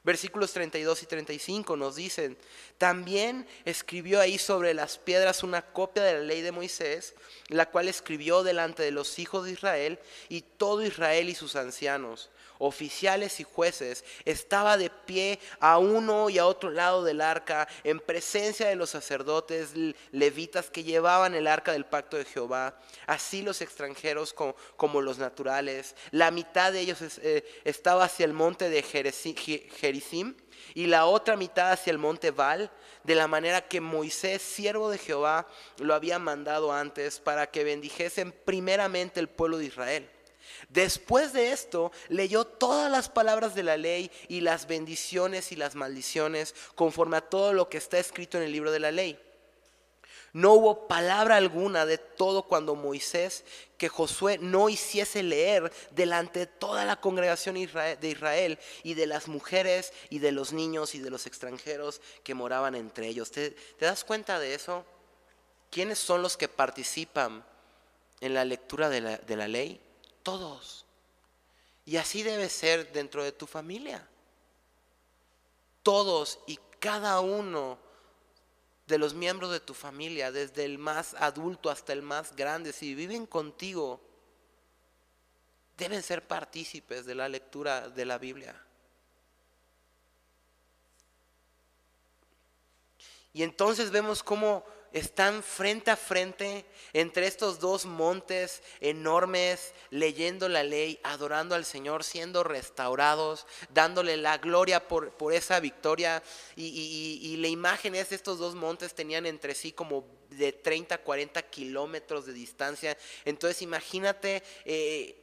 Versículos 0.05 0.53
32 0.53 1.05
y 1.05 1.07
35 1.07 1.77
nos 1.77 1.95
dicen, 1.95 2.37
también 2.77 3.47
escribió 3.65 4.21
ahí 4.21 4.37
sobre 4.37 4.75
las 4.75 4.99
piedras 4.99 5.45
una 5.45 5.63
copia 5.63 6.03
de 6.03 6.15
la 6.15 6.21
ley 6.21 6.41
de 6.41 6.51
Moisés, 6.51 7.15
la 7.47 7.71
cual 7.71 7.87
escribió 7.87 8.43
delante 8.43 8.83
de 8.83 8.91
los 8.91 9.21
hijos 9.21 9.45
de 9.45 9.53
Israel 9.53 10.01
y 10.29 10.41
todo 10.41 10.83
Israel 10.83 11.29
y 11.29 11.37
sus 11.37 11.55
ancianos 11.55 12.31
oficiales 12.63 13.41
y 13.41 13.45
jueces, 13.45 14.05
estaba 14.25 14.77
de 14.77 14.89
pie 14.89 15.39
a 15.61 15.79
uno 15.79 16.31
y 16.31 16.39
a 16.39 16.47
otro 16.47 16.71
lado 16.71 17.03
del 17.03 17.21
arca, 17.21 17.69
en 17.85 17.99
presencia 17.99 18.69
de 18.69 18.77
los 18.77 18.91
sacerdotes 18.91 19.73
levitas 20.13 20.71
que 20.71 20.85
llevaban 20.85 21.35
el 21.35 21.47
arca 21.47 21.73
del 21.73 21.87
pacto 21.87 22.17
de 22.17 22.25
Jehová, 22.25 22.79
así 23.07 23.43
los 23.43 23.61
extranjeros 23.61 24.33
como, 24.33 25.01
los 25.03 25.19
naturales. 25.19 25.97
La 26.13 26.31
mitad 26.31 26.73
de 26.73 26.81
ellos 26.81 26.99
eh, 27.19 27.45
estaba 27.65 28.05
hacia 28.05 28.25
el 28.25 28.33
monte 28.33 28.71
de 28.71 28.83
Gerizim 28.83 30.35
y 30.75 30.87
la 30.87 31.07
otra 31.07 31.37
mitad 31.37 31.73
hacia 31.73 31.91
el 31.91 31.99
monte 31.99 32.31
Val, 32.31 32.71
de 33.03 33.15
la 33.17 33.27
manera 33.27 33.67
que 33.67 33.81
Moisés, 33.81 34.41
siervo 34.43 34.89
de 34.89 34.99
Jehová, 34.99 35.49
lo 35.79 35.95
había 35.95 36.21
mandado 36.21 36.73
antes 36.73 37.19
para 37.19 37.51
que 37.51 37.65
bendijesen 37.65 38.33
primeramente 38.45 39.19
el 39.19 39.29
pueblo 39.29 39.59
de 39.59 39.67
Israel. 39.67 40.09
Después 40.69 41.33
de 41.33 41.53
esto, 41.53 41.93
leyó 42.09 42.45
todas 42.45 42.91
las 42.91 43.09
palabras 43.09 43.55
de 43.55 43.63
la 43.63 43.77
ley 43.77 44.11
y 44.29 44.41
las 44.41 44.67
bendiciones 44.67 45.53
y 45.53 45.57
las 45.57 45.75
maldiciones 45.75 46.55
conforme 46.75 47.17
a 47.17 47.23
todo 47.23 47.53
lo 47.53 47.69
que 47.69 47.79
está 47.79 47.99
escrito 47.99 48.39
en 48.39 48.45
el 48.45 48.53
libro 48.53 48.73
de 48.73 48.81
la 48.81 48.91
ley. 48.91 49.19
No 50.35 50.55
hubo 50.55 50.89
palabra 50.89 51.37
alguna 51.37 51.85
de 51.85 51.99
todo 51.99 52.45
cuando 52.45 52.75
Moisés, 52.75 53.45
que 53.77 53.91
Josué 53.91 54.39
no 54.39 54.71
hiciese 54.71 55.23
leer 55.23 55.71
delante 55.91 56.41
de 56.41 56.47
toda 56.47 56.87
la 56.87 57.01
congregación 57.01 57.57
de 57.57 58.09
Israel 58.09 58.59
y 58.83 58.95
de 58.95 59.07
las 59.07 59.29
mujeres 59.29 59.93
y 60.09 60.21
de 60.21 60.33
los 60.33 60.55
niños 60.55 60.95
y 60.95 61.01
de 61.01 61.11
los 61.11 61.27
extranjeros 61.27 62.01
que 62.25 62.35
moraban 62.35 62.75
entre 62.75 63.09
ellos. 63.09 63.31
¿Te, 63.31 63.55
das 63.79 64.05
cuenta 64.05 64.39
de 64.39 64.55
eso? 64.55 64.87
¿Quiénes 65.71 65.99
son 65.99 66.23
los 66.23 66.39
que 66.39 66.49
participan 66.49 67.45
en 68.21 68.33
la 68.33 68.47
lectura 68.47 68.89
de 68.89 69.03
la, 69.03 69.19
de 69.19 69.37
la 69.37 69.49
ley? 69.49 69.81
Todos. 70.23 70.85
Y 71.85 71.97
así 71.97 72.23
debe 72.23 72.49
ser 72.49 72.93
dentro 72.93 73.25
de 73.25 73.33
tu 73.33 73.47
familia. 73.47 74.09
Todos 75.83 76.39
y 76.47 76.59
cada 76.79 77.21
uno 77.21 77.79
de 78.87 78.99
los 78.99 79.15
miembros 79.15 79.51
de 79.51 79.61
tu 79.61 79.75
familia, 79.75 80.31
desde 80.31 80.65
el 80.65 80.79
más 80.79 81.15
adulto 81.15 81.71
hasta 81.71 81.93
el 81.93 82.03
más 82.03 82.37
grande, 82.37 82.73
si 82.73 82.95
viven 82.95 83.27
contigo, 83.27 84.01
deben 85.77 86.03
ser 86.03 86.27
partícipes 86.27 87.07
de 87.07 87.15
la 87.15 87.29
lectura 87.29 87.89
de 87.89 88.05
la 88.05 88.19
Biblia. 88.19 88.61
Y 93.33 93.43
entonces 93.43 93.91
vemos 93.91 94.23
cómo 94.23 94.65
están 94.93 95.43
frente 95.43 95.91
a 95.91 95.97
frente 95.97 96.65
entre 96.93 97.27
estos 97.27 97.59
dos 97.59 97.87
montes 97.87 98.63
enormes, 98.81 99.73
leyendo 99.91 100.49
la 100.49 100.63
ley, 100.63 100.99
adorando 101.03 101.55
al 101.55 101.65
Señor, 101.65 102.05
siendo 102.05 102.45
restaurados, 102.45 103.47
dándole 103.73 104.17
la 104.17 104.39
gloria 104.39 104.89
por, 104.89 105.13
por 105.13 105.33
esa 105.33 105.61
victoria. 105.61 106.23
Y, 106.57 107.37
la 107.39 107.49
imagen 107.49 107.95
es, 107.95 108.13
estos 108.13 108.39
dos 108.39 108.55
montes 108.55 108.95
tenían 108.95 109.27
entre 109.27 109.55
sí 109.55 109.73
como 109.73 110.05
de 110.31 110.53
30 110.53 110.95
a 110.95 110.99
40 110.99 111.43
kilómetros 111.43 112.27
de 112.27 112.33
distancia. 112.33 112.97
Entonces 113.25 113.63
imagínate 113.63 114.43
eh, 114.65 115.17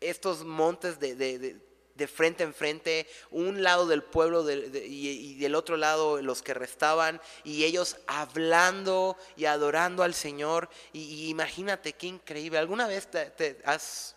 estos 0.00 0.44
montes 0.44 0.98
de 1.00 1.14
de 1.14 1.67
frente 2.06 2.44
en 2.44 2.54
frente, 2.54 3.06
un 3.30 3.62
lado 3.62 3.86
del 3.86 4.02
pueblo 4.02 4.48
y, 4.50 5.34
del 5.36 5.54
otro 5.54 5.76
lado 5.76 6.22
los 6.22 6.42
que 6.42 6.54
restaban, 6.54 7.20
y 7.44 7.64
ellos 7.64 7.96
hablando 8.06 9.16
y 9.36 9.46
adorando 9.46 10.02
al 10.02 10.14
Señor. 10.14 10.68
Y, 10.92 11.28
imagínate 11.28 11.94
qué 11.94 12.06
increíble. 12.06 12.58
¿Alguna 12.58 12.86
vez 12.86 13.10
te, 13.10 13.58
has, 13.64 14.14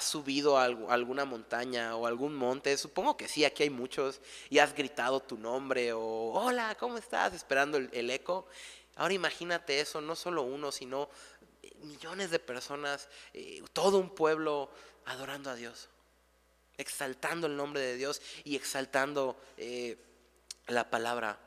subido 0.00 0.58
a 0.58 0.64
alguna 0.64 1.24
montaña 1.24 1.96
o 1.96 2.06
algún 2.06 2.34
monte? 2.34 2.76
Supongo 2.78 3.16
que 3.16 3.28
sí, 3.28 3.44
aquí 3.44 3.64
hay 3.64 3.70
muchos, 3.70 4.20
y 4.48 4.58
has 4.58 4.74
gritado 4.74 5.20
tu 5.20 5.36
nombre 5.36 5.92
o 5.92 6.32
hola, 6.32 6.76
¿cómo 6.78 6.96
estás? 6.96 7.34
Esperando 7.34 7.76
el 7.76 8.10
eco. 8.10 8.46
Ahora 8.96 9.12
imagínate 9.12 9.80
eso, 9.80 10.00
no 10.00 10.14
solo 10.14 10.42
uno, 10.42 10.70
sino 10.70 11.08
millones 11.82 12.30
de 12.30 12.38
personas, 12.38 13.08
eh, 13.32 13.62
todo 13.72 13.98
un 13.98 14.10
pueblo 14.10 14.70
adorando 15.04 15.50
a 15.50 15.54
Dios 15.54 15.88
exaltando 16.78 17.46
el 17.46 17.56
nombre 17.56 17.80
de 17.80 17.96
Dios 17.96 18.20
y 18.44 18.56
exaltando 18.56 19.40
eh, 19.56 19.96
la 20.66 20.90
palabra. 20.90 21.38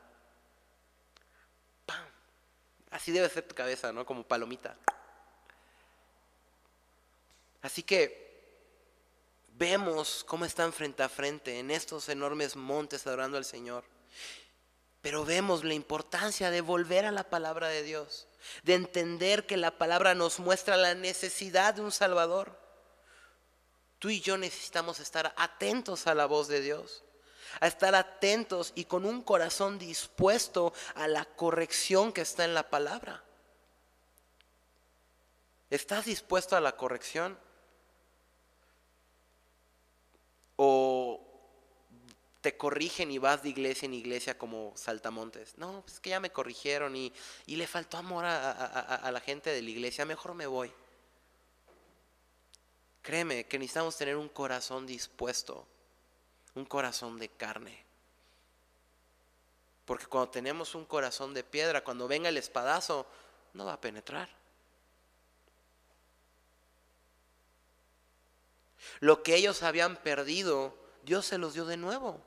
Así 2.90 3.12
debe 3.12 3.28
ser 3.28 3.46
tu 3.46 3.54
cabeza, 3.54 3.92
¿no? 3.92 4.06
Como 4.06 4.22
palomita. 4.24 4.76
Así 7.60 7.82
que 7.82 8.28
Vemos 9.58 10.22
cómo 10.24 10.44
están 10.44 10.72
frente 10.72 11.02
a 11.02 11.08
frente 11.08 11.58
en 11.58 11.72
estos 11.72 12.08
enormes 12.08 12.54
montes 12.54 13.04
adorando 13.08 13.36
al 13.36 13.44
Señor. 13.44 13.82
Pero 15.02 15.24
vemos 15.24 15.64
la 15.64 15.74
importancia 15.74 16.52
de 16.52 16.60
volver 16.60 17.04
a 17.04 17.10
la 17.10 17.24
palabra 17.24 17.66
de 17.66 17.82
Dios, 17.82 18.28
de 18.62 18.74
entender 18.74 19.46
que 19.46 19.56
la 19.56 19.76
palabra 19.76 20.14
nos 20.14 20.38
muestra 20.38 20.76
la 20.76 20.94
necesidad 20.94 21.74
de 21.74 21.80
un 21.80 21.90
Salvador. 21.90 22.56
Tú 23.98 24.10
y 24.10 24.20
yo 24.20 24.38
necesitamos 24.38 25.00
estar 25.00 25.34
atentos 25.36 26.06
a 26.06 26.14
la 26.14 26.26
voz 26.26 26.46
de 26.46 26.60
Dios, 26.60 27.02
a 27.60 27.66
estar 27.66 27.94
atentos 27.94 28.72
y 28.76 28.84
con 28.84 29.04
un 29.04 29.22
corazón 29.22 29.78
dispuesto 29.78 30.72
a 30.94 31.08
la 31.08 31.24
corrección 31.24 32.12
que 32.12 32.20
está 32.20 32.44
en 32.44 32.54
la 32.54 32.70
palabra. 32.70 33.24
¿Estás 35.70 36.04
dispuesto 36.04 36.56
a 36.56 36.60
la 36.60 36.76
corrección? 36.76 37.36
¿O 40.56 41.24
te 42.40 42.56
corrigen 42.56 43.10
y 43.10 43.18
vas 43.18 43.42
de 43.42 43.48
iglesia 43.48 43.86
en 43.86 43.94
iglesia 43.94 44.38
como 44.38 44.72
saltamontes? 44.76 45.58
No, 45.58 45.82
pues 45.82 45.94
es 45.94 46.00
que 46.00 46.10
ya 46.10 46.20
me 46.20 46.30
corrigieron 46.30 46.94
y, 46.94 47.12
le 47.46 47.66
faltó 47.66 47.96
amor 47.96 48.24
a 48.24 49.10
la 49.12 49.20
gente 49.20 49.50
de 49.50 49.60
la 49.60 49.70
iglesia, 49.70 50.04
mejor 50.04 50.34
me 50.34 50.46
voy. 50.46 50.72
Créeme 53.08 53.46
que 53.46 53.58
necesitamos 53.58 53.96
tener 53.96 54.16
un 54.16 54.28
corazón 54.28 54.84
dispuesto, 54.84 55.66
un 56.54 56.66
corazón 56.66 57.18
de 57.18 57.30
carne. 57.30 57.82
Porque 59.86 60.04
cuando 60.04 60.30
tenemos 60.30 60.74
un 60.74 60.84
corazón 60.84 61.32
de 61.32 61.42
piedra, 61.42 61.82
cuando 61.82 62.06
venga 62.06 62.28
el 62.28 62.36
espadazo, 62.36 63.06
no 63.54 63.64
va 63.64 63.72
a 63.72 63.80
penetrar. 63.80 64.28
Lo 69.00 69.22
que 69.22 69.36
ellos 69.36 69.62
habían 69.62 69.96
perdido, 69.96 70.76
Dios 71.02 71.24
se 71.24 71.38
los 71.38 71.54
dio 71.54 71.64
de 71.64 71.78
nuevo. 71.78 72.20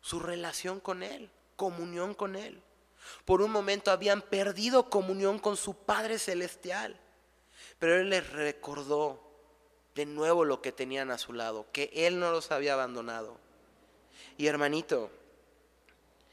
Su 0.00 0.20
relación 0.20 0.80
con 0.80 1.02
Él, 1.02 1.30
comunión 1.56 2.14
con 2.14 2.34
Él. 2.34 2.62
Por 3.26 3.42
un 3.42 3.50
momento 3.50 3.90
habían 3.90 4.22
perdido 4.22 4.88
comunión 4.88 5.38
con 5.38 5.58
su 5.58 5.74
Padre 5.74 6.18
Celestial. 6.18 6.98
Pero 7.78 7.96
Él 7.96 8.08
les 8.08 8.26
recordó 8.30 9.28
de 10.00 10.06
nuevo 10.06 10.46
lo 10.46 10.62
que 10.62 10.72
tenían 10.72 11.10
a 11.10 11.18
su 11.18 11.34
lado, 11.34 11.66
que 11.72 11.90
Él 11.92 12.18
no 12.18 12.32
los 12.32 12.50
había 12.52 12.72
abandonado. 12.72 13.36
Y 14.38 14.46
hermanito, 14.46 15.10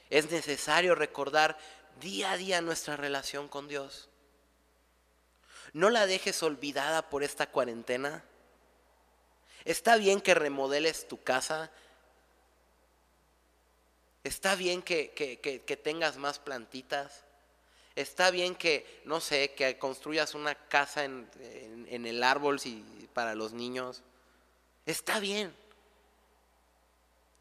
es 0.09 0.31
necesario 0.31 0.95
recordar 0.95 1.57
día 1.99 2.31
a 2.31 2.37
día 2.37 2.61
nuestra 2.61 2.95
relación 2.95 3.49
con 3.49 3.67
Dios. 3.67 4.07
No 5.73 5.89
la 5.89 6.07
dejes 6.07 6.41
olvidada 6.43 7.09
por 7.09 7.23
esta 7.23 7.51
cuarentena. 7.51 8.23
Está 9.65 9.97
bien 9.97 10.21
que 10.21 10.33
remodeles 10.33 11.05
tu 11.09 11.21
casa. 11.21 11.69
Está 14.23 14.55
bien 14.55 14.81
que, 14.81 15.81
tengas 15.83 16.15
más 16.15 16.39
plantitas. 16.39 17.25
Está 17.97 18.29
bien 18.29 18.53
que, 18.53 19.01
no 19.05 19.19
sé, 19.19 19.55
que 19.55 19.79
construyas 19.79 20.35
una 20.35 20.53
casa 20.53 21.03
en, 21.03 21.27
el 21.89 22.21
árbol 22.21 22.61
para 23.11 23.33
los 23.33 23.53
niños. 23.53 24.03
Está 24.85 25.19
bien. 25.19 25.51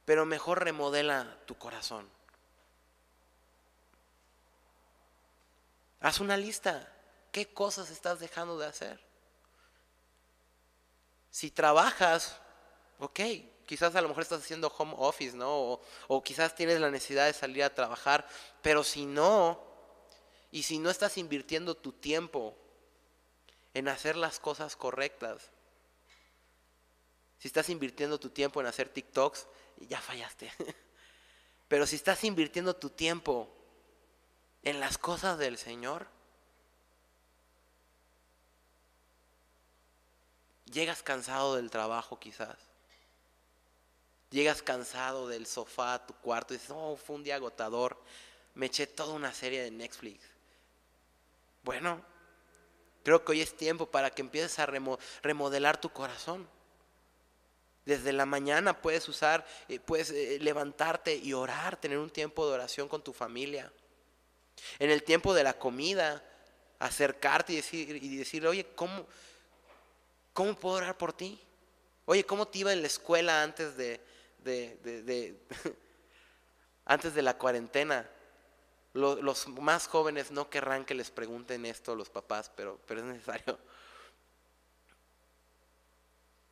Pero 0.06 0.24
mejor 0.24 0.64
remodela 0.64 1.38
tu 1.44 1.58
corazón. 1.58 2.08
Haz 6.00 6.20
una 6.20 6.38
lista. 6.38 6.90
¿Qué 7.32 7.52
cosas 7.52 7.90
estás 7.90 8.18
dejando 8.18 8.58
de 8.58 8.64
hacer? 8.64 8.98
Si 11.30 11.50
trabajas, 11.50 12.40
ok, 12.98 13.20
quizás 13.66 13.94
a 13.94 14.00
lo 14.00 14.08
mejor 14.08 14.22
estás 14.22 14.40
haciendo 14.40 14.68
home 14.68 14.94
office, 14.96 15.36
¿no? 15.36 15.82
O, 16.08 16.22
quizás 16.24 16.54
tienes 16.54 16.80
la 16.80 16.90
necesidad 16.90 17.26
de 17.26 17.34
salir 17.34 17.62
a 17.62 17.74
trabajar, 17.74 18.26
pero 18.62 18.82
si 18.82 19.04
no, 19.04 19.75
y 20.56 20.62
si 20.62 20.78
no 20.78 20.88
estás 20.88 21.18
invirtiendo 21.18 21.76
tu 21.76 21.92
tiempo 21.92 22.56
en 23.74 23.88
hacer 23.88 24.16
las 24.16 24.40
cosas 24.40 24.74
correctas, 24.74 25.50
si 27.38 27.48
estás 27.48 27.68
invirtiendo 27.68 28.18
tu 28.18 28.30
tiempo 28.30 28.62
en 28.62 28.66
hacer 28.66 28.88
TikToks, 28.88 29.46
ya 29.80 30.00
fallaste. 30.00 30.50
Pero 31.68 31.86
si 31.86 31.96
estás 31.96 32.24
invirtiendo 32.24 32.74
tu 32.74 32.88
tiempo 32.88 33.54
en 34.62 34.80
las 34.80 34.96
cosas 34.96 35.36
del 35.36 35.58
Señor, 35.58 36.08
Llegas 40.72 41.02
cansado 41.02 41.56
del 41.56 41.70
trabajo 41.70 42.18
quizás. 42.18 42.56
Llegas 44.30 44.62
cansado 44.62 45.28
del 45.28 45.46
sofá 45.46 46.04
tu 46.06 46.14
cuarto 46.14 46.54
y 46.54 46.56
dices, 46.56 46.72
oh, 46.74 46.96
fue 46.96 47.16
un 47.16 47.22
día 47.22 47.36
agotador. 47.36 48.02
Me 48.54 48.66
eché 48.66 48.86
toda 48.86 49.12
una 49.12 49.32
serie 49.32 49.62
de 49.62 49.70
Netflix. 49.70 50.35
Bueno, 51.66 52.00
creo 53.02 53.24
que 53.24 53.32
hoy 53.32 53.40
es 53.40 53.56
tiempo 53.56 53.86
para 53.86 54.10
que 54.10 54.22
empieces 54.22 54.56
a 54.60 54.66
remodelar 54.66 55.80
tu 55.80 55.90
corazón. 55.90 56.48
Desde 57.84 58.12
la 58.12 58.24
mañana 58.24 58.80
puedes 58.80 59.08
usar, 59.08 59.44
eh, 59.66 59.80
puedes 59.80 60.10
eh, 60.10 60.38
levantarte 60.40 61.16
y 61.16 61.32
orar, 61.32 61.76
tener 61.76 61.98
un 61.98 62.10
tiempo 62.10 62.46
de 62.46 62.54
oración 62.54 62.86
con 62.86 63.02
tu 63.02 63.12
familia. 63.12 63.72
En 64.78 64.92
el 64.92 65.02
tiempo 65.02 65.34
de 65.34 65.42
la 65.42 65.54
comida, 65.54 66.22
acercarte 66.78 67.54
y 67.54 67.56
decir, 67.56 67.96
y 68.00 68.16
decir 68.16 68.46
oye, 68.46 68.64
¿cómo, 68.76 69.04
¿Cómo 70.32 70.54
puedo 70.54 70.76
orar 70.76 70.96
por 70.96 71.12
ti? 71.12 71.40
Oye, 72.04 72.24
¿cómo 72.24 72.46
te 72.46 72.60
iba 72.60 72.72
en 72.72 72.80
la 72.80 72.86
escuela 72.86 73.42
antes 73.42 73.76
de, 73.76 74.00
antes 76.84 77.12
de 77.12 77.22
la 77.22 77.36
cuarentena? 77.36 78.08
Los, 78.96 79.46
más 79.48 79.88
jóvenes 79.88 80.30
no 80.30 80.48
querrán 80.48 80.86
que 80.86 80.94
les 80.94 81.10
pregunten 81.10 81.66
esto 81.66 81.92
a 81.92 81.96
los 81.96 82.08
papás, 82.08 82.50
pero, 82.56 82.80
pero 82.86 83.00
es 83.00 83.06
necesario. 83.06 83.58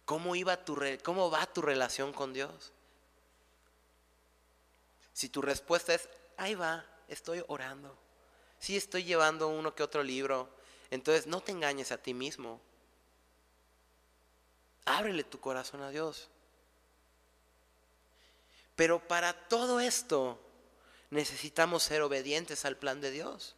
¿Cómo, 0.04 0.36
iba 0.36 0.62
tu 0.62 0.78
¿Cómo 1.02 1.30
va 1.30 1.46
tu 1.46 1.62
relación 1.62 2.12
con 2.12 2.34
Dios? 2.34 2.72
Si 5.14 5.30
tu 5.30 5.40
respuesta 5.40 5.94
es, 5.94 6.08
ahí 6.36 6.54
va, 6.54 6.84
estoy 7.08 7.42
orando. 7.48 7.96
Sí 8.58 8.76
estoy 8.76 9.04
llevando 9.04 9.48
uno 9.48 9.74
que 9.74 9.82
otro 9.82 10.02
libro. 10.02 10.50
Entonces 10.90 11.26
no 11.26 11.40
te 11.40 11.52
engañes 11.52 11.92
a 11.92 11.98
ti 11.98 12.12
mismo. 12.12 12.60
Ábrele 14.84 15.24
tu 15.24 15.40
corazón 15.40 15.80
a 15.80 15.88
Dios. 15.88 16.28
Pero 18.76 19.00
para 19.08 19.32
todo 19.48 19.80
esto 19.80 20.38
necesitamos 21.14 21.82
ser 21.82 22.02
obedientes 22.02 22.64
al 22.64 22.76
plan 22.76 23.00
de 23.00 23.10
Dios 23.10 23.56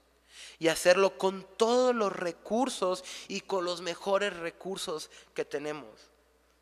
y 0.59 0.69
hacerlo 0.69 1.19
con 1.19 1.47
todos 1.57 1.95
los 1.95 2.13
recursos 2.13 3.05
y 3.29 3.41
con 3.41 3.65
los 3.65 3.81
mejores 3.81 4.37
recursos 4.37 5.11
que 5.35 5.45
tenemos. 5.45 6.11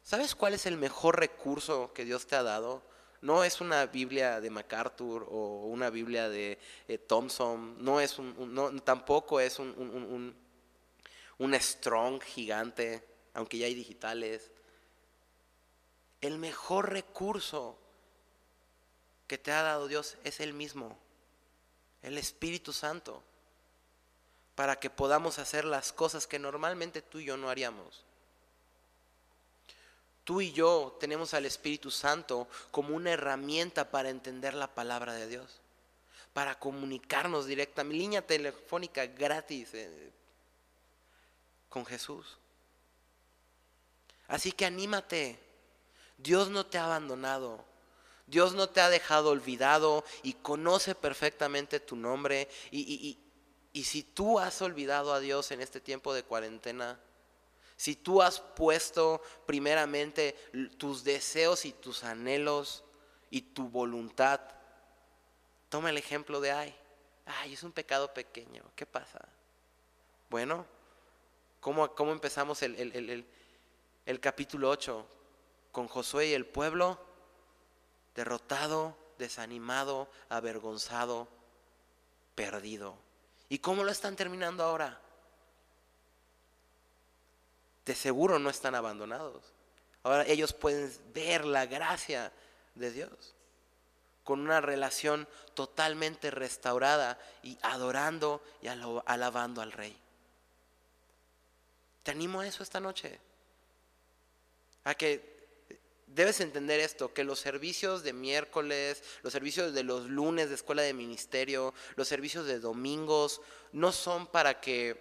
¿Sabes 0.02 0.34
cuál 0.34 0.54
es 0.54 0.66
el 0.66 0.76
mejor 0.76 1.18
recurso 1.18 1.92
que 1.92 2.04
Dios 2.04 2.26
te 2.26 2.36
ha 2.36 2.42
dado? 2.42 2.82
No 3.20 3.42
es 3.42 3.60
una 3.60 3.86
Biblia 3.86 4.40
de 4.40 4.50
MacArthur 4.50 5.26
o 5.30 5.66
una 5.66 5.90
Biblia 5.90 6.28
de 6.28 6.58
eh, 6.88 6.98
Thompson, 6.98 7.82
no 7.82 8.00
es 8.00 8.18
un, 8.18 8.80
tampoco 8.84 9.40
es 9.40 9.58
un, 9.58 9.68
un, 9.70 10.34
un 11.38 11.54
strong 11.54 12.22
gigante, 12.22 13.02
aunque 13.32 13.58
ya 13.58 13.66
hay 13.66 13.74
digitales 13.74 14.50
el 16.26 16.38
mejor 16.38 16.90
recurso 16.90 17.78
que 19.26 19.38
te 19.38 19.52
ha 19.52 19.62
dado 19.62 19.88
Dios 19.88 20.16
es 20.24 20.40
el 20.40 20.52
mismo, 20.52 20.98
el 22.02 22.18
Espíritu 22.18 22.72
Santo, 22.72 23.22
para 24.54 24.76
que 24.78 24.90
podamos 24.90 25.38
hacer 25.38 25.64
las 25.64 25.92
cosas 25.92 26.26
que 26.26 26.38
normalmente 26.38 27.02
tú 27.02 27.18
y 27.18 27.24
yo 27.24 27.36
no 27.36 27.50
haríamos. 27.50 28.04
Tú 30.24 30.40
y 30.40 30.52
yo 30.52 30.96
tenemos 31.00 31.34
al 31.34 31.44
Espíritu 31.44 31.90
Santo 31.90 32.48
como 32.70 32.94
una 32.94 33.10
herramienta 33.10 33.90
para 33.90 34.08
entender 34.08 34.54
la 34.54 34.74
palabra 34.74 35.12
de 35.14 35.28
Dios, 35.28 35.60
para 36.32 36.58
comunicarnos 36.58 37.46
directamente, 37.46 37.98
línea 37.98 38.26
telefónica 38.26 39.06
gratis 39.06 39.74
eh, 39.74 40.10
con 41.68 41.84
Jesús. 41.84 42.38
Así 44.28 44.52
que 44.52 44.64
anímate, 44.64 45.38
Dios 46.16 46.48
no 46.48 46.64
te 46.64 46.78
ha 46.78 46.86
abandonado. 46.86 47.64
Dios 48.26 48.54
no 48.54 48.68
te 48.68 48.80
ha 48.80 48.88
dejado 48.88 49.30
olvidado 49.30 50.04
y 50.22 50.34
conoce 50.34 50.94
perfectamente 50.94 51.80
tu 51.80 51.96
nombre. 51.96 52.48
Y, 52.70 53.18
si 53.82 54.02
tú 54.02 54.38
has 54.38 54.62
olvidado 54.62 55.12
a 55.12 55.20
Dios 55.20 55.50
en 55.50 55.60
este 55.60 55.80
tiempo 55.80 56.14
de 56.14 56.22
cuarentena, 56.22 56.98
si 57.76 57.96
tú 57.96 58.22
has 58.22 58.40
puesto 58.40 59.20
primeramente 59.46 60.36
tus 60.78 61.02
deseos 61.02 61.64
y 61.64 61.72
tus 61.72 62.04
anhelos 62.04 62.84
y 63.30 63.42
tu 63.42 63.68
voluntad, 63.68 64.40
toma 65.68 65.90
el 65.90 65.98
ejemplo 65.98 66.40
de 66.40 66.52
ay. 66.52 66.74
Ay, 67.26 67.54
es 67.54 67.62
un 67.62 67.72
pecado 67.72 68.12
pequeño. 68.14 68.62
¿Qué 68.76 68.86
pasa? 68.86 69.26
Bueno, 70.30 70.66
¿cómo, 71.60 71.94
cómo 71.94 72.12
empezamos 72.12 72.62
el, 72.62 73.24
el 74.06 74.20
capítulo 74.20 74.70
8? 74.70 75.06
con 75.74 75.88
Josué 75.88 76.28
y 76.28 76.34
el 76.34 76.46
pueblo 76.46 76.98
derrotado, 78.14 78.96
desanimado, 79.18 80.08
avergonzado, 80.28 81.28
perdido. 82.34 82.96
¿Y 83.48 83.58
cómo 83.58 83.84
lo 83.84 83.90
están 83.90 84.16
terminando 84.16 84.64
ahora? 84.64 85.00
De 87.84 87.94
seguro 87.94 88.38
no 88.38 88.50
están 88.50 88.74
abandonados. 88.74 89.44
Ahora 90.02 90.24
ellos 90.26 90.52
pueden 90.52 90.92
ver 91.12 91.44
la 91.44 91.66
gracia 91.66 92.32
de 92.74 92.90
Dios 92.90 93.34
con 94.24 94.40
una 94.40 94.60
relación 94.60 95.28
totalmente 95.52 96.30
restaurada 96.30 97.18
y 97.42 97.58
adorando 97.62 98.42
y 98.62 98.68
alabando 98.68 99.60
al 99.60 99.70
Rey. 99.70 99.96
Te 102.02 102.10
animo 102.10 102.40
a 102.40 102.46
eso 102.46 102.62
esta 102.62 102.80
noche. 102.80 103.20
A 104.84 104.94
que 104.94 105.33
debes 106.14 106.40
entender 106.40 106.80
esto, 106.80 107.12
que 107.12 107.24
los 107.24 107.40
servicios 107.40 108.02
de 108.04 108.12
miércoles, 108.12 109.02
los 109.22 109.32
servicios 109.32 109.74
de 109.74 109.82
los 109.82 110.08
lunes 110.08 110.48
de 110.48 110.54
escuela 110.54 110.82
de 110.82 110.94
ministerio, 110.94 111.74
los 111.96 112.06
servicios 112.06 112.46
de 112.46 112.60
domingos, 112.60 113.40
no 113.72 113.90
son 113.90 114.28
para 114.28 114.60
que, 114.60 115.00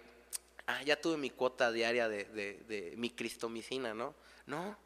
ah, 0.66 0.82
ya 0.82 1.00
tuve 1.00 1.16
mi 1.16 1.30
cuota 1.30 1.70
diaria 1.70 2.08
de, 2.08 2.24
de 2.24 2.94
mi 2.96 3.10
cristomicina, 3.10 3.94
¿no? 3.94 4.14
No, 4.46 4.76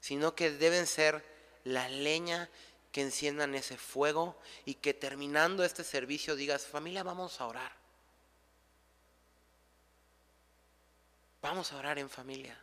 sino 0.00 0.34
que 0.34 0.50
deben 0.50 0.86
ser 0.86 1.24
la 1.64 1.88
leña 1.88 2.48
que 2.92 3.02
enciendan 3.02 3.56
ese 3.56 3.76
fuego 3.76 4.38
y 4.64 4.74
que 4.74 4.94
terminando 4.94 5.64
este 5.64 5.82
servicio 5.82 6.36
digas, 6.36 6.64
familia, 6.64 7.02
vamos 7.02 7.40
a 7.40 7.46
orar. 7.46 7.72
Vamos 11.42 11.72
a 11.72 11.76
orar 11.76 11.98
en 11.98 12.08
familia. 12.08 12.56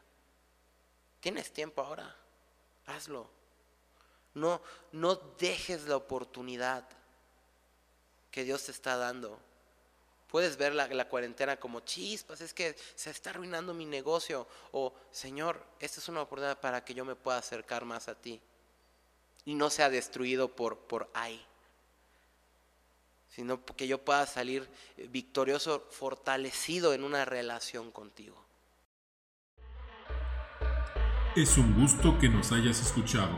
¿Tienes 1.19 1.51
tiempo 1.51 1.81
ahora? 1.81 2.20
Hazlo. 2.85 3.29
No, 4.33 4.61
no 4.91 5.15
dejes 5.15 5.83
la 5.87 5.97
oportunidad 5.97 6.87
que 8.31 8.43
Dios 8.43 8.63
te 8.63 8.71
está 8.71 8.95
dando. 8.95 9.37
Puedes 10.27 10.55
ver 10.55 10.73
la, 10.73 10.87
la, 10.87 11.09
cuarentena 11.09 11.57
como 11.57 11.81
chispas, 11.81 12.39
es 12.39 12.53
que 12.53 12.75
se 12.95 13.09
está 13.09 13.31
arruinando 13.31 13.73
mi 13.73 13.85
negocio. 13.85 14.47
O, 14.71 14.93
Señor, 15.11 15.61
esta 15.79 15.99
es 15.99 16.07
una 16.07 16.21
oportunidad 16.21 16.61
para 16.61 16.85
que 16.85 16.93
yo 16.93 17.03
me 17.03 17.15
pueda 17.15 17.37
acercar 17.37 17.83
más 17.83 18.07
a 18.07 18.15
ti. 18.15 18.39
Y 19.43 19.55
no 19.55 19.69
sea 19.69 19.89
destruido 19.89 20.55
por, 20.55 20.77
por 20.79 21.09
ahí. 21.13 21.45
Sino 23.35 23.65
que 23.65 23.87
yo 23.87 23.97
pueda 23.97 24.25
salir 24.25 24.69
victorioso, 25.09 25.85
fortalecido 25.89 26.93
en 26.93 27.03
una 27.03 27.25
relación 27.25 27.91
contigo. 27.91 28.41
Es 31.33 31.57
un 31.57 31.73
gusto 31.79 32.19
que 32.19 32.27
nos 32.27 32.51
hayas 32.51 32.81
escuchado. 32.81 33.37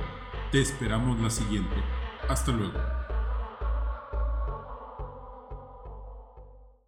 Te 0.52 0.60
esperamos 0.60 1.20
la 1.20 1.30
siguiente. 1.30 1.76
Hasta 2.28 2.52
luego. 2.52 3.03